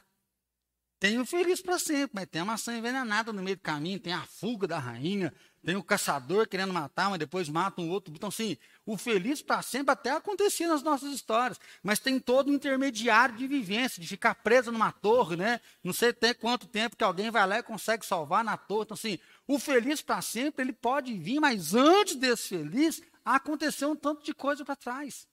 Tem 1.00 1.18
o 1.20 1.26
feliz 1.26 1.62
para 1.62 1.80
sempre, 1.80 2.12
mas 2.14 2.28
tem 2.28 2.42
a 2.42 2.46
maçã 2.46 2.78
envenenada 2.78 3.32
no 3.32 3.42
meio 3.42 3.56
do 3.56 3.62
caminho, 3.62 4.00
tem 4.00 4.14
a 4.14 4.26
fuga 4.26 4.68
da 4.68 4.78
rainha, 4.78 5.34
tem 5.66 5.78
o 5.78 5.84
caçador 5.84 6.48
querendo 6.48 6.74
matar, 6.74 7.10
mas 7.10 7.20
depois 7.20 7.48
mata 7.48 7.82
um 7.82 7.90
outro. 7.90 8.14
Então, 8.14 8.28
assim, 8.28 8.58
o 8.86 8.98
feliz 8.98 9.42
para 9.42 9.62
sempre 9.62 9.94
até 9.94 10.12
acontecia 10.12 10.68
nas 10.68 10.84
nossas 10.84 11.14
histórias. 11.14 11.60
Mas 11.82 12.00
tem 12.00 12.20
todo 12.20 12.52
um 12.52 12.54
intermediário 12.54 13.36
de 13.38 13.48
vivência, 13.48 14.02
de 14.02 14.08
ficar 14.08 14.36
preso 14.36 14.72
numa 14.72 14.92
torre, 14.92 15.38
né? 15.38 15.62
Não 15.82 15.94
sei 15.94 16.10
até 16.10 16.34
quanto 16.34 16.68
tempo 16.68 16.98
que 16.98 17.04
alguém 17.04 17.32
vai 17.32 17.48
lá 17.48 17.60
e 17.60 17.64
consegue 17.64 18.06
salvar 18.06 18.44
na 18.44 18.58
torre. 18.58 18.84
Então, 18.84 18.96
assim, 18.96 19.18
o 19.48 19.58
feliz 19.58 20.02
para 20.02 20.22
sempre, 20.22 20.66
ele 20.66 20.74
pode 20.74 21.14
vir, 21.18 21.40
mas 21.40 21.74
antes 21.74 22.16
desse 22.16 22.50
feliz, 22.50 23.02
aconteceu 23.24 23.90
um 23.92 23.96
tanto 23.96 24.24
de 24.24 24.34
coisa 24.34 24.66
para 24.66 24.76
trás. 24.76 25.26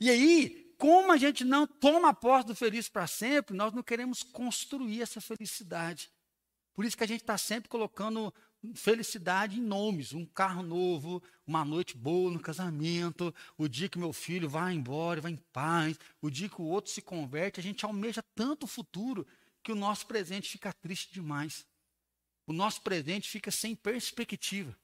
E 0.00 0.08
aí, 0.08 0.74
como 0.78 1.12
a 1.12 1.18
gente 1.18 1.44
não 1.44 1.66
toma 1.66 2.14
posse 2.14 2.46
do 2.46 2.54
feliz 2.54 2.88
para 2.88 3.06
sempre, 3.06 3.54
nós 3.54 3.74
não 3.74 3.82
queremos 3.82 4.22
construir 4.22 5.02
essa 5.02 5.20
felicidade. 5.20 6.10
Por 6.74 6.84
isso 6.86 6.96
que 6.96 7.04
a 7.04 7.06
gente 7.06 7.20
está 7.20 7.36
sempre 7.38 7.68
colocando 7.68 8.32
felicidade 8.74 9.58
em 9.58 9.62
nomes, 9.62 10.12
um 10.12 10.24
carro 10.24 10.62
novo, 10.62 11.22
uma 11.46 11.64
noite 11.64 11.96
boa 11.96 12.30
no 12.30 12.40
casamento, 12.40 13.34
o 13.58 13.68
dia 13.68 13.88
que 13.88 13.98
meu 13.98 14.12
filho 14.12 14.48
vai 14.48 14.74
embora, 14.74 15.20
vai 15.20 15.32
em 15.32 15.42
paz, 15.52 15.98
o 16.22 16.30
dia 16.30 16.48
que 16.48 16.62
o 16.62 16.64
outro 16.64 16.90
se 16.90 17.02
converte, 17.02 17.60
a 17.60 17.62
gente 17.62 17.84
almeja 17.84 18.22
tanto 18.34 18.64
o 18.64 18.68
futuro 18.68 19.26
que 19.62 19.72
o 19.72 19.76
nosso 19.76 20.06
presente 20.06 20.48
fica 20.48 20.72
triste 20.72 21.12
demais. 21.12 21.66
O 22.46 22.52
nosso 22.52 22.82
presente 22.82 23.28
fica 23.28 23.50
sem 23.50 23.74
perspectiva. 23.74 24.76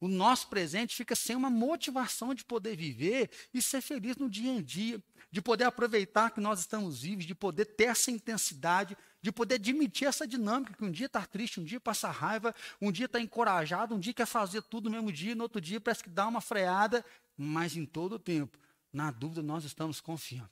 O 0.00 0.08
nosso 0.08 0.48
presente 0.48 0.94
fica 0.94 1.14
sem 1.14 1.34
uma 1.34 1.48
motivação 1.48 2.34
de 2.34 2.44
poder 2.44 2.76
viver 2.76 3.30
e 3.54 3.62
ser 3.62 3.80
feliz 3.80 4.16
no 4.16 4.28
dia 4.28 4.58
a 4.58 4.60
dia, 4.60 5.02
de 5.30 5.40
poder 5.40 5.64
aproveitar 5.64 6.30
que 6.30 6.40
nós 6.40 6.60
estamos 6.60 7.00
vivos, 7.00 7.24
de 7.24 7.34
poder 7.34 7.64
ter 7.64 7.84
essa 7.84 8.10
intensidade, 8.10 8.96
de 9.24 9.32
poder 9.32 9.54
admitir 9.54 10.06
essa 10.06 10.26
dinâmica, 10.26 10.74
que 10.74 10.84
um 10.84 10.90
dia 10.90 11.06
está 11.06 11.24
triste, 11.24 11.58
um 11.58 11.64
dia 11.64 11.80
passa 11.80 12.10
raiva, 12.10 12.54
um 12.78 12.92
dia 12.92 13.06
está 13.06 13.18
encorajado, 13.18 13.94
um 13.94 13.98
dia 13.98 14.12
quer 14.12 14.26
fazer 14.26 14.60
tudo 14.60 14.90
no 14.90 14.96
mesmo 14.96 15.10
dia, 15.10 15.34
no 15.34 15.44
outro 15.44 15.62
dia 15.62 15.80
parece 15.80 16.02
que 16.02 16.10
dá 16.10 16.28
uma 16.28 16.42
freada, 16.42 17.02
mas 17.34 17.74
em 17.74 17.86
todo 17.86 18.16
o 18.16 18.18
tempo, 18.18 18.58
na 18.92 19.10
dúvida, 19.10 19.42
nós 19.42 19.64
estamos 19.64 19.98
confiando. 19.98 20.50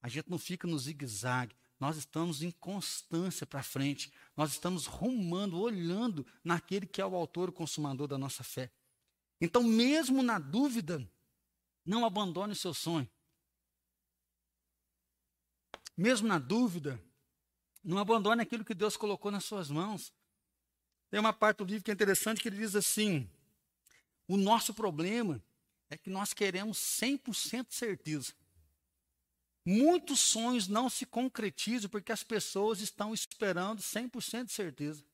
A 0.00 0.08
gente 0.08 0.30
não 0.30 0.38
fica 0.38 0.66
no 0.66 0.78
zigue-zague, 0.78 1.54
nós 1.78 1.98
estamos 1.98 2.40
em 2.40 2.50
constância 2.50 3.46
para 3.46 3.62
frente, 3.62 4.10
nós 4.34 4.52
estamos 4.52 4.86
rumando, 4.86 5.60
olhando 5.60 6.26
naquele 6.42 6.86
que 6.86 7.02
é 7.02 7.04
o 7.04 7.14
autor 7.14 7.50
e 7.50 7.52
consumador 7.52 8.08
da 8.08 8.16
nossa 8.16 8.42
fé. 8.42 8.70
Então, 9.38 9.62
mesmo 9.62 10.22
na 10.22 10.38
dúvida, 10.38 11.06
não 11.84 12.06
abandone 12.06 12.54
o 12.54 12.56
seu 12.56 12.72
sonho. 12.72 13.06
Mesmo 15.94 16.26
na 16.26 16.38
dúvida, 16.38 16.98
não 17.82 17.98
abandone 17.98 18.42
aquilo 18.42 18.64
que 18.64 18.74
Deus 18.74 18.96
colocou 18.96 19.30
nas 19.30 19.44
suas 19.44 19.70
mãos. 19.70 20.12
Tem 21.10 21.18
uma 21.18 21.32
parte 21.32 21.58
do 21.58 21.64
livro 21.64 21.84
que 21.84 21.90
é 21.90 21.94
interessante 21.94 22.40
que 22.40 22.48
ele 22.48 22.58
diz 22.58 22.74
assim: 22.74 23.28
o 24.26 24.36
nosso 24.36 24.74
problema 24.74 25.42
é 25.90 25.96
que 25.96 26.10
nós 26.10 26.32
queremos 26.32 26.78
100% 26.78 27.66
certeza. 27.70 28.32
Muitos 29.64 30.20
sonhos 30.20 30.66
não 30.66 30.88
se 30.88 31.04
concretizam 31.04 31.90
porque 31.90 32.12
as 32.12 32.22
pessoas 32.22 32.80
estão 32.80 33.12
esperando 33.12 33.80
100% 33.80 34.46
de 34.46 34.52
certeza. 34.52 35.04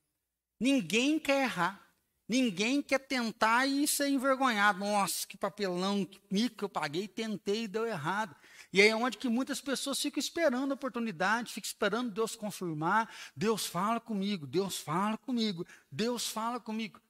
Ninguém 0.60 1.18
quer 1.18 1.42
errar. 1.42 1.84
Ninguém 2.28 2.80
quer 2.80 3.00
tentar 3.00 3.66
e 3.66 3.86
ser 3.86 4.08
envergonhado. 4.08 4.78
Nossa, 4.78 5.26
que 5.26 5.36
papelão, 5.36 6.04
que 6.04 6.20
mico 6.30 6.64
eu 6.64 6.68
paguei, 6.68 7.06
tentei 7.06 7.64
e 7.64 7.68
deu 7.68 7.86
errado. 7.86 8.34
E 8.74 8.82
aí 8.82 8.88
é 8.88 8.96
onde 8.96 9.18
que 9.18 9.28
muitas 9.28 9.60
pessoas 9.60 10.00
ficam 10.00 10.18
esperando 10.18 10.72
a 10.72 10.74
oportunidade, 10.74 11.52
ficam 11.52 11.68
esperando 11.68 12.10
Deus 12.10 12.34
confirmar. 12.34 13.08
Deus 13.36 13.66
fala 13.66 14.00
comigo, 14.00 14.48
Deus 14.48 14.78
fala 14.78 15.16
comigo, 15.16 15.64
Deus 15.88 16.26
fala 16.26 16.58
comigo. 16.58 17.00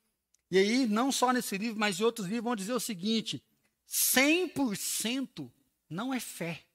E 0.50 0.58
aí, 0.58 0.86
não 0.86 1.10
só 1.10 1.32
nesse 1.32 1.56
livro, 1.56 1.80
mas 1.80 1.98
em 1.98 2.04
outros 2.04 2.26
livros 2.26 2.44
vão 2.44 2.54
dizer 2.54 2.74
o 2.74 2.80
seguinte: 2.80 3.42
100% 3.88 5.50
não 5.88 6.12
é 6.12 6.20
fé. 6.20 6.66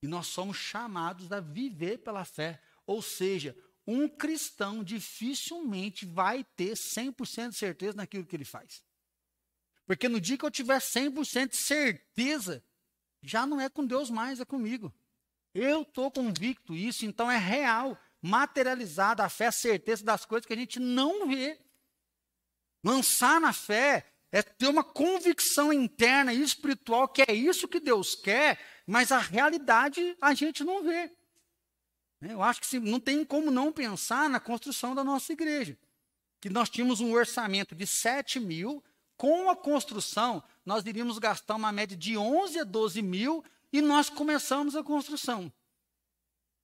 E 0.00 0.06
nós 0.06 0.28
somos 0.28 0.56
chamados 0.56 1.32
a 1.32 1.40
viver 1.40 1.98
pela 1.98 2.24
fé. 2.24 2.62
Ou 2.86 3.02
seja, 3.02 3.56
um 3.84 4.08
cristão 4.08 4.84
dificilmente 4.84 6.06
vai 6.06 6.44
ter 6.54 6.74
100% 6.74 7.50
de 7.50 7.56
certeza 7.56 7.96
naquilo 7.96 8.24
que 8.24 8.36
ele 8.36 8.44
faz. 8.44 8.84
Porque 9.84 10.08
no 10.08 10.20
dia 10.20 10.38
que 10.38 10.44
eu 10.44 10.50
tiver 10.50 10.78
100% 10.78 11.48
de 11.48 11.56
certeza, 11.56 12.64
já 13.22 13.46
não 13.46 13.60
é 13.60 13.68
com 13.68 13.84
Deus 13.84 14.10
mais, 14.10 14.40
é 14.40 14.44
comigo. 14.44 14.92
Eu 15.54 15.82
estou 15.82 16.10
convicto 16.10 16.74
isso, 16.74 17.06
então 17.06 17.30
é 17.30 17.38
real, 17.38 17.98
materializada 18.20 19.24
a 19.24 19.28
fé, 19.28 19.46
a 19.46 19.52
certeza 19.52 20.04
das 20.04 20.24
coisas 20.24 20.46
que 20.46 20.52
a 20.52 20.56
gente 20.56 20.80
não 20.80 21.28
vê. 21.28 21.58
Lançar 22.82 23.40
na 23.40 23.52
fé 23.52 24.06
é 24.32 24.42
ter 24.42 24.66
uma 24.66 24.82
convicção 24.82 25.72
interna 25.72 26.32
e 26.32 26.42
espiritual 26.42 27.06
que 27.06 27.22
é 27.22 27.34
isso 27.34 27.68
que 27.68 27.78
Deus 27.78 28.14
quer, 28.14 28.58
mas 28.86 29.12
a 29.12 29.18
realidade 29.18 30.16
a 30.20 30.34
gente 30.34 30.64
não 30.64 30.82
vê. 30.82 31.14
Eu 32.22 32.42
acho 32.42 32.60
que 32.60 32.78
não 32.78 33.00
tem 33.00 33.24
como 33.24 33.50
não 33.50 33.72
pensar 33.72 34.30
na 34.30 34.40
construção 34.40 34.94
da 34.94 35.04
nossa 35.04 35.32
igreja. 35.32 35.76
Que 36.40 36.48
nós 36.48 36.70
tínhamos 36.70 37.00
um 37.00 37.12
orçamento 37.12 37.74
de 37.74 37.86
7 37.86 38.40
mil, 38.40 38.82
com 39.22 39.48
a 39.48 39.54
construção, 39.54 40.42
nós 40.66 40.84
iríamos 40.84 41.16
gastar 41.16 41.54
uma 41.54 41.70
média 41.70 41.96
de 41.96 42.18
11 42.18 42.58
a 42.58 42.64
12 42.64 43.00
mil 43.02 43.44
e 43.72 43.80
nós 43.80 44.10
começamos 44.10 44.74
a 44.74 44.82
construção. 44.82 45.52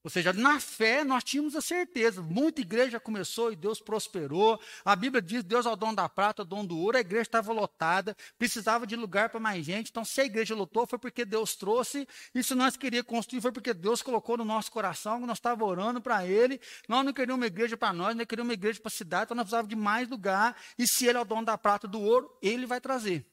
Ou 0.08 0.10
seja, 0.10 0.32
na 0.32 0.58
fé 0.58 1.04
nós 1.04 1.22
tínhamos 1.22 1.54
a 1.54 1.60
certeza. 1.60 2.22
Muita 2.22 2.62
igreja 2.62 2.98
começou 2.98 3.52
e 3.52 3.56
Deus 3.56 3.78
prosperou. 3.78 4.58
A 4.82 4.96
Bíblia 4.96 5.20
diz: 5.20 5.44
Deus 5.44 5.66
é 5.66 5.68
o 5.68 5.76
dono 5.76 5.94
da 5.94 6.08
prata, 6.08 6.40
o 6.40 6.44
dono 6.46 6.66
do 6.66 6.78
ouro. 6.78 6.96
A 6.96 7.00
igreja 7.00 7.24
estava 7.24 7.52
lotada, 7.52 8.16
precisava 8.38 8.86
de 8.86 8.96
lugar 8.96 9.28
para 9.28 9.38
mais 9.38 9.66
gente. 9.66 9.90
Então, 9.90 10.06
se 10.06 10.18
a 10.22 10.24
igreja 10.24 10.54
lotou, 10.54 10.86
foi 10.86 10.98
porque 10.98 11.26
Deus 11.26 11.54
trouxe. 11.54 12.08
E 12.34 12.42
se 12.42 12.54
nós 12.54 12.74
queríamos 12.74 13.06
construir, 13.06 13.42
foi 13.42 13.52
porque 13.52 13.74
Deus 13.74 14.00
colocou 14.00 14.38
no 14.38 14.46
nosso 14.46 14.72
coração, 14.72 15.20
que 15.20 15.26
nós 15.26 15.36
estávamos 15.36 15.68
orando 15.68 16.00
para 16.00 16.26
Ele. 16.26 16.58
Nós 16.88 17.04
não 17.04 17.12
queríamos 17.12 17.42
uma 17.42 17.46
igreja 17.46 17.76
para 17.76 17.92
nós, 17.92 18.16
nós 18.16 18.24
queríamos 18.24 18.48
uma 18.48 18.54
igreja 18.54 18.80
para 18.80 18.88
a 18.88 18.90
cidade, 18.90 19.24
então 19.24 19.34
nós 19.34 19.44
precisávamos 19.44 19.68
de 19.68 19.76
mais 19.76 20.08
lugar. 20.08 20.56
E 20.78 20.86
se 20.88 21.06
Ele 21.06 21.18
é 21.18 21.20
o 21.20 21.24
dono 21.26 21.44
da 21.44 21.58
prata, 21.58 21.86
do 21.86 22.00
ouro, 22.00 22.34
Ele 22.40 22.64
vai 22.64 22.80
trazer. 22.80 23.26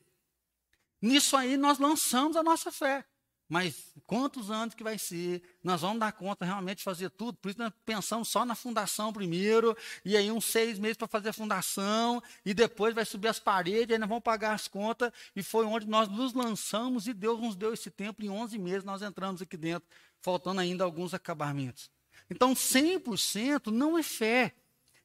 Nisso 1.01 1.38
aí 1.38 1.55
nós 1.55 1.80
lançamos 1.80 2.36
a 2.36 2.43
nossa 2.43 2.69
fé. 2.69 3.05
Mas 3.47 3.93
quantos 4.07 4.49
anos 4.49 4.73
que 4.73 4.83
vai 4.83 4.97
ser? 4.97 5.43
Nós 5.63 5.81
vamos 5.81 5.99
dar 5.99 6.11
conta 6.11 6.43
realmente 6.43 6.79
de 6.79 6.83
fazer 6.83 7.11
tudo? 7.11 7.37
Por 7.37 7.49
isso 7.49 7.59
nós 7.59 7.71
pensamos 7.85 8.27
só 8.27 8.43
na 8.43 8.55
fundação 8.55 9.13
primeiro, 9.13 9.77
e 10.03 10.17
aí 10.17 10.31
uns 10.31 10.45
seis 10.45 10.79
meses 10.79 10.97
para 10.97 11.07
fazer 11.07 11.29
a 11.29 11.33
fundação, 11.33 12.21
e 12.43 12.53
depois 12.53 12.95
vai 12.95 13.05
subir 13.05 13.27
as 13.27 13.39
paredes, 13.39 13.93
aí 13.93 13.99
nós 13.99 14.09
vamos 14.09 14.23
pagar 14.23 14.53
as 14.53 14.67
contas, 14.67 15.11
e 15.35 15.43
foi 15.43 15.65
onde 15.65 15.87
nós 15.87 16.09
nos 16.09 16.33
lançamos, 16.33 17.07
e 17.07 17.13
Deus 17.13 17.39
nos 17.39 17.55
deu 17.55 17.73
esse 17.73 17.91
tempo, 17.91 18.23
em 18.23 18.29
11 18.29 18.57
meses 18.57 18.83
nós 18.83 19.03
entramos 19.03 19.41
aqui 19.41 19.57
dentro, 19.57 19.87
faltando 20.21 20.59
ainda 20.59 20.83
alguns 20.83 21.13
acabamentos. 21.13 21.91
Então 22.29 22.53
100% 22.53 23.67
não 23.67 23.97
é 23.97 24.01
fé. 24.01 24.55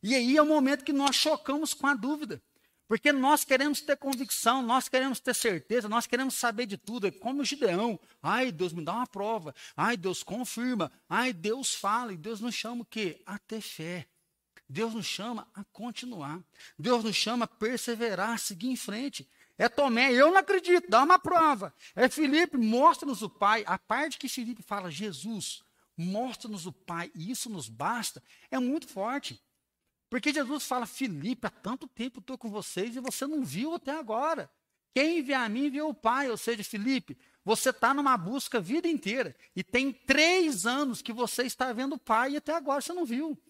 E 0.02 0.14
aí 0.14 0.36
é 0.36 0.42
o 0.42 0.46
momento 0.46 0.82
que 0.82 0.94
nós 0.94 1.14
chocamos 1.14 1.74
com 1.74 1.86
a 1.86 1.94
dúvida. 1.94 2.42
Porque 2.90 3.12
nós 3.12 3.44
queremos 3.44 3.80
ter 3.80 3.96
convicção, 3.96 4.62
nós 4.62 4.88
queremos 4.88 5.20
ter 5.20 5.32
certeza, 5.32 5.88
nós 5.88 6.08
queremos 6.08 6.34
saber 6.34 6.66
de 6.66 6.76
tudo. 6.76 7.06
É 7.06 7.12
como 7.12 7.40
o 7.40 7.44
Gideão. 7.44 8.00
Ai, 8.20 8.50
Deus 8.50 8.72
me 8.72 8.84
dá 8.84 8.92
uma 8.94 9.06
prova. 9.06 9.54
Ai, 9.76 9.96
Deus 9.96 10.24
confirma. 10.24 10.90
Ai, 11.08 11.32
Deus 11.32 11.72
fala. 11.72 12.12
E 12.12 12.16
Deus 12.16 12.40
nos 12.40 12.52
chama 12.52 12.82
o 12.82 12.84
quê? 12.84 13.22
A 13.24 13.38
ter 13.38 13.60
fé. 13.60 14.08
Deus 14.68 14.92
nos 14.92 15.06
chama 15.06 15.46
a 15.54 15.62
continuar. 15.72 16.42
Deus 16.76 17.04
nos 17.04 17.14
chama 17.14 17.44
a 17.44 17.46
perseverar, 17.46 18.30
a 18.30 18.38
seguir 18.38 18.70
em 18.70 18.76
frente. 18.76 19.30
É 19.56 19.68
Tomé, 19.68 20.12
eu 20.12 20.32
não 20.32 20.38
acredito, 20.38 20.90
dá 20.90 21.04
uma 21.04 21.16
prova. 21.16 21.72
É 21.94 22.08
Felipe, 22.08 22.56
mostra-nos 22.56 23.22
o 23.22 23.30
Pai. 23.30 23.62
A 23.68 23.78
parte 23.78 24.18
que 24.18 24.28
Felipe 24.28 24.64
fala, 24.64 24.90
Jesus, 24.90 25.62
mostra-nos 25.96 26.66
o 26.66 26.72
Pai, 26.72 27.12
e 27.14 27.30
isso 27.30 27.48
nos 27.48 27.68
basta, 27.68 28.20
é 28.50 28.58
muito 28.58 28.88
forte. 28.88 29.40
Porque 30.10 30.32
Jesus 30.32 30.64
fala, 30.64 30.86
Filipe, 30.86 31.46
há 31.46 31.50
tanto 31.50 31.86
tempo 31.86 32.18
estou 32.18 32.36
com 32.36 32.50
vocês 32.50 32.96
e 32.96 33.00
você 33.00 33.28
não 33.28 33.44
viu 33.44 33.74
até 33.74 33.92
agora. 33.96 34.50
Quem 34.92 35.22
vê 35.22 35.34
a 35.34 35.48
mim 35.48 35.70
vê 35.70 35.80
o 35.80 35.94
Pai, 35.94 36.28
ou 36.28 36.36
seja, 36.36 36.64
Filipe, 36.64 37.16
você 37.44 37.70
está 37.70 37.94
numa 37.94 38.16
busca 38.16 38.58
a 38.58 38.60
vida 38.60 38.88
inteira 38.88 39.36
e 39.54 39.62
tem 39.62 39.92
três 39.92 40.66
anos 40.66 41.00
que 41.00 41.12
você 41.12 41.44
está 41.44 41.72
vendo 41.72 41.94
o 41.94 41.98
Pai 41.98 42.32
e 42.32 42.36
até 42.38 42.52
agora 42.52 42.80
você 42.80 42.92
não 42.92 43.04
viu. 43.04 43.40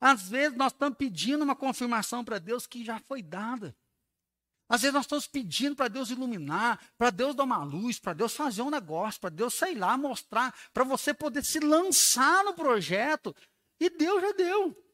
Às 0.00 0.28
vezes 0.28 0.58
nós 0.58 0.72
estamos 0.72 0.98
pedindo 0.98 1.44
uma 1.44 1.54
confirmação 1.54 2.24
para 2.24 2.40
Deus 2.40 2.66
que 2.66 2.84
já 2.84 2.98
foi 2.98 3.22
dada. 3.22 3.74
Às 4.68 4.82
vezes 4.82 4.94
nós 4.94 5.04
estamos 5.04 5.28
pedindo 5.28 5.76
para 5.76 5.86
Deus 5.86 6.10
iluminar, 6.10 6.84
para 6.98 7.10
Deus 7.10 7.36
dar 7.36 7.44
uma 7.44 7.62
luz, 7.62 8.00
para 8.00 8.12
Deus 8.12 8.34
fazer 8.34 8.62
um 8.62 8.70
negócio, 8.70 9.20
para 9.20 9.30
Deus, 9.30 9.54
sei 9.54 9.76
lá, 9.76 9.96
mostrar, 9.96 10.52
para 10.74 10.82
você 10.82 11.14
poder 11.14 11.44
se 11.44 11.60
lançar 11.60 12.42
no 12.42 12.54
projeto. 12.54 13.34
E 13.78 13.88
Deus 13.88 14.20
já 14.20 14.32
deu. 14.32 14.85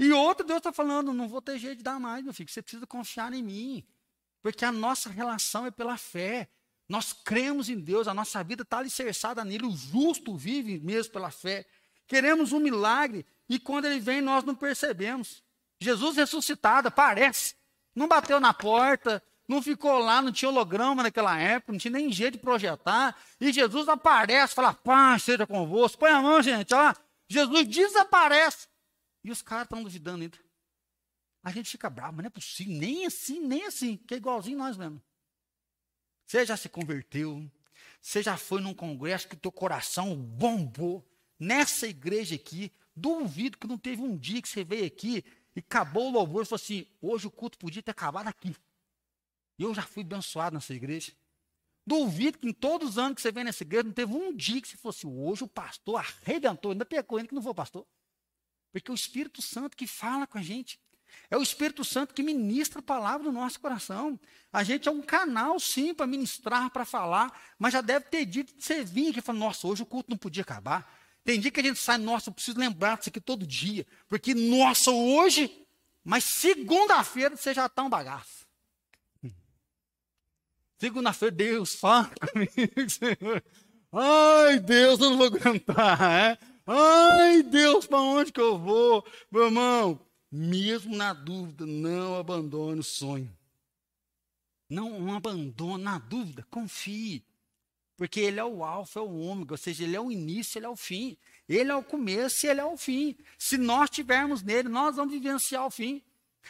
E 0.00 0.10
outro, 0.12 0.46
Deus 0.46 0.56
está 0.56 0.72
falando: 0.72 1.12
não 1.12 1.28
vou 1.28 1.42
ter 1.42 1.58
jeito 1.58 1.78
de 1.78 1.84
dar 1.84 2.00
mais, 2.00 2.24
meu 2.24 2.32
filho, 2.32 2.48
você 2.48 2.62
precisa 2.62 2.86
confiar 2.86 3.34
em 3.34 3.42
mim. 3.42 3.84
Porque 4.42 4.64
a 4.64 4.72
nossa 4.72 5.10
relação 5.10 5.66
é 5.66 5.70
pela 5.70 5.98
fé. 5.98 6.48
Nós 6.88 7.12
cremos 7.12 7.68
em 7.68 7.78
Deus, 7.78 8.08
a 8.08 8.14
nossa 8.14 8.42
vida 8.42 8.62
está 8.62 8.78
alicerçada 8.78 9.44
nele. 9.44 9.66
O 9.66 9.76
justo 9.76 10.34
vive 10.34 10.80
mesmo 10.80 11.12
pela 11.12 11.30
fé. 11.30 11.66
Queremos 12.08 12.50
um 12.50 12.58
milagre 12.58 13.26
e 13.46 13.58
quando 13.58 13.84
ele 13.84 14.00
vem 14.00 14.22
nós 14.22 14.42
não 14.42 14.54
percebemos. 14.54 15.42
Jesus 15.78 16.16
ressuscitado, 16.16 16.88
aparece. 16.88 17.54
Não 17.94 18.08
bateu 18.08 18.40
na 18.40 18.54
porta, 18.54 19.22
não 19.46 19.60
ficou 19.60 19.98
lá, 19.98 20.22
não 20.22 20.32
tinha 20.32 20.48
holograma 20.48 21.02
naquela 21.02 21.38
época, 21.38 21.72
não 21.72 21.78
tinha 21.78 21.92
nem 21.92 22.10
jeito 22.10 22.34
de 22.34 22.38
projetar. 22.38 23.14
E 23.38 23.52
Jesus 23.52 23.86
aparece, 23.86 24.54
fala: 24.54 24.72
paz 24.72 25.24
seja 25.24 25.46
convosco. 25.46 25.98
Põe 25.98 26.10
a 26.10 26.22
mão, 26.22 26.40
gente, 26.42 26.72
ó. 26.72 26.94
Jesus 27.28 27.68
desaparece. 27.68 28.66
E 29.22 29.30
os 29.30 29.42
caras 29.42 29.64
estão 29.64 29.82
duvidando 29.82 30.22
ainda. 30.22 30.38
A 31.42 31.50
gente 31.52 31.70
fica 31.70 31.88
bravo, 31.88 32.16
mas 32.16 32.24
não 32.24 32.28
é 32.28 32.30
possível, 32.30 32.74
nem 32.74 33.06
assim, 33.06 33.40
nem 33.40 33.64
assim, 33.64 33.96
que 33.96 34.14
é 34.14 34.16
igualzinho 34.16 34.58
nós 34.58 34.76
mesmo. 34.76 35.02
Você 36.26 36.44
já 36.44 36.56
se 36.56 36.68
converteu, 36.68 37.50
você 38.00 38.22
já 38.22 38.36
foi 38.36 38.60
num 38.60 38.74
congresso 38.74 39.28
que 39.28 39.34
o 39.34 39.38
teu 39.38 39.52
coração 39.52 40.14
bombou. 40.16 41.06
Nessa 41.38 41.86
igreja 41.86 42.34
aqui, 42.34 42.70
duvido 42.94 43.56
que 43.56 43.66
não 43.66 43.78
teve 43.78 44.02
um 44.02 44.14
dia 44.16 44.42
que 44.42 44.48
você 44.48 44.62
veio 44.62 44.84
aqui 44.84 45.24
e 45.56 45.60
acabou 45.60 46.08
o 46.08 46.12
louvor 46.12 46.42
e 46.42 46.46
falou 46.46 46.60
assim: 46.62 46.86
hoje 47.00 47.26
o 47.26 47.30
culto 47.30 47.56
podia 47.56 47.82
ter 47.82 47.90
acabado 47.90 48.28
aqui. 48.28 48.54
Eu 49.58 49.74
já 49.74 49.82
fui 49.82 50.02
abençoado 50.02 50.54
nessa 50.54 50.74
igreja. 50.74 51.12
Duvido 51.86 52.38
que 52.38 52.46
em 52.46 52.52
todos 52.52 52.90
os 52.90 52.98
anos 52.98 53.16
que 53.16 53.22
você 53.22 53.32
vem 53.32 53.44
nessa 53.44 53.62
igreja, 53.62 53.84
não 53.84 53.92
teve 53.92 54.12
um 54.12 54.36
dia 54.36 54.60
que 54.60 54.68
você 54.68 54.76
fosse 54.76 55.06
hoje 55.06 55.44
o 55.44 55.48
pastor 55.48 55.96
arrebentou, 55.96 56.72
ainda 56.72 56.84
pecou 56.84 57.16
ainda 57.16 57.28
que 57.28 57.34
não 57.34 57.42
foi 57.42 57.54
pastor. 57.54 57.86
Porque 58.72 58.90
é 58.90 58.92
o 58.92 58.94
Espírito 58.94 59.42
Santo 59.42 59.76
que 59.76 59.86
fala 59.86 60.26
com 60.26 60.38
a 60.38 60.42
gente. 60.42 60.78
É 61.30 61.36
o 61.36 61.42
Espírito 61.42 61.84
Santo 61.84 62.14
que 62.14 62.22
ministra 62.22 62.80
a 62.80 62.82
palavra 62.82 63.26
no 63.26 63.32
nosso 63.32 63.60
coração. 63.60 64.18
A 64.52 64.62
gente 64.62 64.88
é 64.88 64.92
um 64.92 65.02
canal, 65.02 65.58
sim, 65.60 65.94
para 65.94 66.06
ministrar, 66.06 66.70
para 66.70 66.84
falar, 66.84 67.32
mas 67.58 67.72
já 67.72 67.80
deve 67.80 68.06
ter 68.06 68.24
dito 68.24 68.56
de 68.56 68.64
você 68.64 68.84
vir 68.84 69.10
aqui 69.10 69.20
e 69.28 69.32
nossa, 69.32 69.66
hoje 69.66 69.82
o 69.82 69.86
culto 69.86 70.10
não 70.10 70.16
podia 70.16 70.42
acabar. 70.42 70.98
Tem 71.24 71.38
dia 71.38 71.50
que 71.50 71.60
a 71.60 71.62
gente 71.62 71.78
sai, 71.78 71.98
nossa, 71.98 72.30
eu 72.30 72.34
preciso 72.34 72.58
lembrar 72.58 72.96
disso 72.98 73.10
aqui 73.10 73.20
todo 73.20 73.46
dia. 73.46 73.86
Porque, 74.08 74.34
nossa, 74.34 74.90
hoje, 74.90 75.64
mas 76.02 76.24
segunda-feira 76.24 77.36
você 77.36 77.52
já 77.54 77.66
está 77.66 77.82
um 77.82 77.90
bagaço. 77.90 78.40
Segunda-feira, 80.78 81.34
Deus, 81.34 81.74
fala 81.74 82.10
comigo, 82.32 82.88
Senhor. 82.90 83.44
Ai, 83.92 84.58
Deus, 84.58 84.98
eu 84.98 85.10
não 85.10 85.18
vou 85.18 85.26
aguentar. 85.26 86.00
É? 86.10 86.38
Ai, 86.72 87.42
Deus, 87.42 87.84
para 87.84 87.98
onde 87.98 88.30
que 88.30 88.40
eu 88.40 88.56
vou? 88.56 89.04
Meu 89.28 89.46
irmão, 89.46 90.00
mesmo 90.30 90.96
na 90.96 91.12
dúvida, 91.12 91.66
não 91.66 92.16
abandone 92.16 92.78
o 92.78 92.84
sonho. 92.84 93.36
Não, 94.68 95.00
não 95.00 95.16
abandone 95.16 95.82
na 95.82 95.98
dúvida, 95.98 96.46
confie. 96.48 97.24
Porque 97.96 98.20
ele 98.20 98.38
é 98.38 98.44
o 98.44 98.62
alfa, 98.62 99.00
é 99.00 99.02
o 99.02 99.18
ômega, 99.18 99.54
ou 99.54 99.58
seja, 99.58 99.82
ele 99.82 99.96
é 99.96 100.00
o 100.00 100.12
início, 100.12 100.60
ele 100.60 100.66
é 100.66 100.68
o 100.68 100.76
fim. 100.76 101.16
Ele 101.48 101.72
é 101.72 101.74
o 101.74 101.82
começo 101.82 102.46
e 102.46 102.48
ele 102.48 102.60
é 102.60 102.64
o 102.64 102.76
fim. 102.76 103.16
Se 103.36 103.58
nós 103.58 103.90
tivermos 103.90 104.40
nele, 104.40 104.68
nós 104.68 104.94
vamos 104.94 105.12
vivenciar 105.12 105.66
o 105.66 105.70
fim. 105.72 106.00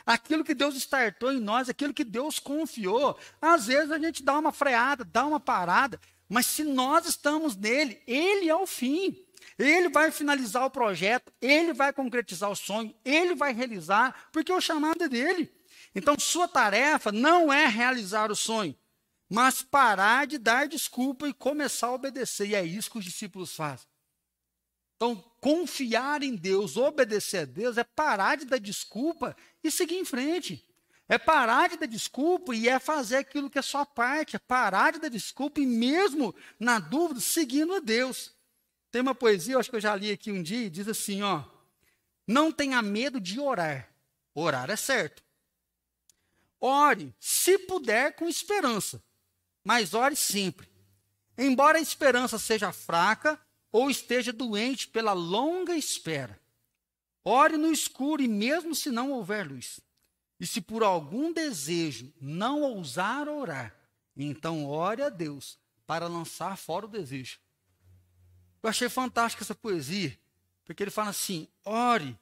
Aquilo 0.05 0.45
que 0.45 0.55
Deus 0.55 0.77
startou 0.77 1.33
em 1.33 1.41
nós, 1.41 1.71
aquilo 1.71 1.95
que 1.95 2.05
Deus 2.05 2.39
confiou, 2.39 3.19
às 3.41 3.69
vezes 3.69 3.91
a 3.91 3.99
gente 3.99 4.23
dá 4.23 4.39
uma 4.39 4.53
freada, 4.53 5.03
dá 5.03 5.25
uma 5.25 5.41
parada, 5.41 5.99
mas 6.29 6.45
se 6.45 6.63
nós 6.63 7.07
estamos 7.07 7.57
nele, 7.57 8.03
ele 8.07 8.51
é 8.51 8.55
o 8.55 8.67
fim. 8.67 9.17
Ele 9.61 9.91
vai 9.91 10.11
finalizar 10.11 10.65
o 10.65 10.71
projeto, 10.71 11.31
ele 11.39 11.75
vai 11.75 11.93
concretizar 11.93 12.51
o 12.51 12.57
sonho, 12.57 12.95
ele 13.05 13.35
vai 13.35 13.53
realizar, 13.53 14.31
porque 14.33 14.51
o 14.51 14.61
chamado 14.61 15.05
é 15.05 15.09
dele. 15.09 15.53
Então, 15.95 16.19
sua 16.19 16.49
tarefa 16.49 17.13
não 17.13 17.53
é 17.53 17.67
realizar 17.67 18.31
o 18.31 18.37
sonho, 18.37 18.75
mas 19.29 19.61
parar 19.61 20.27
de 20.27 20.39
dar 20.39 20.67
desculpa 20.67 21.29
e 21.29 21.35
começar 21.35 21.89
a 21.89 21.93
obedecer. 21.93 22.49
E 22.49 22.55
é 22.55 22.65
isso 22.65 22.91
que 22.91 22.99
os 22.99 23.05
discípulos 23.05 23.55
fazem. 23.55 23.87
Então, 24.97 25.17
confiar 25.43 26.23
em 26.23 26.37
Deus, 26.37 26.79
obedecer 26.79 27.43
a 27.43 27.45
Deus, 27.45 27.77
é 27.77 27.85
parar 27.85 28.37
de 28.37 28.47
dar 28.47 28.59
desculpa 28.59 29.37
e 29.63 29.71
seguir 29.71 29.97
em 29.97 30.07
frente. 30.07 30.67
É 31.07 31.19
parar 31.19 31.69
de 31.69 31.77
dar 31.77 31.87
desculpa 31.87 32.55
e 32.55 32.67
é 32.67 32.79
fazer 32.79 33.17
aquilo 33.17 33.51
que 33.51 33.59
é 33.59 33.63
sua 33.63 33.85
parte. 33.85 34.37
É 34.37 34.39
parar 34.39 34.93
de 34.93 35.01
dar 35.01 35.11
desculpa 35.11 35.61
e, 35.61 35.67
mesmo 35.67 36.35
na 36.59 36.79
dúvida, 36.79 37.21
seguindo 37.21 37.75
a 37.75 37.81
Deus. 37.81 38.40
Tem 38.91 39.01
uma 39.01 39.15
poesia, 39.15 39.59
acho 39.59 39.71
que 39.71 39.77
eu 39.77 39.81
já 39.81 39.95
li 39.95 40.11
aqui 40.11 40.33
um 40.33 40.43
dia, 40.43 40.69
diz 40.69 40.89
assim, 40.89 41.23
ó: 41.23 41.45
Não 42.27 42.51
tenha 42.51 42.83
medo 42.83 43.21
de 43.21 43.39
orar. 43.39 43.89
Orar 44.35 44.71
é 44.71 44.77
certo. 44.77 45.23
Ore, 46.61 47.15
se 47.19 47.59
puder, 47.59 48.15
com 48.17 48.29
esperança, 48.29 49.03
mas 49.65 49.95
ore 49.95 50.15
sempre. 50.15 50.69
Embora 51.39 51.79
a 51.79 51.81
esperança 51.81 52.39
seja 52.39 52.71
fraca 52.71 53.41
ou 53.73 53.91
esteja 53.91 54.33
doente 54.33 54.89
pela 54.89 55.13
longa 55.13 55.75
espera. 55.75 56.39
Ore 57.25 57.57
no 57.57 57.73
escuro 57.73 58.23
e 58.23 58.29
mesmo 58.29 58.75
se 58.75 58.91
não 58.91 59.13
houver 59.13 59.47
luz. 59.47 59.81
E 60.39 60.47
se 60.47 60.61
por 60.61 60.83
algum 60.83 61.33
desejo 61.33 62.13
não 62.21 62.63
ousar 62.63 63.29
orar, 63.29 63.75
então 64.17 64.67
ore 64.67 65.03
a 65.03 65.09
Deus 65.09 65.59
para 65.87 66.09
lançar 66.09 66.57
fora 66.57 66.87
o 66.87 66.89
desejo. 66.89 67.39
Eu 68.63 68.69
achei 68.69 68.89
fantástica 68.89 69.43
essa 69.43 69.55
poesia, 69.55 70.19
porque 70.65 70.83
ele 70.83 70.91
fala 70.91 71.11
assim: 71.11 71.49
ore, 71.65 72.19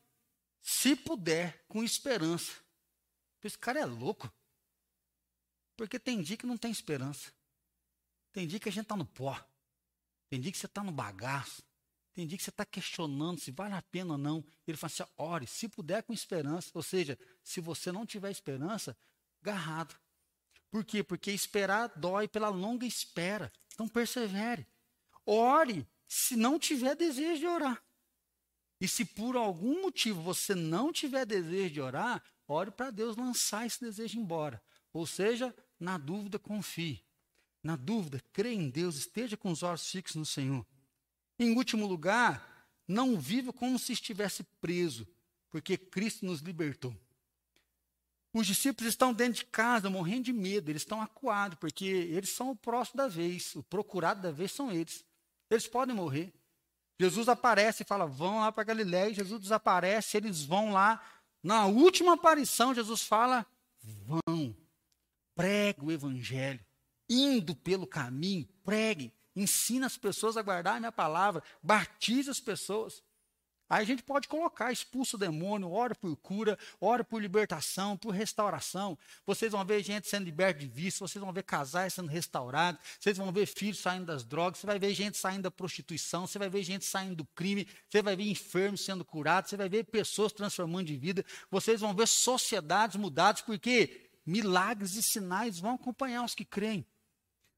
se 0.61 0.95
puder, 0.95 1.65
com 1.69 1.83
esperança. 1.83 2.53
Esse 3.43 3.59
cara 3.59 3.81
é 3.81 3.85
louco. 3.85 4.31
Porque 5.77 5.99
tem 5.99 6.21
dia 6.21 6.37
que 6.37 6.47
não 6.47 6.57
tem 6.57 6.71
esperança. 6.71 7.33
Tem 8.33 8.47
dia 8.47 8.59
que 8.59 8.69
a 8.69 8.73
gente 8.73 8.83
está 8.83 8.97
no 8.97 9.07
pó. 9.07 9.39
Tem 10.29 10.41
dia 10.41 10.53
que 10.53 10.59
você 10.59 10.67
está 10.67 10.83
no 10.83 10.93
bagaço. 10.93 11.63
Tem 12.13 12.27
dia 12.27 12.37
que 12.37 12.43
você 12.43 12.51
está 12.51 12.65
questionando 12.65 13.41
se 13.41 13.53
vale 13.53 13.75
a 13.75 13.83
pena 13.83 14.13
ou 14.13 14.19
não. 14.19 14.45
Ele 14.67 14.77
fala 14.77 14.91
assim: 14.93 15.05
ore, 15.17 15.47
se 15.47 15.69
puder, 15.69 16.03
com 16.03 16.13
esperança. 16.13 16.71
Ou 16.75 16.83
seja, 16.83 17.19
se 17.43 17.61
você 17.61 17.91
não 17.93 18.05
tiver 18.05 18.31
esperança, 18.31 18.97
garrado. 19.41 19.95
Por 20.71 20.85
quê? 20.85 21.03
Porque 21.03 21.31
esperar 21.31 21.89
dói 21.97 22.29
pela 22.29 22.49
longa 22.49 22.85
espera. 22.85 23.53
Então 23.73 23.89
persevere. 23.89 24.67
Ore 25.25 25.87
se 26.09 26.35
não 26.35 26.59
tiver 26.59 26.97
desejo 26.97 27.41
de 27.41 27.47
orar. 27.47 27.83
E 28.81 28.89
se 28.89 29.05
por 29.05 29.37
algum 29.37 29.83
motivo 29.83 30.23
você 30.23 30.55
não 30.55 30.93
tiver 30.93 31.27
desejo 31.27 31.75
de 31.75 31.81
orar, 31.81 32.25
ore 32.47 32.71
para 32.71 32.91
Deus 32.91 33.17
lançar 33.17 33.67
esse 33.67 33.81
desejo 33.81 34.19
embora. 34.19 34.63
Ou 34.93 35.07
seja, 35.07 35.55
na 35.79 35.99
dúvida, 35.99 36.39
confie. 36.39 37.05
Na 37.63 37.77
dúvida, 37.77 38.23
crê 38.33 38.55
em 38.55 38.71
Deus, 38.71 38.97
esteja 38.97 39.37
com 39.37 39.51
os 39.51 39.63
olhos 39.63 39.91
fixos 39.91 40.17
no 40.17 40.25
Senhor. 40.25 40.67
Em 41.39 41.55
último 41.57 41.87
lugar, 41.87 42.67
não 42.87 43.19
viva 43.19 43.53
como 43.53 43.79
se 43.79 43.93
estivesse 43.93 44.43
preso, 44.61 45.07
porque 45.51 45.77
Cristo 45.77 46.25
nos 46.25 46.41
libertou. 46.41 46.97
Os 48.33 48.47
discípulos 48.47 48.89
estão 48.89 49.13
dentro 49.13 49.41
de 49.41 49.47
casa, 49.47 49.91
morrendo 49.91 50.25
de 50.25 50.33
medo, 50.33 50.71
eles 50.71 50.83
estão 50.83 51.03
acuados, 51.03 51.59
porque 51.59 51.85
eles 51.85 52.31
são 52.31 52.51
o 52.51 52.57
próximo 52.57 52.99
da 52.99 53.09
vez, 53.09 53.55
o 53.57 53.63
procurado 53.63 54.23
da 54.23 54.31
vez 54.31 54.53
são 54.53 54.71
eles. 54.71 55.05
Eles 55.51 55.67
podem 55.67 55.95
morrer. 55.95 56.33
Jesus 57.01 57.29
aparece 57.29 57.83
e 57.83 57.87
fala: 57.87 58.07
vão 58.07 58.41
lá 58.41 58.51
para 58.51 58.65
Galiléia, 58.65 59.15
Jesus 59.15 59.41
desaparece, 59.41 60.17
eles 60.17 60.45
vão 60.45 60.73
lá. 60.73 61.01
Na 61.43 61.67
última 61.67 62.15
aparição, 62.15 62.75
Jesus 62.75 63.03
fala: 63.03 63.47
vão, 63.81 64.57
pregue 65.35 65.85
o 65.85 65.93
evangelho, 65.93 66.65
indo 67.09 67.55
pelo 67.55 67.87
caminho, 67.87 68.49
pregue, 68.65 69.15
ensina 69.35 69.87
as 69.87 69.97
pessoas 69.97 70.37
a 70.37 70.43
guardar 70.43 70.77
a 70.77 70.81
minha 70.81 70.93
palavra, 70.93 71.43
batize 71.63 72.29
as 72.29 72.41
pessoas. 72.41 73.03
Aí 73.69 73.83
a 73.83 73.87
gente 73.87 74.03
pode 74.03 74.29
colocar, 74.29 74.73
expulsa 74.73 75.17
o 75.17 75.19
demônio, 75.19 75.71
ora 75.71 75.95
por 75.95 76.17
cura, 76.17 76.59
ora 76.81 77.05
por 77.05 77.21
libertação, 77.21 77.97
por 77.99 78.11
restauração. 78.11 78.97
Vocês 79.27 79.53
vão 79.53 79.65
ver 79.65 79.83
gente 79.83 80.09
sendo 80.09 80.25
liberta 80.25 80.61
de 80.61 80.67
vício, 80.67 81.07
vocês 81.07 81.23
vão 81.23 81.33
ver 81.33 81.43
casais 81.43 81.93
sendo 81.93 82.09
restaurados, 82.09 82.81
vocês 82.99 83.19
vão 83.19 83.31
ver 83.31 83.47
filhos 83.47 83.79
saindo 83.79 84.07
das 84.07 84.25
drogas, 84.25 84.61
você 84.61 84.67
vai 84.67 84.79
ver 84.79 84.95
gente 84.95 85.19
saindo 85.19 85.43
da 85.43 85.51
prostituição, 85.51 86.27
você 86.27 86.39
vai 86.39 86.49
ver 86.49 86.63
gente 86.63 86.87
saindo 86.87 87.17
do 87.17 87.27
crime, 87.27 87.69
você 87.89 88.01
vai 88.01 88.17
ver 88.17 88.25
enfermos 88.25 88.83
sendo 88.83 89.05
curados, 89.05 89.51
você 89.51 89.57
vai 89.57 89.69
ver 89.69 89.85
pessoas 89.85 90.33
transformando 90.33 90.87
de 90.87 90.97
vida, 90.97 91.25
vocês 91.51 91.83
vão 91.83 91.95
ver 91.95 92.09
sociedades 92.09 92.97
mudadas, 92.97 93.43
porque 93.43 94.09
milagres 94.25 94.95
e 94.95 95.03
sinais 95.03 95.59
vão 95.59 95.75
acompanhar 95.75 96.25
os 96.25 96.35
que 96.35 96.45
creem. 96.45 96.87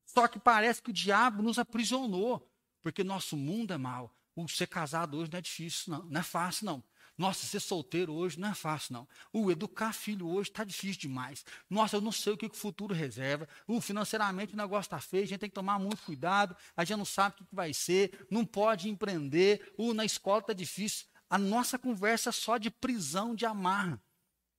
Só 0.07 0.27
que 0.27 0.41
parece 0.41 0.83
que 0.83 0.91
o 0.91 0.93
diabo 0.93 1.41
nos 1.41 1.57
aprisionou, 1.57 2.45
porque 2.83 3.05
nosso 3.05 3.37
mundo 3.37 3.73
é 3.73 3.79
mau. 3.79 4.13
O 4.45 4.49
ser 4.49 4.67
casado 4.67 5.17
hoje 5.19 5.31
não 5.31 5.39
é 5.39 5.43
difícil, 5.43 5.93
não. 5.93 6.05
Não 6.05 6.21
é 6.21 6.25
fácil, 6.25 6.67
não. 6.67 6.85
Nossa, 7.21 7.45
ser 7.45 7.61
solteiro 7.61 8.15
hoje 8.15 8.41
não 8.41 8.49
é 8.49 8.55
fácil, 8.55 8.95
não. 8.95 9.09
O 9.31 9.51
educar 9.51 9.93
filho 9.93 10.27
hoje 10.27 10.49
está 10.49 10.65
difícil 10.65 11.03
demais. 11.03 11.45
Nossa, 11.69 11.97
eu 11.97 12.01
não 12.01 12.11
sei 12.11 12.33
o 12.33 12.37
que 12.37 12.47
o 12.47 12.55
futuro 12.55 12.95
reserva. 12.95 13.47
O 13.67 13.79
financeiramente 13.79 14.55
o 14.55 14.57
negócio 14.57 14.87
está 14.87 14.99
feio, 14.99 15.25
a 15.25 15.27
gente 15.27 15.41
tem 15.41 15.51
que 15.51 15.55
tomar 15.55 15.79
muito 15.79 16.03
cuidado, 16.03 16.57
a 16.75 16.83
gente 16.83 16.97
não 16.97 17.05
sabe 17.05 17.35
o 17.35 17.45
que 17.45 17.55
vai 17.55 17.75
ser, 17.75 18.27
não 18.31 18.45
pode 18.47 18.89
empreender, 18.89 19.71
o 19.77 19.93
na 19.93 20.05
escola 20.05 20.41
está 20.41 20.55
difícil. 20.55 21.07
A 21.29 21.37
nossa 21.37 21.79
conversa 21.79 22.31
é 22.31 22.33
só 22.33 22.57
de 22.57 22.71
prisão, 22.71 23.35
de 23.35 23.45
amarra. 23.45 24.03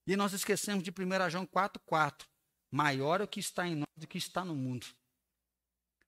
E 0.05 0.15
nós 0.15 0.31
esquecemos 0.31 0.83
de 0.83 0.91
1 0.91 1.29
João 1.31 1.47
4,4. 1.47 2.27
Maior 2.69 3.21
é 3.21 3.23
o 3.23 3.27
que 3.27 3.39
está 3.39 3.67
em 3.67 3.75
nós 3.75 3.87
do 3.97 4.05
que 4.05 4.19
está 4.19 4.45
no 4.45 4.55
mundo. 4.55 4.85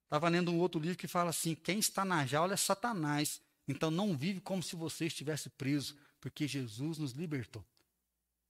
Estava 0.03 0.30
lendo 0.30 0.51
um 0.51 0.59
outro 0.59 0.80
livro 0.80 0.97
que 0.97 1.07
fala 1.07 1.32
assim: 1.32 1.55
quem 1.55 1.80
está 1.80 2.05
na 2.05 2.26
jaula 2.28 2.53
é 2.53 2.57
Satanás. 2.57 3.41
Então 3.68 3.89
não 3.89 4.16
vive 4.16 4.41
como 4.41 4.61
se 4.61 4.76
você 4.76 5.05
estivesse 5.05 5.49
preso, 5.49 5.97
porque 6.20 6.47
Jesus 6.47 6.97
nos 6.97 7.11
libertou. 7.11 7.64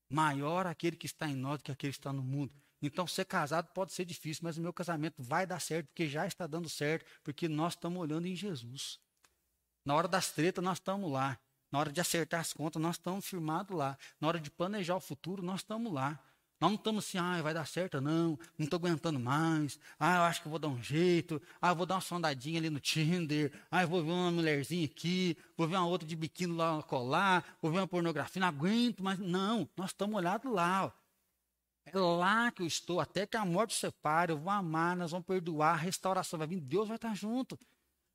Maior 0.09 0.66
aquele 0.66 0.95
que 0.95 1.05
está 1.05 1.28
em 1.28 1.36
nós 1.36 1.59
do 1.59 1.64
que 1.64 1.72
aquele 1.72 1.93
que 1.93 1.99
está 1.99 2.14
no 2.14 2.24
mundo. 2.24 2.53
Então 2.82 3.07
ser 3.07 3.26
casado 3.26 3.72
pode 3.74 3.93
ser 3.93 4.05
difícil, 4.05 4.41
mas 4.43 4.57
o 4.57 4.61
meu 4.61 4.74
casamento 4.74 5.24
vai 5.24 5.47
dar 5.47 5.59
certo, 5.59 5.88
porque 5.88 6.07
já 6.07 6.28
está 6.28 6.45
dando 6.45 6.68
certo, 6.68 7.05
porque 7.24 7.47
nós 7.47 7.74
estamos 7.74 7.99
olhando 7.99 8.28
em 8.28 8.36
Jesus. 8.36 8.99
Na 9.86 9.95
hora 9.95 10.07
das 10.07 10.32
tretas, 10.32 10.64
nós 10.64 10.78
estamos 10.78 11.11
lá. 11.11 11.39
Na 11.72 11.80
hora 11.80 11.91
de 11.91 11.99
acertar 11.99 12.39
as 12.39 12.53
contas, 12.53 12.82
nós 12.82 12.95
estamos 12.95 13.26
firmados 13.26 13.76
lá. 13.76 13.97
Na 14.20 14.28
hora 14.28 14.39
de 14.39 14.51
planejar 14.51 14.95
o 14.95 14.99
futuro, 14.99 15.41
nós 15.41 15.61
estamos 15.61 15.91
lá. 15.91 16.22
Nós 16.64 16.72
não 16.72 16.78
estamos 16.78 17.05
assim, 17.05 17.18
ah, 17.18 17.41
vai 17.41 17.53
dar 17.53 17.68
certo, 17.68 17.99
não, 17.99 18.39
não 18.57 18.64
estou 18.64 18.78
aguentando 18.78 19.20
mais, 19.20 19.78
ah, 19.99 20.16
eu 20.16 20.22
acho 20.22 20.41
que 20.41 20.47
vou 20.47 20.57
dar 20.57 20.70
um 20.70 20.82
jeito, 20.82 21.41
ah, 21.61 21.72
eu 21.72 21.76
vou 21.76 21.86
dar 21.86 21.95
uma 21.95 22.01
sondadinha 22.01 22.57
ali 22.57 22.70
no 22.70 22.80
Tinder, 22.80 23.51
ah, 23.70 23.82
eu 23.82 23.88
vou 23.89 24.01
ver 24.01 24.11
uma 24.11 24.32
mulherzinha 24.32 24.86
aqui, 24.86 25.36
vou 25.57 25.68
ver 25.68 25.76
uma 25.76 25.86
outra 25.86 26.07
de 26.07 26.16
biquíni 26.16 26.55
lá 26.55 26.82
colar, 26.84 27.43
vou 27.61 27.70
ver 27.70 27.80
uma 27.80 27.88
pornografia, 27.88 28.39
não 28.39 28.47
aguento, 28.47 29.03
mas 29.03 29.20
não, 29.20 29.70
nós 29.76 29.89
estamos 29.89 30.16
olhados 30.16 30.49
lá, 30.49 30.86
ó. 30.86 30.91
É 31.86 31.99
lá 31.99 32.49
que 32.49 32.61
eu 32.61 32.66
estou, 32.66 33.01
até 33.01 33.28
que 33.28 33.36
a 33.36 33.43
morte 33.43 33.76
separe, 33.76 34.32
eu 34.32 34.38
vou 34.38 34.49
amar, 34.49 34.95
nós 34.95 35.11
vamos 35.11 35.28
perdoar, 35.28 35.74
a 35.74 35.76
restauração 35.76 36.39
vai 36.39 36.47
vir, 36.47 36.61
Deus 36.61 36.88
vai 36.88 36.95
estar 36.95 37.14
junto. 37.14 37.59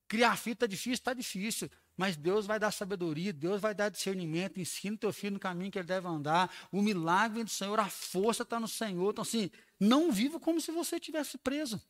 Criar 0.09 0.39
filho 0.39 0.55
está 0.55 0.67
difícil, 0.67 0.93
está 0.95 1.13
difícil. 1.13 1.71
Mas 1.99 2.17
Deus 2.17 2.47
vai 2.47 2.59
dar 2.59 2.71
sabedoria, 2.71 3.33
Deus 3.33 3.61
vai 3.61 3.75
dar 3.75 3.91
discernimento, 3.91 4.59
ensina 4.59 4.95
o 4.95 4.99
teu 4.99 5.13
filho 5.13 5.35
no 5.35 5.39
caminho 5.39 5.71
que 5.71 5.79
ele 5.79 5.87
deve 5.87 6.07
andar. 6.07 6.51
O 6.73 6.81
milagre 6.81 7.35
vem 7.35 7.45
do 7.45 7.51
Senhor, 7.51 7.79
a 7.79 7.91
força 7.91 8.45
está 8.45 8.59
no 8.59 8.69
Senhor. 8.69 9.11
Então, 9.11 9.23
assim, 9.23 9.51
não 9.79 10.11
viva 10.11 10.39
como 10.39 10.61
se 10.61 10.71
você 10.71 10.99
tivesse 10.99 11.37
preso. 11.37 11.83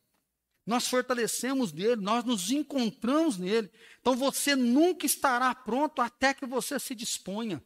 Nós 0.65 0.87
fortalecemos 0.87 1.71
nele, 1.71 2.01
nós 2.01 2.25
nos 2.25 2.51
encontramos 2.51 3.37
nele. 3.37 3.71
Então 4.01 4.15
você 4.15 4.55
nunca 4.55 5.05
estará 5.05 5.53
pronto 5.55 6.01
até 6.01 6.33
que 6.33 6.45
você 6.45 6.79
se 6.79 6.93
disponha. 6.93 7.63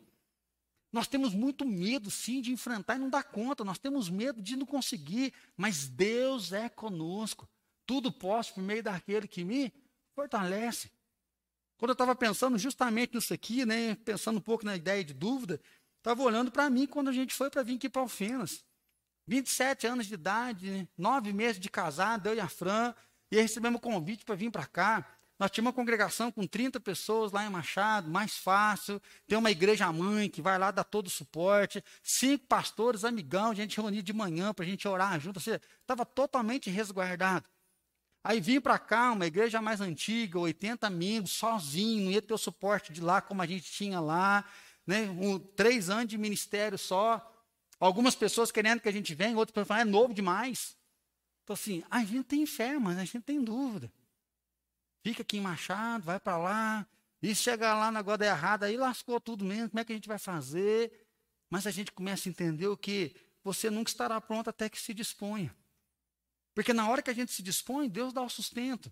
Nós 0.91 1.07
temos 1.07 1.33
muito 1.33 1.65
medo, 1.65 2.11
sim, 2.11 2.39
de 2.39 2.51
enfrentar 2.51 2.97
e 2.97 2.99
não 2.99 3.09
dar 3.09 3.23
conta. 3.23 3.63
Nós 3.63 3.79
temos 3.79 4.09
medo 4.09 4.41
de 4.41 4.55
não 4.55 4.65
conseguir, 4.65 5.33
mas 5.57 5.87
Deus 5.87 6.53
é 6.53 6.69
conosco. 6.69 7.49
Tudo 7.85 8.11
posso 8.11 8.53
por 8.53 8.63
meio 8.63 8.83
daquele 8.83 9.27
que 9.27 9.43
me 9.43 9.73
Fortalece. 10.13 10.91
Quando 11.83 11.89
eu 11.89 11.95
estava 11.95 12.15
pensando 12.15 12.57
justamente 12.57 13.13
nisso 13.13 13.33
aqui, 13.33 13.65
né, 13.65 13.95
pensando 14.05 14.37
um 14.37 14.41
pouco 14.41 14.63
na 14.63 14.73
ideia 14.73 15.03
de 15.03 15.13
dúvida, 15.13 15.59
estava 15.97 16.23
olhando 16.23 16.49
para 16.49 16.69
mim 16.69 16.87
quando 16.87 17.09
a 17.09 17.11
gente 17.11 17.33
foi 17.33 17.49
para 17.49 17.61
vir 17.61 17.75
aqui 17.75 17.89
para 17.89 18.01
Alfenas. 18.01 18.63
27 19.27 19.87
anos 19.87 20.05
de 20.05 20.13
idade, 20.13 20.87
nove 20.97 21.33
meses 21.33 21.59
de 21.59 21.69
casado, 21.69 22.27
eu 22.27 22.35
e 22.35 22.39
a 22.39 22.47
Fran, 22.47 22.95
e 23.29 23.35
recebemos 23.35 23.79
um 23.79 23.81
convite 23.81 24.23
para 24.23 24.33
vir 24.33 24.49
para 24.49 24.65
cá. 24.65 25.05
Nós 25.37 25.51
tínhamos 25.51 25.71
uma 25.71 25.75
congregação 25.75 26.31
com 26.31 26.47
30 26.47 26.79
pessoas 26.79 27.33
lá 27.33 27.45
em 27.45 27.49
Machado, 27.49 28.09
mais 28.09 28.37
fácil. 28.37 29.01
Tem 29.27 29.37
uma 29.37 29.51
igreja 29.51 29.91
mãe 29.91 30.29
que 30.29 30.41
vai 30.41 30.57
lá 30.57 30.71
dar 30.71 30.85
todo 30.85 31.07
o 31.07 31.09
suporte. 31.09 31.83
Cinco 32.01 32.45
pastores, 32.47 33.03
amigão, 33.03 33.51
a 33.51 33.53
gente 33.53 33.75
reunido 33.75 34.03
de 34.03 34.13
manhã 34.13 34.53
para 34.53 34.63
a 34.63 34.67
gente 34.69 34.87
orar 34.87 35.19
junto. 35.19 35.37
Estava 35.37 36.05
totalmente 36.05 36.69
resguardado. 36.69 37.45
Aí 38.23 38.39
vim 38.39 38.61
para 38.61 38.79
cá, 38.79 39.11
uma 39.11 39.25
igreja 39.25 39.61
mais 39.61 39.81
antiga, 39.81 40.39
80 40.39 40.89
membros, 40.89 41.33
sozinho, 41.33 42.05
não 42.05 42.11
ia 42.11 42.21
ter 42.21 42.33
o 42.33 42.37
suporte 42.37 42.93
de 42.93 43.01
lá 43.01 43.21
como 43.21 43.41
a 43.41 43.45
gente 43.45 43.69
tinha 43.69 43.99
lá, 43.99 44.45
né? 44.87 45.09
Um, 45.09 45.37
três 45.37 45.89
anos 45.89 46.07
de 46.07 46.17
ministério 46.17 46.77
só. 46.77 47.29
Algumas 47.79 48.15
pessoas 48.15 48.49
querendo 48.49 48.79
que 48.79 48.87
a 48.87 48.93
gente 48.93 49.13
venha, 49.13 49.35
outras 49.35 49.67
falando, 49.67 49.87
é 49.87 49.91
novo 49.91 50.13
demais. 50.13 50.77
Então, 51.43 51.53
assim, 51.53 51.83
a 51.91 51.99
gente 52.05 52.23
tem 52.23 52.45
fé, 52.45 52.79
mas 52.79 52.97
a 52.97 53.03
gente 53.03 53.21
tem 53.21 53.43
dúvida. 53.43 53.91
Fica 55.03 55.21
aqui 55.21 55.37
em 55.37 55.41
Machado, 55.41 56.05
vai 56.05 56.17
para 56.17 56.37
lá, 56.37 56.87
e 57.21 57.35
chegar 57.35 57.75
lá 57.75 57.91
na 57.91 58.01
goda 58.01 58.25
errada, 58.25 58.67
aí 58.67 58.77
lascou 58.77 59.19
tudo 59.19 59.43
mesmo, 59.43 59.69
como 59.69 59.81
é 59.81 59.83
que 59.83 59.91
a 59.91 59.95
gente 59.95 60.07
vai 60.07 60.17
fazer? 60.17 61.07
Mas 61.49 61.67
a 61.67 61.71
gente 61.71 61.91
começa 61.91 62.27
a 62.27 62.31
entender 62.31 62.67
o 62.67 62.77
que 62.77 63.13
você 63.43 63.69
nunca 63.69 63.89
estará 63.89 64.19
pronto 64.21 64.49
até 64.49 64.69
que 64.69 64.79
se 64.79 64.93
disponha. 64.93 65.53
Porque 66.53 66.73
na 66.73 66.87
hora 66.89 67.01
que 67.01 67.09
a 67.09 67.13
gente 67.13 67.31
se 67.31 67.41
dispõe, 67.41 67.89
Deus 67.89 68.13
dá 68.13 68.21
o 68.21 68.29
sustento. 68.29 68.91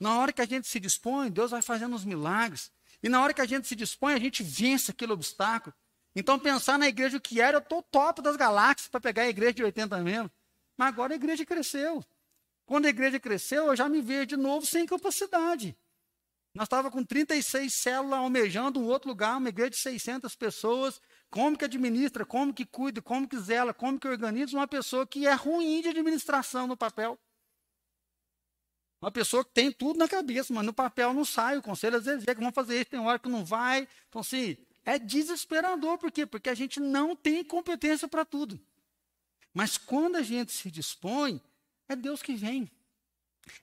Na 0.00 0.18
hora 0.18 0.32
que 0.32 0.40
a 0.40 0.46
gente 0.46 0.66
se 0.66 0.80
dispõe, 0.80 1.30
Deus 1.30 1.50
vai 1.50 1.62
fazendo 1.62 1.94
os 1.94 2.04
milagres. 2.04 2.70
E 3.02 3.08
na 3.08 3.22
hora 3.22 3.34
que 3.34 3.40
a 3.40 3.46
gente 3.46 3.68
se 3.68 3.76
dispõe, 3.76 4.14
a 4.14 4.18
gente 4.18 4.42
vence 4.42 4.90
aquele 4.90 5.12
obstáculo. 5.12 5.74
Então, 6.16 6.38
pensar 6.38 6.78
na 6.78 6.88
igreja 6.88 7.20
que 7.20 7.40
era, 7.40 7.56
eu 7.56 7.60
estou 7.60 7.82
top 7.82 8.22
das 8.22 8.36
galáxias 8.36 8.88
para 8.88 9.00
pegar 9.00 9.22
a 9.22 9.28
igreja 9.28 9.54
de 9.54 9.64
80 9.64 9.98
mesmo. 9.98 10.30
Mas 10.76 10.88
agora 10.88 11.12
a 11.12 11.16
igreja 11.16 11.44
cresceu. 11.44 12.04
Quando 12.64 12.86
a 12.86 12.88
igreja 12.88 13.20
cresceu, 13.20 13.66
eu 13.66 13.76
já 13.76 13.88
me 13.88 14.00
vejo 14.00 14.26
de 14.26 14.36
novo 14.36 14.64
sem 14.64 14.86
capacidade. 14.86 15.76
Nós 16.54 16.66
estávamos 16.66 16.92
com 16.92 17.04
36 17.04 17.74
células 17.74 18.18
almejando 18.20 18.80
um 18.80 18.86
outro 18.86 19.08
lugar, 19.08 19.36
uma 19.36 19.48
igreja 19.48 19.70
de 19.70 19.76
600 19.76 20.36
pessoas, 20.36 21.00
como 21.34 21.58
que 21.58 21.64
administra, 21.64 22.24
como 22.24 22.54
que 22.54 22.64
cuida, 22.64 23.02
como 23.02 23.26
que 23.26 23.36
zela, 23.36 23.74
como 23.74 23.98
que 23.98 24.06
organiza 24.06 24.56
uma 24.56 24.68
pessoa 24.68 25.04
que 25.04 25.26
é 25.26 25.32
ruim 25.32 25.82
de 25.82 25.88
administração 25.88 26.68
no 26.68 26.76
papel. 26.76 27.18
Uma 29.02 29.10
pessoa 29.10 29.44
que 29.44 29.50
tem 29.50 29.72
tudo 29.72 29.98
na 29.98 30.06
cabeça, 30.06 30.54
mas 30.54 30.64
no 30.64 30.72
papel 30.72 31.12
não 31.12 31.24
sai. 31.24 31.58
O 31.58 31.62
conselho 31.62 31.96
às 31.96 32.04
vezes 32.04 32.24
é 32.28 32.32
que 32.36 32.40
vamos 32.40 32.54
fazer 32.54 32.76
isso, 32.76 32.90
tem 32.90 33.00
hora 33.00 33.18
que 33.18 33.28
não 33.28 33.44
vai. 33.44 33.88
Então, 34.08 34.20
assim, 34.20 34.56
é 34.84 34.96
desesperador. 34.96 35.98
Por 35.98 36.12
quê? 36.12 36.24
Porque 36.24 36.48
a 36.48 36.54
gente 36.54 36.78
não 36.78 37.16
tem 37.16 37.42
competência 37.42 38.06
para 38.06 38.24
tudo. 38.24 38.60
Mas 39.52 39.76
quando 39.76 40.14
a 40.14 40.22
gente 40.22 40.52
se 40.52 40.70
dispõe, 40.70 41.42
é 41.88 41.96
Deus 41.96 42.22
que 42.22 42.36
vem. 42.36 42.70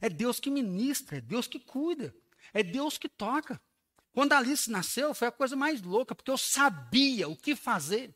É 0.01 0.09
Deus 0.09 0.41
que 0.41 0.51
ministra, 0.51 1.19
é 1.19 1.22
Deus 1.22 1.47
que 1.47 1.57
cuida, 1.57 2.13
é 2.53 2.61
Deus 2.63 2.97
que 2.97 3.07
toca. 3.07 3.61
Quando 4.14 4.34
Alice 4.34 4.70
nasceu, 4.70 5.14
foi 5.14 5.30
a 5.30 5.32
coisa 5.32 5.55
mais 5.55 5.82
louca, 5.82 6.14
porque 6.14 6.32
eu 6.32 6.38
sabia 6.38 7.28
o 7.30 7.36
que 7.36 7.55
fazer. 7.55 8.14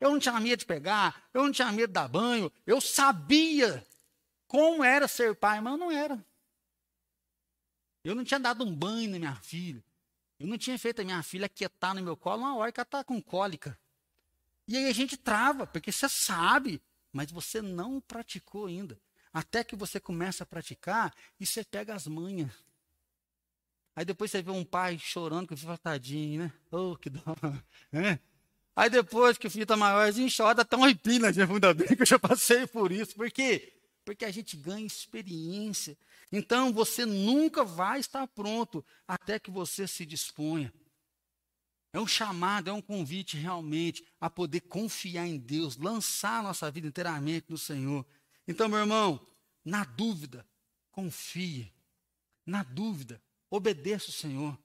Eu 0.00 0.10
não 0.10 0.18
tinha 0.18 0.38
medo 0.40 0.60
de 0.60 0.66
pegar, 0.66 1.28
eu 1.32 1.42
não 1.42 1.52
tinha 1.52 1.70
medo 1.70 1.88
de 1.88 1.94
dar 1.94 2.08
banho, 2.08 2.50
eu 2.66 2.80
sabia 2.80 3.86
como 4.46 4.82
era 4.84 5.06
ser 5.08 5.34
pai, 5.34 5.60
mas 5.60 5.72
eu 5.72 5.78
não 5.78 5.90
era. 5.90 6.24
Eu 8.02 8.14
não 8.14 8.24
tinha 8.24 8.38
dado 8.40 8.64
um 8.64 8.74
banho 8.74 9.10
na 9.10 9.18
minha 9.18 9.36
filha. 9.36 9.82
Eu 10.38 10.46
não 10.46 10.58
tinha 10.58 10.78
feito 10.78 11.00
a 11.00 11.04
minha 11.04 11.22
filha 11.22 11.48
quietar 11.48 11.94
no 11.94 12.02
meu 12.02 12.16
colo 12.16 12.42
uma 12.42 12.56
hora 12.56 12.70
que 12.70 12.80
ela 12.80 12.84
está 12.84 13.02
com 13.02 13.20
cólica. 13.20 13.78
E 14.66 14.76
aí 14.76 14.88
a 14.88 14.92
gente 14.92 15.16
trava, 15.16 15.66
porque 15.66 15.92
você 15.92 16.08
sabe, 16.08 16.82
mas 17.12 17.30
você 17.30 17.62
não 17.62 18.00
praticou 18.00 18.66
ainda. 18.66 18.98
Até 19.32 19.64
que 19.64 19.74
você 19.74 19.98
começa 19.98 20.44
a 20.44 20.46
praticar 20.46 21.14
e 21.40 21.46
você 21.46 21.64
pega 21.64 21.94
as 21.94 22.06
manhas. 22.06 22.52
Aí 23.96 24.04
depois 24.04 24.30
você 24.30 24.42
vê 24.42 24.50
um 24.50 24.64
pai 24.64 24.98
chorando 24.98 25.46
que 25.46 25.54
o 25.54 25.56
filho 25.56 25.68
fala, 25.68 25.78
tadinho, 25.78 26.44
né? 26.44 26.52
Oh, 26.70 26.96
que 26.96 27.08
dó. 27.08 27.20
É? 27.92 28.18
Aí 28.74 28.90
depois 28.90 29.38
que 29.38 29.46
o 29.46 29.50
filho 29.50 29.62
está 29.62 29.76
maiorzinho, 29.76 30.28
chora 30.36 30.62
até 30.62 30.76
um 30.76 30.82
arrepio, 30.82 31.32
gente. 31.32 31.52
Ainda 31.52 31.72
bem 31.72 31.86
que 31.86 32.02
eu 32.02 32.06
já 32.06 32.18
passei 32.18 32.66
por 32.66 32.90
isso. 32.90 33.14
Por 33.14 33.30
quê? 33.30 33.72
Porque 34.04 34.24
a 34.24 34.30
gente 34.32 34.56
ganha 34.56 34.84
experiência. 34.84 35.96
Então 36.32 36.72
você 36.72 37.06
nunca 37.06 37.64
vai 37.64 38.00
estar 38.00 38.26
pronto 38.26 38.84
até 39.06 39.38
que 39.38 39.50
você 39.50 39.86
se 39.86 40.04
disponha. 40.04 40.72
É 41.92 42.00
um 42.00 42.06
chamado, 42.08 42.68
é 42.68 42.72
um 42.72 42.82
convite 42.82 43.36
realmente 43.36 44.04
a 44.20 44.28
poder 44.28 44.62
confiar 44.62 45.28
em 45.28 45.38
Deus, 45.38 45.76
lançar 45.76 46.40
a 46.40 46.42
nossa 46.42 46.68
vida 46.68 46.88
inteiramente 46.88 47.46
no 47.48 47.56
Senhor. 47.56 48.04
Então, 48.48 48.68
meu 48.68 48.80
irmão, 48.80 49.24
na 49.64 49.84
dúvida, 49.84 50.44
confie. 50.90 51.72
Na 52.44 52.64
dúvida, 52.64 53.22
obedeça 53.56 54.10
o 54.10 54.12
Senhor. 54.12 54.58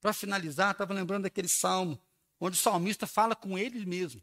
Para 0.00 0.12
finalizar, 0.12 0.72
estava 0.72 0.94
lembrando 0.94 1.24
daquele 1.24 1.48
salmo, 1.48 2.00
onde 2.38 2.56
o 2.56 2.60
salmista 2.60 3.06
fala 3.06 3.34
com 3.34 3.58
ele 3.58 3.84
mesmo. 3.84 4.22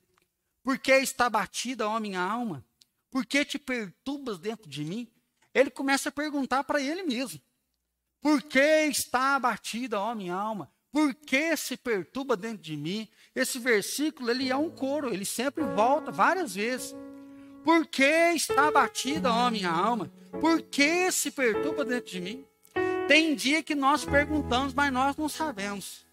Por 0.64 0.78
que 0.80 0.92
está 0.92 1.30
batida, 1.30 1.88
ó 1.88 2.00
minha 2.00 2.22
alma? 2.22 2.66
Por 3.10 3.26
que 3.26 3.46
te 3.46 3.58
perturbas 3.58 4.38
dentro 4.38 4.70
de 4.70 4.84
mim? 4.84 5.08
Ele 5.54 5.70
começa 5.70 6.10
a 6.10 6.12
perguntar 6.12 6.64
para 6.64 6.82
ele 6.82 7.04
mesmo. 7.04 7.42
Por 8.22 8.42
que 8.42 8.60
está 8.60 9.36
abatida, 9.36 10.00
ó 10.00 10.14
minha 10.14 10.36
alma? 10.36 10.72
Por 10.92 11.14
que 11.14 11.56
se 11.56 11.78
perturba 11.78 12.36
dentro 12.36 12.64
de 12.64 12.76
mim? 12.76 13.08
Esse 13.36 13.60
versículo, 13.60 14.32
ele 14.32 14.50
é 14.50 14.56
um 14.56 14.70
coro, 14.70 15.14
ele 15.14 15.26
sempre 15.26 15.64
volta 15.64 16.12
várias 16.12 16.56
vezes. 16.56 16.96
Por 17.64 17.86
que 17.86 18.34
está 18.34 18.68
abatida, 18.68 19.32
ó 19.32 19.50
minha 19.50 19.70
alma? 19.70 20.12
Por 20.42 20.62
que 20.62 21.12
se 21.12 21.32
perturba 21.32 21.86
dentro 21.86 22.12
de 22.12 22.22
mim? 22.22 22.46
Tem 23.08 23.34
dia 23.34 23.64
que 23.64 23.74
nós 23.74 24.04
perguntamos, 24.04 24.74
mas 24.74 24.92
nós 24.92 25.16
não 25.16 25.30
sabemos. 25.30 26.06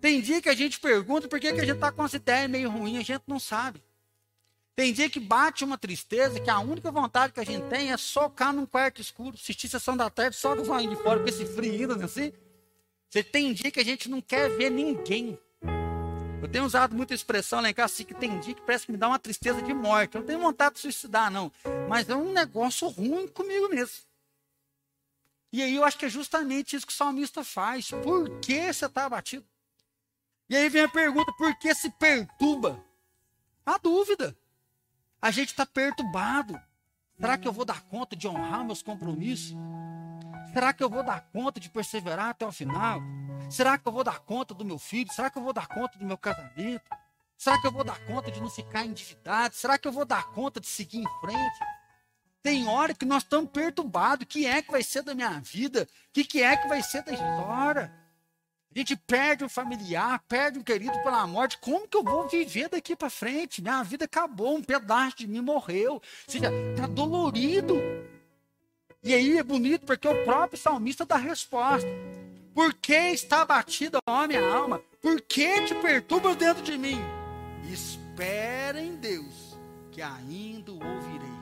Tem 0.00 0.20
dia 0.20 0.40
que 0.40 0.48
a 0.48 0.54
gente 0.54 0.78
pergunta 0.78 1.26
por 1.26 1.40
que, 1.40 1.52
que 1.52 1.60
a 1.60 1.64
gente 1.64 1.74
está 1.74 1.90
com 1.90 2.04
essa 2.04 2.16
ideia 2.16 2.46
meio 2.46 2.70
ruim, 2.70 2.96
a 2.96 3.02
gente 3.02 3.22
não 3.26 3.40
sabe. 3.40 3.82
Tem 4.76 4.92
dia 4.92 5.10
que 5.10 5.18
bate 5.18 5.64
uma 5.64 5.76
tristeza, 5.76 6.38
que 6.38 6.48
a 6.48 6.60
única 6.60 6.92
vontade 6.92 7.32
que 7.32 7.40
a 7.40 7.44
gente 7.44 7.66
tem 7.66 7.90
é 7.90 7.96
socar 7.96 8.52
num 8.52 8.64
quarto 8.64 9.00
escuro, 9.00 9.34
assistir 9.34 9.68
sessão 9.68 9.96
da 9.96 10.08
tarde 10.08 10.36
só 10.36 10.54
com 10.54 10.62
os 10.62 10.88
de 10.88 10.94
fora, 11.02 11.18
com 11.18 11.28
esse 11.28 11.44
frio 11.44 11.90
ainda, 11.90 12.04
assim. 12.04 12.32
Você 13.10 13.24
tem 13.24 13.52
dia 13.52 13.72
que 13.72 13.80
a 13.80 13.84
gente 13.84 14.08
não 14.08 14.20
quer 14.20 14.48
ver 14.50 14.70
ninguém. 14.70 15.36
Eu 16.40 16.46
tenho 16.46 16.64
usado 16.64 16.94
muita 16.94 17.12
expressão 17.12 17.60
lá 17.60 17.68
em 17.68 17.74
casa, 17.74 17.92
assim, 17.92 18.04
que 18.04 18.14
tem 18.14 18.38
dia 18.38 18.54
que 18.54 18.62
parece 18.62 18.86
que 18.86 18.92
me 18.92 18.98
dá 18.98 19.08
uma 19.08 19.18
tristeza 19.18 19.60
de 19.60 19.74
morte. 19.74 20.14
Eu 20.14 20.20
não 20.20 20.26
tenho 20.26 20.38
vontade 20.38 20.76
de 20.76 20.80
suicidar, 20.82 21.28
não. 21.28 21.50
Mas 21.88 22.08
é 22.08 22.14
um 22.14 22.32
negócio 22.32 22.86
ruim 22.86 23.26
comigo 23.26 23.68
mesmo. 23.68 24.07
E 25.52 25.62
aí 25.62 25.74
eu 25.74 25.84
acho 25.84 25.98
que 25.98 26.06
é 26.06 26.10
justamente 26.10 26.76
isso 26.76 26.86
que 26.86 26.92
o 26.92 26.96
salmista 26.96 27.42
faz. 27.42 27.90
Por 27.90 28.38
que 28.40 28.72
você 28.72 28.86
está 28.86 29.06
abatido? 29.06 29.46
E 30.48 30.56
aí 30.56 30.68
vem 30.68 30.82
a 30.82 30.88
pergunta: 30.88 31.32
por 31.32 31.58
que 31.58 31.74
se 31.74 31.90
perturba? 31.90 32.82
A 33.64 33.78
dúvida. 33.78 34.36
A 35.20 35.30
gente 35.30 35.48
está 35.48 35.66
perturbado. 35.66 36.58
Será 37.18 37.36
que 37.36 37.48
eu 37.48 37.52
vou 37.52 37.64
dar 37.64 37.82
conta 37.82 38.14
de 38.14 38.28
honrar 38.28 38.64
meus 38.64 38.82
compromissos? 38.82 39.56
Será 40.52 40.72
que 40.72 40.82
eu 40.82 40.88
vou 40.88 41.02
dar 41.02 41.20
conta 41.32 41.58
de 41.58 41.68
perseverar 41.68 42.30
até 42.30 42.46
o 42.46 42.52
final? 42.52 43.00
Será 43.50 43.76
que 43.76 43.86
eu 43.86 43.92
vou 43.92 44.04
dar 44.04 44.20
conta 44.20 44.54
do 44.54 44.64
meu 44.64 44.78
filho? 44.78 45.12
Será 45.12 45.28
que 45.28 45.38
eu 45.38 45.42
vou 45.42 45.52
dar 45.52 45.66
conta 45.66 45.98
do 45.98 46.04
meu 46.04 46.16
casamento? 46.16 46.88
Será 47.36 47.60
que 47.60 47.66
eu 47.66 47.72
vou 47.72 47.84
dar 47.84 47.98
conta 48.06 48.30
de 48.30 48.40
não 48.40 48.50
ficar 48.50 48.84
endividado? 48.84 49.54
Será 49.54 49.78
que 49.78 49.86
eu 49.86 49.92
vou 49.92 50.04
dar 50.04 50.24
conta 50.32 50.60
de 50.60 50.66
seguir 50.66 50.98
em 50.98 51.20
frente? 51.20 51.58
Tem 52.42 52.66
hora 52.68 52.94
que 52.94 53.04
nós 53.04 53.22
estamos 53.22 53.50
perturbados. 53.50 54.24
O 54.24 54.26
que 54.26 54.46
é 54.46 54.62
que 54.62 54.70
vai 54.70 54.82
ser 54.82 55.02
da 55.02 55.14
minha 55.14 55.40
vida? 55.40 55.82
O 55.82 56.12
que, 56.12 56.24
que 56.24 56.42
é 56.42 56.56
que 56.56 56.68
vai 56.68 56.82
ser 56.82 57.02
da 57.02 57.12
história? 57.12 57.92
A 58.74 58.78
gente 58.78 58.96
perde 58.96 59.44
um 59.44 59.48
familiar, 59.48 60.22
perde 60.28 60.58
um 60.58 60.62
querido 60.62 60.92
pela 61.02 61.26
morte. 61.26 61.58
Como 61.58 61.88
que 61.88 61.96
eu 61.96 62.04
vou 62.04 62.28
viver 62.28 62.68
daqui 62.68 62.94
para 62.94 63.10
frente? 63.10 63.62
Minha 63.62 63.82
vida 63.82 64.04
acabou, 64.04 64.56
um 64.56 64.62
pedaço 64.62 65.16
de 65.16 65.26
mim 65.26 65.40
morreu. 65.40 65.94
Ou 65.94 66.02
seja, 66.26 66.50
está 66.70 66.86
dolorido. 66.86 67.76
E 69.02 69.14
aí 69.14 69.38
é 69.38 69.42
bonito 69.42 69.86
porque 69.86 70.06
o 70.06 70.24
próprio 70.24 70.60
salmista 70.60 71.04
dá 71.04 71.14
a 71.14 71.18
resposta. 71.18 71.88
Por 72.54 72.74
que 72.74 72.92
está 72.92 73.42
abatida, 73.42 73.98
ó 74.06 74.26
minha 74.26 74.46
alma? 74.52 74.80
Por 75.00 75.20
que 75.22 75.62
te 75.62 75.74
perturbas 75.76 76.36
dentro 76.36 76.62
de 76.62 76.76
mim? 76.76 76.98
Espera 77.72 78.80
em 78.80 78.96
Deus, 78.96 79.56
que 79.92 80.02
ainda 80.02 80.72
o 80.72 80.74
ouvirei. 80.74 81.37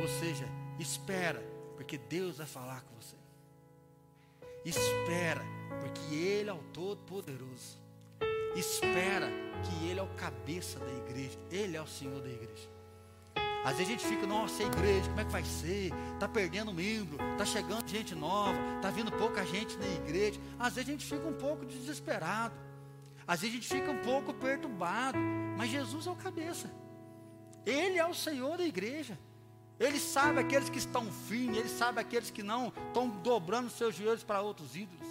Ou 0.00 0.08
seja, 0.08 0.46
espera, 0.78 1.40
porque 1.76 1.98
Deus 1.98 2.38
vai 2.38 2.46
falar 2.46 2.82
com 2.82 2.94
você. 3.00 3.16
Espera, 4.64 5.44
porque 5.80 6.14
Ele 6.14 6.50
é 6.50 6.52
o 6.52 6.62
Todo-Poderoso. 6.72 7.78
Espera 8.56 9.28
que 9.62 9.86
Ele 9.86 10.00
é 10.00 10.02
o 10.02 10.08
cabeça 10.16 10.78
da 10.78 10.92
igreja. 10.92 11.38
Ele 11.50 11.76
é 11.76 11.82
o 11.82 11.86
Senhor 11.86 12.20
da 12.20 12.28
igreja. 12.28 12.68
Às 13.64 13.78
vezes 13.78 13.88
a 13.88 13.90
gente 13.96 14.06
fica, 14.06 14.26
nossa, 14.26 14.62
a 14.62 14.66
igreja, 14.66 15.08
como 15.08 15.20
é 15.20 15.24
que 15.24 15.32
vai 15.32 15.44
ser? 15.44 15.92
Está 16.14 16.28
perdendo 16.28 16.72
membro, 16.72 17.18
está 17.32 17.44
chegando 17.44 17.88
gente 17.88 18.14
nova, 18.14 18.56
está 18.76 18.90
vindo 18.90 19.10
pouca 19.10 19.44
gente 19.44 19.76
na 19.76 19.86
igreja. 19.86 20.40
Às 20.56 20.74
vezes 20.74 20.88
a 20.88 20.92
gente 20.92 21.04
fica 21.04 21.26
um 21.26 21.32
pouco 21.32 21.66
desesperado. 21.66 22.54
Às 23.26 23.40
vezes 23.40 23.56
a 23.56 23.60
gente 23.60 23.68
fica 23.68 23.90
um 23.90 23.98
pouco 23.98 24.32
perturbado. 24.32 25.18
Mas 25.58 25.70
Jesus 25.70 26.06
é 26.06 26.10
o 26.10 26.14
cabeça. 26.14 26.70
Ele 27.64 27.98
é 27.98 28.06
o 28.06 28.14
Senhor 28.14 28.56
da 28.56 28.64
igreja. 28.64 29.18
Ele 29.78 29.98
sabe 29.98 30.40
aqueles 30.40 30.70
que 30.70 30.78
estão 30.78 31.10
firmes, 31.28 31.58
ele 31.58 31.68
sabe 31.68 32.00
aqueles 32.00 32.30
que 32.30 32.42
não 32.42 32.72
estão 32.88 33.08
dobrando 33.08 33.68
seus 33.70 33.94
joelhos 33.94 34.24
para 34.24 34.40
outros 34.40 34.74
ídolos. 34.74 35.06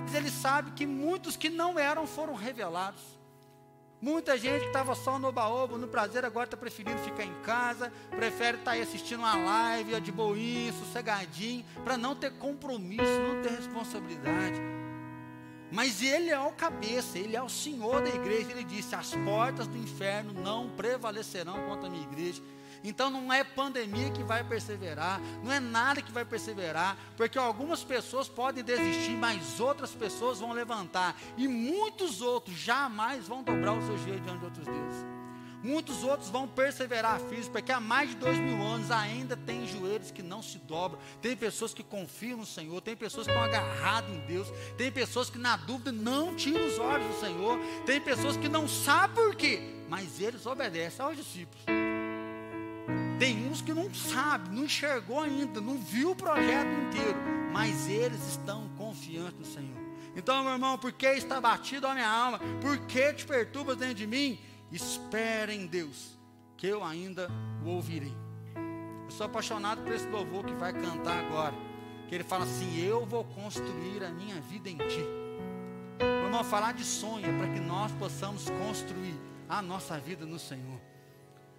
Mas 0.00 0.14
ele 0.14 0.30
sabe 0.30 0.72
que 0.72 0.86
muitos 0.86 1.36
que 1.36 1.48
não 1.48 1.78
eram 1.78 2.06
foram 2.06 2.34
revelados. 2.34 3.16
Muita 4.00 4.36
gente 4.36 4.60
que 4.60 4.66
estava 4.66 4.94
só 4.94 5.18
no 5.18 5.32
baoba, 5.32 5.78
no 5.78 5.88
prazer, 5.88 6.24
agora 6.24 6.46
está 6.46 6.56
preferindo 6.56 6.98
ficar 6.98 7.24
em 7.24 7.32
casa, 7.42 7.90
prefere 8.10 8.58
estar 8.58 8.70
tá 8.70 8.70
aí 8.72 8.82
assistindo 8.82 9.20
uma 9.20 9.34
live 9.34 9.98
de 10.02 10.12
boinha, 10.12 10.72
sossegadinho, 10.74 11.64
para 11.82 11.96
não 11.96 12.14
ter 12.14 12.32
compromisso, 12.32 13.02
não 13.02 13.42
ter 13.42 13.52
responsabilidade. 13.52 14.60
Mas 15.72 16.02
ele 16.02 16.30
é 16.30 16.38
o 16.38 16.52
cabeça, 16.52 17.18
ele 17.18 17.34
é 17.34 17.42
o 17.42 17.48
senhor 17.48 18.02
da 18.02 18.10
igreja. 18.10 18.50
Ele 18.52 18.64
disse: 18.64 18.94
As 18.94 19.14
portas 19.14 19.66
do 19.66 19.76
inferno 19.76 20.32
não 20.32 20.68
prevalecerão 20.70 21.66
contra 21.66 21.88
a 21.88 21.90
minha 21.90 22.04
igreja. 22.04 22.42
Então 22.82 23.10
não 23.10 23.32
é 23.32 23.42
pandemia 23.44 24.10
que 24.10 24.22
vai 24.22 24.44
perseverar, 24.44 25.20
não 25.42 25.52
é 25.52 25.60
nada 25.60 26.02
que 26.02 26.12
vai 26.12 26.24
perseverar, 26.24 26.96
porque 27.16 27.38
algumas 27.38 27.82
pessoas 27.82 28.28
podem 28.28 28.62
desistir, 28.62 29.16
mas 29.16 29.60
outras 29.60 29.92
pessoas 29.92 30.40
vão 30.40 30.52
levantar, 30.52 31.16
e 31.36 31.48
muitos 31.48 32.20
outros 32.20 32.56
jamais 32.56 33.26
vão 33.26 33.42
dobrar 33.42 33.72
o 33.72 33.86
seu 33.86 33.98
joelho 33.98 34.20
diante 34.20 34.38
de 34.38 34.44
outros 34.44 34.66
deuses. 34.66 35.16
Muitos 35.62 36.04
outros 36.04 36.28
vão 36.28 36.46
perseverar 36.46 37.18
firmes, 37.18 37.48
porque 37.48 37.72
há 37.72 37.80
mais 37.80 38.10
de 38.10 38.16
dois 38.16 38.38
mil 38.38 38.62
anos 38.62 38.90
ainda 38.90 39.36
tem 39.36 39.66
joelhos 39.66 40.12
que 40.12 40.22
não 40.22 40.40
se 40.40 40.58
dobram. 40.58 41.00
Tem 41.20 41.34
pessoas 41.34 41.74
que 41.74 41.82
confiam 41.82 42.38
no 42.38 42.46
Senhor, 42.46 42.80
tem 42.80 42.94
pessoas 42.94 43.26
que 43.26 43.32
estão 43.32 43.44
agarradas 43.44 44.08
em 44.10 44.20
Deus, 44.20 44.46
tem 44.78 44.92
pessoas 44.92 45.28
que 45.28 45.38
na 45.38 45.56
dúvida 45.56 45.90
não 45.90 46.36
tiram 46.36 46.64
os 46.64 46.78
olhos 46.78 47.08
do 47.08 47.20
Senhor, 47.20 47.58
tem 47.84 48.00
pessoas 48.00 48.36
que 48.36 48.48
não 48.48 48.68
sabem 48.68 49.16
por 49.16 49.34
quê, 49.34 49.60
mas 49.88 50.20
eles 50.20 50.46
obedecem 50.46 51.04
aos 51.04 51.16
discípulos. 51.16 51.75
Tem 53.18 53.48
uns 53.48 53.62
que 53.62 53.72
não 53.72 53.92
sabe, 53.94 54.54
não 54.54 54.64
enxergou 54.64 55.20
ainda, 55.20 55.60
não 55.60 55.78
viu 55.78 56.10
o 56.10 56.16
projeto 56.16 56.68
inteiro, 56.68 57.18
mas 57.52 57.88
eles 57.88 58.20
estão 58.28 58.68
confiantes 58.76 59.38
no 59.38 59.44
Senhor. 59.44 59.86
Então, 60.14 60.42
meu 60.42 60.52
irmão, 60.52 60.78
por 60.78 60.92
que 60.92 61.06
está 61.06 61.40
batido 61.40 61.86
a 61.86 61.94
minha 61.94 62.08
alma? 62.08 62.40
Por 62.60 62.78
que 62.86 63.12
te 63.12 63.26
perturbas 63.26 63.76
dentro 63.76 63.96
de 63.96 64.06
mim? 64.06 64.38
Espera 64.72 65.52
em 65.52 65.66
Deus, 65.66 66.18
que 66.56 66.66
eu 66.66 66.82
ainda 66.82 67.30
o 67.64 67.68
ouvirei. 67.68 68.14
Eu 69.04 69.10
sou 69.10 69.26
apaixonado 69.26 69.82
por 69.82 69.92
esse 69.92 70.06
louvor 70.08 70.44
que 70.44 70.54
vai 70.54 70.72
cantar 70.72 71.18
agora. 71.24 71.54
Que 72.08 72.14
ele 72.14 72.24
fala 72.24 72.44
assim: 72.44 72.80
Eu 72.80 73.04
vou 73.04 73.24
construir 73.24 74.02
a 74.04 74.10
minha 74.10 74.40
vida 74.40 74.68
em 74.68 74.76
ti. 74.76 75.04
Meu 75.98 76.24
irmão, 76.24 76.44
falar 76.44 76.72
de 76.72 76.84
sonho 76.84 77.26
é 77.26 77.38
para 77.38 77.52
que 77.52 77.60
nós 77.60 77.92
possamos 77.92 78.48
construir 78.50 79.14
a 79.48 79.62
nossa 79.62 79.98
vida 79.98 80.24
no 80.24 80.38
Senhor. 80.38 80.80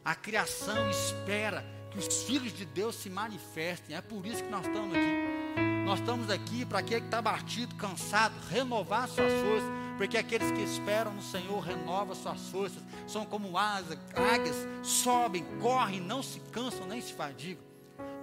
A 0.08 0.16
criação 0.16 0.90
espera 0.90 1.66
que 1.92 2.00
os 2.00 2.24
filhos 2.24 2.54
de 2.54 2.64
Deus 2.64 2.96
se 2.96 3.10
manifestem. 3.10 3.94
É 3.94 4.00
por 4.00 4.26
isso 4.26 4.42
que 4.42 4.50
nós 4.50 4.66
estamos 4.66 4.96
aqui. 4.96 5.84
Nós 5.84 6.00
estamos 6.00 6.30
aqui 6.30 6.66
para 6.66 6.80
aquele 6.80 7.02
que 7.02 7.08
está 7.08 7.22
batido, 7.22 7.76
cansado, 7.76 8.34
renovar 8.50 9.10
suas 9.10 9.34
forças. 9.34 9.70
Porque 9.98 10.18
aqueles 10.18 10.50
que 10.52 10.62
esperam 10.62 11.14
no 11.14 11.22
Senhor 11.22 11.60
renovam 11.60 12.16
suas 12.16 12.40
forças. 12.48 12.82
São 13.06 13.26
como 13.26 13.58
asas, 13.58 14.00
águias, 14.16 14.56
sobem, 14.82 15.44
correm, 15.60 16.00
não 16.00 16.24
se 16.24 16.40
cansam 16.54 16.88
nem 16.88 17.02
se 17.02 17.12
fadigam. 17.12 17.66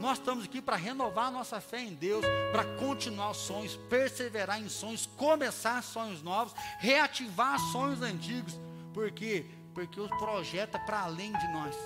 Nós 0.01 0.17
estamos 0.17 0.47
aqui 0.47 0.63
para 0.63 0.77
renovar 0.77 1.31
nossa 1.31 1.61
fé 1.61 1.83
em 1.83 1.93
Deus, 1.93 2.25
para 2.51 2.65
continuar 2.79 3.33
os 3.33 3.37
sonhos, 3.37 3.77
perseverar 3.91 4.59
em 4.59 4.71
sonhos, 4.71 5.05
começar 5.19 5.83
sonhos 5.83 6.23
novos, 6.23 6.55
reativar 6.79 7.61
sonhos 7.61 8.01
antigos. 8.01 8.59
Por 8.95 9.11
quê? 9.11 9.45
Porque 9.75 10.01
o 10.01 10.09
projeta 10.09 10.79
para 10.79 11.01
além 11.01 11.33
de 11.33 11.49
nós. 11.49 11.77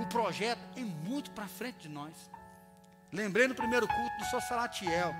O 0.00 0.06
projeto 0.06 0.60
é 0.76 0.80
muito 0.80 1.30
para 1.30 1.48
frente 1.48 1.78
de 1.78 1.88
nós. 1.88 2.30
Lembrei 3.10 3.48
no 3.48 3.54
primeiro 3.54 3.88
culto 3.88 4.18
do 4.18 4.24
Sr. 4.26 4.42
Salatiel. 4.42 5.14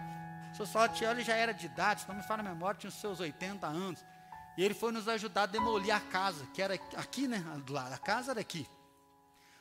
O 0.53 0.57
Sr. 0.57 0.67
Salatiel 0.67 1.11
ele 1.13 1.25
já 1.25 1.35
era 1.35 1.53
de 1.53 1.67
idade, 1.67 2.03
se 2.03 2.09
não 2.09 2.15
me 2.15 2.23
fala 2.23 2.41
a 2.41 2.45
memória, 2.45 2.79
tinha 2.79 2.89
os 2.89 3.01
seus 3.01 3.19
80 3.19 3.67
anos. 3.67 4.05
E 4.57 4.65
ele 4.65 4.75
foi 4.75 4.93
nos 4.93 5.09
ajudar 5.09 5.45
a 5.45 5.47
demolir 5.47 5.95
a 5.95 6.01
casa, 6.01 6.47
que 6.53 6.61
era 6.61 6.75
aqui, 6.97 7.27
né? 7.27 7.43
A 7.93 7.99
casa 7.99 8.33
era 8.33 8.41
aqui. 8.41 8.69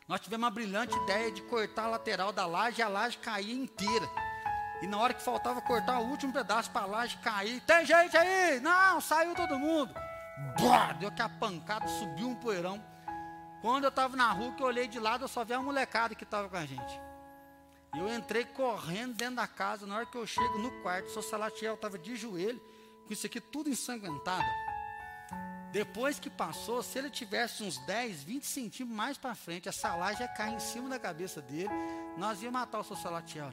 Nós 0.08 0.20
tivemos 0.20 0.44
uma 0.44 0.52
brilhante 0.52 0.96
ideia 0.98 1.32
de 1.32 1.42
cortar 1.44 1.84
a 1.84 1.90
lateral 1.90 2.34
da 2.34 2.46
laje 2.46 2.80
e 2.80 2.82
a 2.82 2.88
laje 2.88 3.18
cair 3.20 3.54
inteira. 3.54 4.10
E 4.82 4.88
na 4.88 4.98
hora 4.98 5.14
que 5.14 5.22
faltava 5.22 5.62
cortar 5.62 6.00
o 6.00 6.08
último 6.08 6.34
pedaço 6.34 6.72
para 6.72 6.82
a 6.82 6.86
laje 6.86 7.18
cair, 7.18 7.62
tem 7.62 7.86
gente 7.86 8.18
aí? 8.18 8.60
Não, 8.60 9.00
saiu 9.00 9.36
todo 9.36 9.60
mundo. 9.60 9.94
Boa, 10.58 10.94
deu 10.94 11.12
que 11.12 11.22
a 11.22 11.30
pancada, 11.30 11.88
subiu 11.88 12.30
um 12.30 12.36
poeirão. 12.36 12.84
Quando 13.62 13.84
eu 13.84 13.90
estava 13.90 14.16
na 14.16 14.32
rua, 14.32 14.54
que 14.54 14.64
eu 14.64 14.68
olhei 14.68 14.88
de 14.88 15.00
lado, 15.00 15.26
eu 15.26 15.28
só 15.28 15.44
vi 15.44 15.54
a 15.54 15.62
molecada 15.62 16.16
que 16.16 16.24
estava 16.24 16.48
com 16.48 16.58
a 16.58 16.66
gente. 16.66 17.00
E 17.96 18.00
eu 18.00 18.14
entrei 18.14 18.46
correndo 18.46 19.16
dentro 19.16 19.36
da 19.36 19.48
casa. 19.48 19.86
Na 19.86 19.98
hora 19.98 20.06
que 20.06 20.18
eu 20.18 20.26
chego 20.26 20.58
no 20.60 20.72
quarto, 20.82 21.10
seu 21.10 21.22
Salatiel 21.22 21.74
estava 21.74 21.98
de 21.98 22.16
joelho, 22.16 22.62
com 23.06 23.14
isso 23.14 23.26
aqui 23.26 23.42
tudo 23.42 23.70
ensanguentado. 23.70 24.48
Depois 25.72 26.20
que 26.20 26.30
passou, 26.30 26.82
se 26.82 26.98
ele 26.98 27.10
tivesse 27.10 27.64
uns 27.64 27.78
10, 27.86 28.24
20 28.24 28.44
centímetros 28.44 28.98
mais 28.98 29.18
para 29.18 29.36
frente, 29.36 29.70
essa 29.70 29.96
laje 29.96 30.22
ia 30.22 30.28
cair 30.28 30.56
em 30.56 30.60
cima 30.60 30.90
da 30.90 30.98
cabeça 30.98 31.42
dele, 31.42 31.70
nós 32.18 32.42
ia 32.42 32.52
matar 32.52 32.80
o 32.80 32.84
seu 32.84 32.96
Salatiel. 32.96 33.52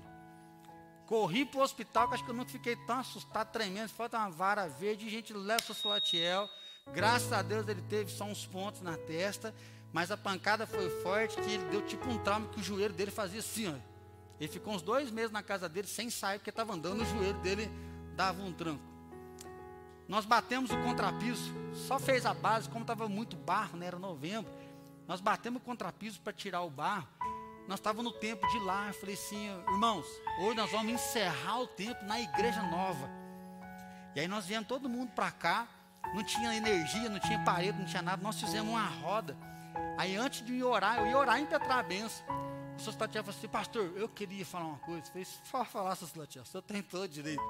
Corri 1.07 1.45
para 1.45 1.61
o 1.61 1.63
hospital, 1.63 2.09
que 2.09 2.15
acho 2.15 2.25
que 2.25 2.31
eu 2.31 2.35
nunca 2.35 2.51
fiquei 2.51 2.75
tão 2.87 2.99
assustado, 2.99 3.53
tremendo. 3.53 3.91
Falta 3.91 4.19
uma 4.19 4.31
vara 4.31 4.67
verde, 4.67 5.09
gente 5.09 5.33
leva 5.33 5.61
o 5.63 5.67
seu 5.67 5.75
Salatiel. 5.75 6.49
Graças 6.93 7.33
a 7.33 7.43
Deus 7.43 7.67
ele 7.69 7.83
teve 7.83 8.11
só 8.11 8.25
uns 8.25 8.47
pontos 8.47 8.81
na 8.81 8.97
testa, 8.97 9.55
mas 9.93 10.11
a 10.11 10.17
pancada 10.17 10.67
foi 10.67 10.89
forte, 11.03 11.37
que 11.37 11.53
ele 11.53 11.65
deu 11.71 11.83
tipo 11.83 12.09
um 12.09 12.19
trauma, 12.19 12.49
que 12.49 12.61
o 12.61 12.63
joelho 12.63 12.95
dele 12.95 13.11
fazia 13.11 13.41
assim, 13.41 13.69
ó. 13.69 13.75
Ele 14.39 14.53
ficou 14.53 14.75
uns 14.75 14.83
dois 14.83 15.11
meses 15.11 15.31
na 15.31 15.43
casa 15.43 15.69
dele 15.69 15.89
sem 15.89 16.11
sair, 16.11 16.39
porque 16.39 16.51
estava 16.51 16.75
andando, 16.75 17.03
o 17.03 17.07
joelho 17.07 17.39
dele 17.41 17.71
dava 18.15 18.43
um 18.43 18.53
tranco. 18.53 18.83
Nós 20.09 20.25
batemos 20.25 20.71
o 20.71 20.83
contrapiso, 20.83 21.53
só 21.75 21.99
fez 21.99 22.25
a 22.25 22.33
base, 22.33 22.69
como 22.69 22.83
estava 22.83 23.09
muito 23.09 23.37
barro, 23.37 23.77
né, 23.77 23.87
era 23.87 23.99
novembro. 23.99 24.51
Nós 25.09 25.21
batemos 25.21 25.61
o 25.61 25.65
contrapiso 25.65 26.21
para 26.21 26.33
tirar 26.33 26.63
o 26.63 26.71
barro. 26.71 27.09
Nós 27.67 27.81
estávamos 27.81 28.13
no 28.13 28.19
tempo 28.19 28.47
de 28.49 28.59
lá. 28.61 28.89
Eu 28.89 28.95
falei 28.95 29.15
assim, 29.15 29.49
irmãos, 29.69 30.07
hoje 30.41 30.57
nós 30.57 30.71
vamos 30.71 30.93
encerrar 30.93 31.61
o 31.61 31.67
tempo 31.67 32.05
na 32.05 32.21
igreja 32.21 32.63
nova. 32.63 33.09
E 34.15 34.21
aí 34.21 34.29
nós 34.29 34.47
viemos 34.47 34.69
todo 34.69 34.89
mundo 34.89 35.11
para 35.13 35.31
cá. 35.31 35.69
Não 36.15 36.23
tinha 36.23 36.55
energia, 36.55 37.09
não 37.09 37.19
tinha 37.21 37.39
parede, 37.45 37.79
não 37.79 37.87
tinha 37.87 38.03
nada. 38.03 38.23
Nós 38.23 38.41
fizemos 38.41 38.71
uma 38.71 38.87
roda. 38.87 39.37
Aí 39.99 40.17
antes 40.17 40.45
de 40.45 40.63
orar, 40.63 40.99
eu 40.99 41.07
ia 41.07 41.19
orar 41.19 41.39
em 41.39 41.47
Petra 41.47 41.83
Benção. 41.83 42.25
O 42.77 42.81
senhor 42.81 42.97
Tatiana 42.97 43.25
falou 43.25 43.39
assim, 43.39 43.49
pastor, 43.49 43.93
eu 43.97 44.09
queria 44.09 44.45
falar 44.45 44.67
uma 44.67 44.79
coisa. 44.79 45.01
Eu 45.01 45.07
falei, 45.07 45.27
pode 45.51 45.69
falar, 45.69 45.97
senhor 45.97 46.27
Tatiana, 46.27 46.45
o 46.45 46.47
senhor 46.47 46.63
tem 46.63 46.83
todo 46.83 47.09
direito. 47.09 47.43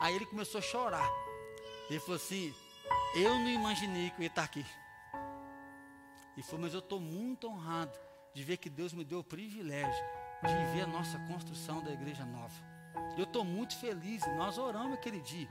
Aí 0.00 0.14
ele 0.14 0.26
começou 0.26 0.58
a 0.58 0.62
chorar. 0.62 1.08
Ele 1.90 1.98
falou 2.00 2.16
assim: 2.16 2.54
Eu 3.16 3.34
não 3.38 3.48
imaginei 3.48 4.10
que 4.10 4.18
eu 4.18 4.22
ia 4.22 4.28
estar 4.28 4.44
aqui. 4.44 4.64
E 6.36 6.42
falou: 6.42 6.60
Mas 6.60 6.74
eu 6.74 6.80
estou 6.80 7.00
muito 7.00 7.48
honrado 7.48 7.98
de 8.34 8.44
ver 8.44 8.58
que 8.58 8.70
Deus 8.70 8.92
me 8.92 9.04
deu 9.04 9.20
o 9.20 9.24
privilégio 9.24 10.04
de 10.42 10.72
ver 10.72 10.82
a 10.82 10.86
nossa 10.86 11.18
construção 11.20 11.82
da 11.82 11.90
igreja 11.90 12.24
nova. 12.24 12.54
Eu 13.16 13.24
estou 13.24 13.44
muito 13.44 13.76
feliz. 13.76 14.24
Nós 14.36 14.56
oramos 14.56 14.94
aquele 14.94 15.20
dia. 15.20 15.48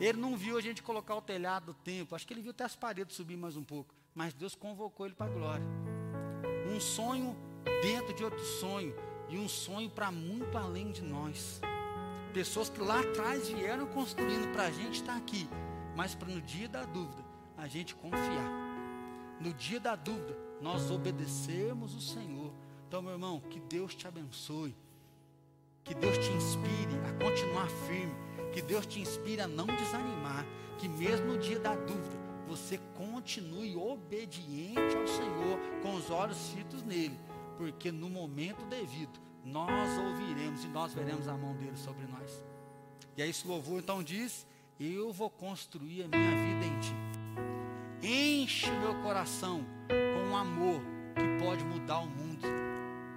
Ele 0.00 0.18
não 0.18 0.34
viu 0.34 0.56
a 0.56 0.60
gente 0.62 0.82
colocar 0.82 1.14
o 1.14 1.20
telhado 1.20 1.66
do 1.66 1.74
templo. 1.74 2.16
Acho 2.16 2.26
que 2.26 2.32
ele 2.32 2.40
viu 2.40 2.52
até 2.52 2.64
as 2.64 2.74
paredes 2.74 3.14
subir 3.14 3.36
mais 3.36 3.54
um 3.54 3.62
pouco. 3.62 3.94
Mas 4.14 4.32
Deus 4.32 4.54
convocou 4.54 5.04
ele 5.04 5.14
para 5.14 5.30
a 5.30 5.34
glória. 5.34 5.66
Um 6.74 6.80
sonho 6.80 7.36
dentro 7.82 8.14
de 8.14 8.24
outro 8.24 8.42
sonho. 8.42 8.94
E 9.28 9.38
um 9.38 9.48
sonho 9.48 9.90
para 9.90 10.10
muito 10.10 10.56
além 10.56 10.90
de 10.90 11.02
nós. 11.02 11.60
Pessoas 12.32 12.70
que 12.70 12.80
lá 12.80 13.00
atrás 13.00 13.48
vieram 13.48 13.86
construindo 13.86 14.50
para 14.52 14.64
a 14.64 14.70
gente 14.70 15.00
estar 15.00 15.12
tá 15.12 15.18
aqui, 15.18 15.48
mas 15.96 16.14
para 16.14 16.28
no 16.28 16.40
dia 16.40 16.68
da 16.68 16.84
dúvida 16.84 17.24
a 17.56 17.66
gente 17.66 17.94
confiar. 17.94 18.70
No 19.40 19.52
dia 19.52 19.80
da 19.80 19.96
dúvida, 19.96 20.36
nós 20.60 20.90
obedecermos 20.90 21.94
o 21.94 22.00
Senhor. 22.00 22.52
Então, 22.86 23.02
meu 23.02 23.12
irmão, 23.12 23.40
que 23.40 23.60
Deus 23.60 23.94
te 23.94 24.06
abençoe. 24.06 24.74
Que 25.84 25.94
Deus 25.94 26.18
te 26.18 26.30
inspire 26.30 26.98
a 27.08 27.24
continuar 27.24 27.68
firme. 27.86 28.29
Que 28.52 28.62
Deus 28.62 28.86
te 28.86 29.00
inspire 29.00 29.40
a 29.40 29.48
não 29.48 29.66
desanimar. 29.66 30.46
Que 30.78 30.88
mesmo 30.88 31.26
no 31.26 31.38
dia 31.38 31.58
da 31.58 31.74
dúvida, 31.74 32.18
você 32.46 32.78
continue 32.96 33.76
obediente 33.76 34.96
ao 34.96 35.06
Senhor, 35.06 35.58
com 35.82 35.94
os 35.94 36.10
olhos 36.10 36.50
fitos 36.50 36.82
nele. 36.82 37.18
Porque 37.56 37.92
no 37.92 38.08
momento 38.08 38.64
devido, 38.66 39.20
nós 39.44 39.98
ouviremos 39.98 40.64
e 40.64 40.68
nós 40.68 40.92
veremos 40.94 41.28
a 41.28 41.36
mão 41.36 41.54
dele 41.54 41.76
sobre 41.76 42.06
nós. 42.06 42.42
E 43.16 43.22
aí 43.22 43.30
esse 43.30 43.46
louvor 43.46 43.78
então 43.78 44.02
diz: 44.02 44.46
Eu 44.78 45.12
vou 45.12 45.30
construir 45.30 46.04
a 46.04 46.08
minha 46.08 46.30
vida 46.30 46.66
em 46.66 46.80
ti. 46.80 47.10
Enche 48.02 48.70
meu 48.70 48.94
coração 49.02 49.64
com 49.88 50.30
um 50.30 50.36
amor 50.36 50.80
que 51.14 51.44
pode 51.44 51.64
mudar 51.64 51.98
o 51.98 52.06
mundo. 52.06 52.46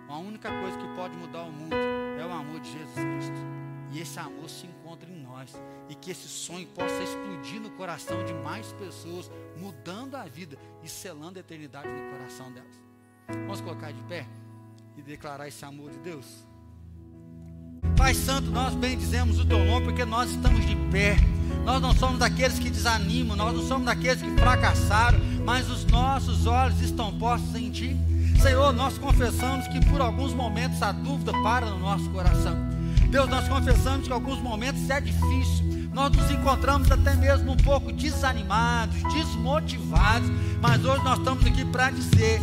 A 0.10 0.18
única 0.18 0.50
coisa 0.50 0.78
que 0.78 0.96
pode 0.96 1.18
mudar 1.18 1.44
o 1.44 1.52
mundo 1.52 1.74
é 1.74 2.26
o 2.26 2.32
amor 2.32 2.60
de 2.60 2.72
Jesus 2.72 2.94
Cristo. 2.94 3.54
E 3.92 4.00
esse 4.00 4.20
amor 4.20 4.50
se 4.50 4.68
encontra 4.68 4.83
nós. 5.44 5.64
E 5.90 5.96
que 5.96 6.12
esse 6.12 6.28
sonho 6.28 6.68
possa 6.68 7.04
explodir 7.04 7.60
no 7.60 7.70
coração 7.72 8.24
de 8.24 8.34
mais 8.34 8.72
pessoas, 8.74 9.30
mudando 9.58 10.16
a 10.16 10.24
vida 10.26 10.58
e 10.84 10.90
selando 10.90 11.38
a 11.38 11.42
eternidade 11.42 11.88
no 11.88 12.12
coração 12.12 12.52
delas. 12.52 12.82
Vamos 13.28 13.62
colocar 13.62 13.92
de 13.92 14.02
pé? 14.04 14.26
e 14.98 15.02
declarar 15.02 15.48
esse 15.48 15.64
amor 15.66 15.92
de 15.92 15.98
Deus? 16.00 16.26
Pai 17.98 18.14
Santo, 18.14 18.50
nós 18.50 18.74
bendizemos 18.76 19.40
o 19.40 19.46
teu 19.46 19.64
nome 19.66 19.86
porque 19.86 20.06
nós 20.06 20.32
estamos 20.32 20.66
de 20.66 20.76
pé. 20.92 21.18
Nós 21.66 21.82
não 21.82 21.94
somos 21.94 22.20
daqueles 22.20 22.60
que 22.60 22.70
desanimam, 22.70 23.38
nós 23.38 23.56
não 23.56 23.64
somos 23.64 23.86
daqueles 23.86 24.22
que 24.22 24.32
fracassaram, 24.32 25.20
mas 25.46 25.70
os 25.70 25.86
nossos 25.86 26.46
olhos 26.46 26.82
estão 26.82 27.18
postos 27.18 27.56
em 27.56 27.70
Ti. 27.70 27.96
Senhor, 28.42 28.74
nós 28.74 28.98
confessamos 28.98 29.68
que 29.68 29.86
por 29.86 30.02
alguns 30.02 30.34
momentos 30.34 30.82
a 30.82 30.92
dúvida 30.92 31.32
para 31.44 31.68
no 31.68 31.80
nosso 31.80 32.10
coração. 32.10 32.58
Deus, 33.14 33.30
nós 33.30 33.48
confessamos 33.48 34.08
que 34.08 34.12
alguns 34.12 34.40
momentos 34.40 34.90
é 34.90 35.00
difícil. 35.00 35.64
Nós 35.94 36.12
nos 36.14 36.32
encontramos 36.32 36.92
até 36.92 37.14
mesmo 37.14 37.52
um 37.52 37.58
pouco 37.58 37.92
desanimados, 37.92 38.96
desmotivados, 39.14 40.28
mas 40.60 40.84
hoje 40.84 41.04
nós 41.04 41.20
estamos 41.20 41.46
aqui 41.46 41.64
para 41.64 41.92
dizer 41.92 42.40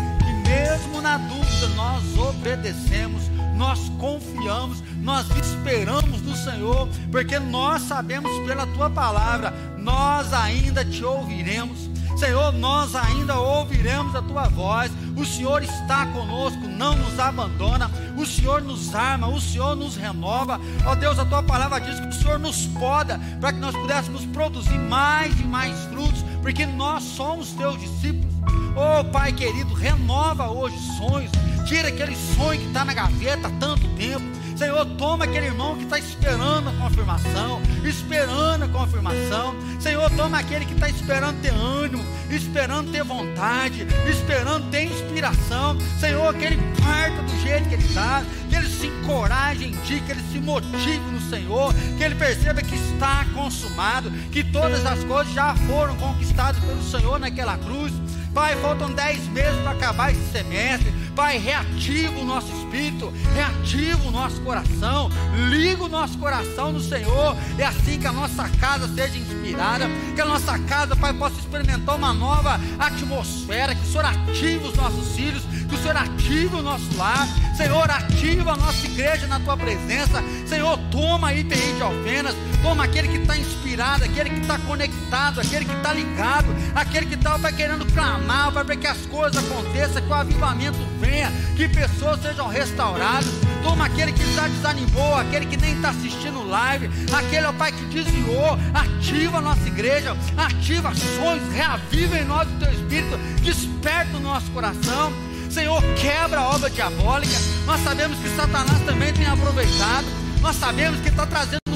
mesmo 0.46 1.02
na 1.02 1.18
dúvida, 1.18 1.66
nós 1.74 2.16
obedecemos, 2.16 3.28
nós 3.56 3.88
confiamos, 3.98 4.80
nós 5.00 5.26
esperamos 5.30 6.22
no 6.22 6.36
Senhor, 6.36 6.88
porque 7.10 7.40
nós 7.40 7.82
sabemos 7.82 8.30
pela 8.46 8.64
tua 8.68 8.88
palavra, 8.88 9.52
nós 9.76 10.32
ainda 10.32 10.84
te 10.84 11.04
ouviremos. 11.04 11.90
Senhor, 12.16 12.52
nós 12.52 12.94
ainda 12.94 13.40
ouviremos 13.40 14.14
a 14.14 14.22
tua 14.22 14.48
voz. 14.48 14.92
O 15.20 15.26
Senhor 15.26 15.62
está 15.62 16.06
conosco, 16.06 16.66
não 16.66 16.96
nos 16.96 17.18
abandona. 17.20 17.90
O 18.16 18.24
Senhor 18.24 18.62
nos 18.62 18.94
arma, 18.94 19.28
o 19.28 19.38
Senhor 19.38 19.76
nos 19.76 19.94
renova. 19.94 20.58
Ó 20.86 20.94
Deus, 20.94 21.18
a 21.18 21.26
tua 21.26 21.42
palavra 21.42 21.78
diz 21.78 22.00
que 22.00 22.06
o 22.06 22.12
Senhor 22.12 22.38
nos 22.38 22.66
poda 22.68 23.20
para 23.38 23.52
que 23.52 23.58
nós 23.58 23.76
pudéssemos 23.76 24.24
produzir 24.26 24.78
mais 24.78 25.38
e 25.38 25.44
mais 25.44 25.78
frutos, 25.84 26.24
porque 26.40 26.64
nós 26.64 27.02
somos 27.02 27.50
teus 27.52 27.78
discípulos. 27.78 28.34
Oh 28.74 29.04
Pai 29.04 29.30
querido, 29.34 29.74
renova 29.74 30.50
hoje 30.50 30.78
sonhos. 30.96 31.30
Tira 31.66 31.88
aquele 31.88 32.16
sonho 32.16 32.58
que 32.58 32.68
está 32.68 32.82
na 32.82 32.94
gaveta 32.94 33.48
há 33.48 33.50
tanto 33.60 33.86
tempo. 33.98 34.24
Senhor, 34.60 34.84
toma 34.98 35.24
aquele 35.24 35.46
irmão 35.46 35.74
que 35.74 35.84
está 35.84 35.98
esperando 35.98 36.68
a 36.68 36.72
confirmação, 36.74 37.62
esperando 37.82 38.66
a 38.66 38.68
confirmação. 38.68 39.54
Senhor, 39.80 40.10
toma 40.10 40.38
aquele 40.38 40.66
que 40.66 40.74
está 40.74 40.86
esperando 40.86 41.40
ter 41.40 41.54
ânimo, 41.54 42.04
esperando 42.30 42.92
ter 42.92 43.02
vontade, 43.02 43.86
esperando 44.06 44.70
ter 44.70 44.84
inspiração. 44.84 45.78
Senhor, 45.98 46.34
que 46.34 46.44
ele 46.44 46.58
parta 46.78 47.22
do 47.22 47.40
jeito 47.40 47.70
que 47.70 47.74
ele 47.76 47.86
está, 47.86 48.22
que 48.50 48.54
ele 48.54 48.68
se 48.68 48.88
encoraje 48.88 49.64
em 49.64 49.72
Ti, 49.82 50.02
que 50.04 50.12
ele 50.12 50.22
se 50.30 50.38
motive 50.38 51.10
no 51.10 51.22
Senhor, 51.22 51.72
que 51.96 52.04
ele 52.04 52.14
perceba 52.16 52.60
que 52.60 52.74
está 52.74 53.24
consumado, 53.32 54.10
que 54.30 54.44
todas 54.44 54.84
as 54.84 55.02
coisas 55.04 55.32
já 55.32 55.54
foram 55.54 55.96
conquistadas 55.96 56.62
pelo 56.62 56.82
Senhor 56.82 57.18
naquela 57.18 57.56
cruz. 57.56 57.94
Pai, 58.34 58.54
faltam 58.56 58.92
dez 58.92 59.26
meses 59.28 59.58
para 59.62 59.70
acabar 59.70 60.12
esse 60.12 60.30
semestre. 60.30 60.92
Pai, 61.16 61.38
reativa 61.38 62.18
o 62.18 62.24
nosso 62.24 62.59
espírito, 62.70 63.12
reativa 63.34 64.08
o 64.08 64.10
nosso 64.12 64.40
coração, 64.42 65.10
liga 65.48 65.82
o 65.82 65.88
nosso 65.88 66.16
coração 66.18 66.70
no 66.70 66.80
Senhor. 66.80 67.36
É 67.58 67.64
assim 67.64 67.98
que 67.98 68.06
a 68.06 68.12
nossa 68.12 68.48
casa 68.48 68.88
seja 68.94 69.18
inspirada, 69.18 69.86
que 70.14 70.20
a 70.20 70.24
nossa 70.24 70.56
casa, 70.60 70.94
Pai, 70.94 71.12
possa 71.12 71.38
experimentar 71.40 71.96
uma 71.96 72.14
nova 72.14 72.60
atmosfera, 72.78 73.74
que 73.74 73.82
o 73.82 73.86
Senhor 73.86 74.04
ative 74.04 74.68
os 74.68 74.74
nossos 74.74 75.16
filhos, 75.16 75.42
que 75.68 75.74
o 75.74 75.78
Senhor 75.78 75.96
ative 75.96 76.56
o 76.56 76.62
nosso 76.62 76.96
lar. 76.96 77.26
Senhor, 77.56 77.90
ativa 77.90 78.52
a 78.52 78.56
nossa 78.56 78.86
igreja 78.86 79.26
na 79.26 79.40
tua 79.40 79.56
presença. 79.56 80.22
Senhor, 80.46 80.78
toma 80.90 81.28
aí 81.28 81.42
de 81.42 81.82
Alfenas, 81.82 82.34
toma 82.62 82.84
aquele 82.84 83.08
que 83.08 83.18
está 83.18 83.36
inspirado, 83.36 84.04
aquele 84.04 84.30
que 84.30 84.40
está 84.40 84.58
conectado 84.58 84.99
conectado, 85.10 85.40
aquele 85.40 85.64
que 85.64 85.74
está 85.74 85.92
ligado, 85.92 86.46
aquele 86.74 87.06
que 87.06 87.14
está 87.14 87.52
querendo 87.52 87.84
clamar, 87.92 88.52
para 88.52 88.76
que 88.76 88.86
as 88.86 88.98
coisas 89.06 89.44
aconteçam, 89.44 90.00
que 90.00 90.08
o 90.08 90.14
avivamento 90.14 90.78
venha, 91.00 91.30
que 91.56 91.68
pessoas 91.68 92.22
sejam 92.22 92.46
restauradas. 92.46 93.28
Toma 93.62 93.86
aquele 93.86 94.12
que 94.12 94.34
já 94.34 94.46
desanimou, 94.46 95.16
aquele 95.16 95.46
que 95.46 95.56
nem 95.56 95.74
está 95.74 95.90
assistindo 95.90 96.46
live, 96.46 96.88
aquele, 97.12 97.46
ó 97.46 97.52
Pai, 97.52 97.72
que 97.72 97.84
desviou, 97.86 98.56
ativa 98.72 99.38
a 99.38 99.40
nossa 99.40 99.66
igreja, 99.66 100.16
ativa 100.36 100.94
sonhos, 100.94 101.52
reaviva 101.52 102.18
em 102.18 102.24
nós 102.24 102.48
o 102.48 102.52
teu 102.52 102.72
espírito, 102.72 103.18
desperta 103.42 104.16
o 104.16 104.20
nosso 104.20 104.50
coração. 104.52 105.12
Senhor, 105.50 105.82
quebra 106.00 106.40
a 106.40 106.48
obra 106.50 106.70
diabólica. 106.70 107.34
Nós 107.66 107.80
sabemos 107.82 108.16
que 108.20 108.28
Satanás 108.36 108.80
também 108.86 109.12
tem 109.12 109.26
aproveitado. 109.26 110.06
Nós 110.40 110.54
sabemos 110.56 111.00
que 111.00 111.08
está 111.08 111.26
trazendo 111.26 111.69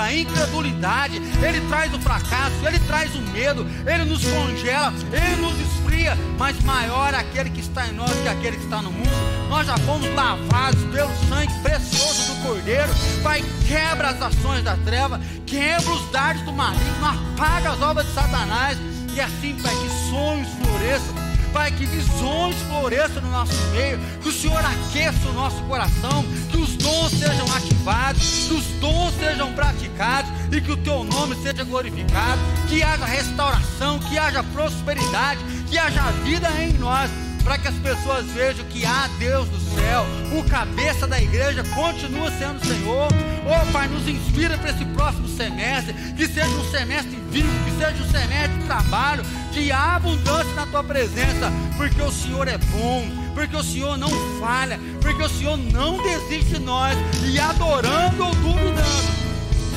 dúvida, 0.00 0.12
incredulidade. 0.12 1.16
Ele 1.16 1.60
traz 1.68 1.92
o 1.92 2.00
fracasso, 2.00 2.54
ele 2.66 2.78
traz 2.80 3.14
o 3.14 3.20
medo, 3.20 3.66
ele 3.86 4.04
nos 4.04 4.24
congela, 4.24 4.92
ele 5.12 5.36
nos 5.36 5.58
esfria. 5.60 6.16
Mas 6.38 6.60
maior 6.62 7.12
é 7.12 7.18
aquele 7.18 7.50
que 7.50 7.60
está 7.60 7.86
em 7.86 7.92
nós 7.92 8.10
que 8.10 8.28
aquele 8.28 8.56
que 8.56 8.64
está 8.64 8.80
no 8.80 8.90
mundo. 8.90 9.10
Nós 9.48 9.66
já 9.66 9.76
fomos 9.78 10.08
lavados 10.14 10.82
pelo 10.84 11.10
sangue 11.28 11.52
precioso 11.62 12.34
do 12.34 12.42
Cordeiro. 12.42 12.90
Pai, 13.22 13.44
quebra 13.66 14.08
as 14.08 14.22
ações 14.22 14.64
da 14.64 14.76
treva, 14.76 15.20
quebra 15.46 15.90
os 15.90 16.10
dardos 16.10 16.42
do 16.44 16.52
maligno, 16.52 17.06
apaga 17.06 17.70
as 17.70 17.80
obras 17.80 18.06
de 18.06 18.14
Satanás. 18.14 18.78
E 19.14 19.20
assim, 19.20 19.54
Pai, 19.60 19.74
que 19.74 20.10
sonhos 20.10 20.48
floresçam 20.62 21.19
Pai, 21.52 21.70
que 21.72 21.84
visões 21.86 22.56
floresçam 22.68 23.22
no 23.22 23.30
nosso 23.30 23.54
meio, 23.72 23.98
que 24.22 24.28
o 24.28 24.32
Senhor 24.32 24.58
aqueça 24.58 25.28
o 25.28 25.32
nosso 25.32 25.62
coração, 25.64 26.24
que 26.50 26.56
os 26.56 26.76
dons 26.76 27.10
sejam 27.10 27.46
ativados, 27.52 28.46
que 28.48 28.54
os 28.54 28.64
dons 28.80 29.14
sejam 29.18 29.52
praticados 29.52 30.30
e 30.52 30.60
que 30.60 30.70
o 30.72 30.76
teu 30.76 31.04
nome 31.04 31.34
seja 31.36 31.64
glorificado, 31.64 32.40
que 32.68 32.82
haja 32.82 33.04
restauração, 33.04 33.98
que 33.98 34.18
haja 34.18 34.42
prosperidade, 34.42 35.40
que 35.68 35.78
haja 35.78 36.02
vida 36.24 36.48
em 36.62 36.72
nós 36.74 37.10
para 37.42 37.58
que 37.58 37.68
as 37.68 37.74
pessoas 37.76 38.26
vejam 38.26 38.64
que 38.66 38.84
há 38.84 39.08
Deus 39.18 39.48
do 39.48 39.58
céu, 39.74 40.04
o 40.38 40.44
cabeça 40.48 41.06
da 41.06 41.20
igreja 41.20 41.62
continua 41.74 42.30
sendo 42.32 42.60
o 42.60 42.66
Senhor. 42.66 43.08
Oh 43.44 43.72
Pai, 43.72 43.88
nos 43.88 44.06
inspira 44.08 44.56
para 44.58 44.70
esse 44.70 44.84
próximo 44.86 45.28
semestre, 45.28 45.94
que 46.16 46.26
seja 46.26 46.48
um 46.48 46.70
semestre 46.70 47.18
vivo, 47.30 47.48
que 47.64 47.70
seja 47.72 48.02
um 48.02 48.10
semestre 48.10 48.58
de 48.58 48.64
trabalho, 48.66 49.22
de 49.52 49.72
abundância 49.72 50.54
na 50.54 50.66
tua 50.66 50.84
presença, 50.84 51.50
porque 51.76 52.00
o 52.00 52.12
Senhor 52.12 52.46
é 52.48 52.58
bom, 52.58 53.08
porque 53.34 53.56
o 53.56 53.62
Senhor 53.62 53.96
não 53.96 54.10
falha, 54.38 54.78
porque 55.00 55.22
o 55.22 55.28
Senhor 55.28 55.56
não 55.56 56.02
desiste 56.02 56.54
de 56.54 56.60
nós, 56.60 56.96
e 57.24 57.38
adorando 57.38 58.24
ou 58.24 58.34
duvidando 58.34 59.20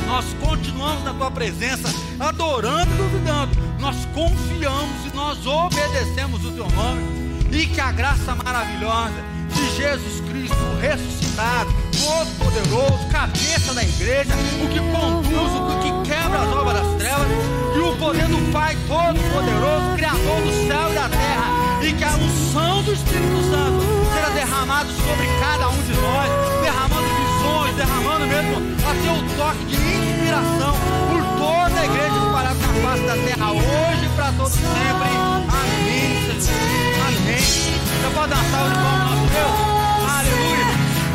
nós 0.05 0.25
continuamos 0.45 1.03
na 1.05 1.13
tua 1.13 1.31
presença, 1.31 1.87
adorando 2.19 2.91
e 2.91 2.97
duvidando. 2.97 3.51
Nós 3.79 3.95
confiamos 4.13 5.05
e 5.05 5.15
nós 5.15 5.45
obedecemos 5.47 6.43
o 6.45 6.51
teu 6.51 6.69
nome 6.69 7.22
e 7.53 7.67
que 7.67 7.79
a 7.79 7.91
graça 7.91 8.33
maravilhosa 8.33 9.13
de 9.53 9.75
Jesus 9.75 10.21
Cristo 10.27 10.57
ressuscitado, 10.81 11.71
todo 12.03 12.27
poderoso, 12.39 13.07
cabeça 13.11 13.73
da 13.75 13.83
igreja, 13.83 14.33
o 14.63 14.67
que 14.67 14.79
conduz, 14.79 15.51
o 15.53 15.79
que 15.79 16.09
quebra 16.09 16.39
as 16.41 16.47
obras 16.47 16.81
das 16.81 16.95
trevas, 16.97 17.27
e 17.75 17.79
o 17.79 17.95
poder 17.97 18.27
do 18.27 18.51
Pai 18.51 18.75
todo 18.87 19.19
poderoso, 19.31 19.95
criador 19.95 20.41
do 20.41 20.67
céu 20.67 20.91
e 20.91 20.95
da 20.95 21.09
terra, 21.09 21.83
e 21.83 21.93
que 21.93 22.03
a 22.03 22.15
unção 22.15 22.81
do 22.81 22.93
Espírito 22.93 23.43
Santo 23.51 23.83
seja 24.13 24.29
derramada 24.31 24.89
sobre 24.89 25.27
cada 25.39 25.69
um 25.69 25.81
de 25.83 25.93
nós, 25.93 26.29
derramando 26.63 27.07
visões, 27.21 27.75
derramando 27.75 28.27
mesmo 28.27 28.55
a 28.81 28.93
seu 29.03 29.37
toque 29.37 29.65
de 29.65 29.75
inspiração 29.75 30.75
por 31.07 31.21
toda 31.37 31.79
a 31.79 31.85
igreja 31.85 32.17
espalhada 32.17 32.55
na 32.55 32.73
face 32.81 33.03
da 33.03 33.13
terra, 33.13 33.51
hoje 33.51 34.05
e 34.05 34.15
para 34.15 34.31
todos 34.33 34.53
sempre 34.53 35.52
Amém. 37.07 37.43
Então 37.99 38.11
pode 38.13 38.29
dar 38.29 38.43
salva 38.51 38.69
de 38.69 38.75
palmas 38.75 39.19
ao 39.19 39.25
Deus. 39.27 39.53
Aleluia. 40.17 40.67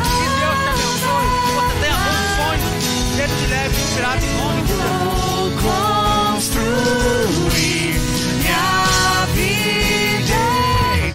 Que 0.03 0.25
Deus 0.39 0.57
te 0.63 0.67
abençoe. 0.69 1.27
Que 1.45 1.51
você 1.51 1.75
tenha 1.81 1.97
bons 1.97 2.29
sonhos. 2.37 2.71
Que 3.15 3.21
Ele 3.21 3.35
te 3.35 3.45
leve 3.47 3.75
inspirado 3.81 4.25
em 4.25 4.33
nome 4.37 4.61
de 4.61 4.67
Jesus. 4.69 4.89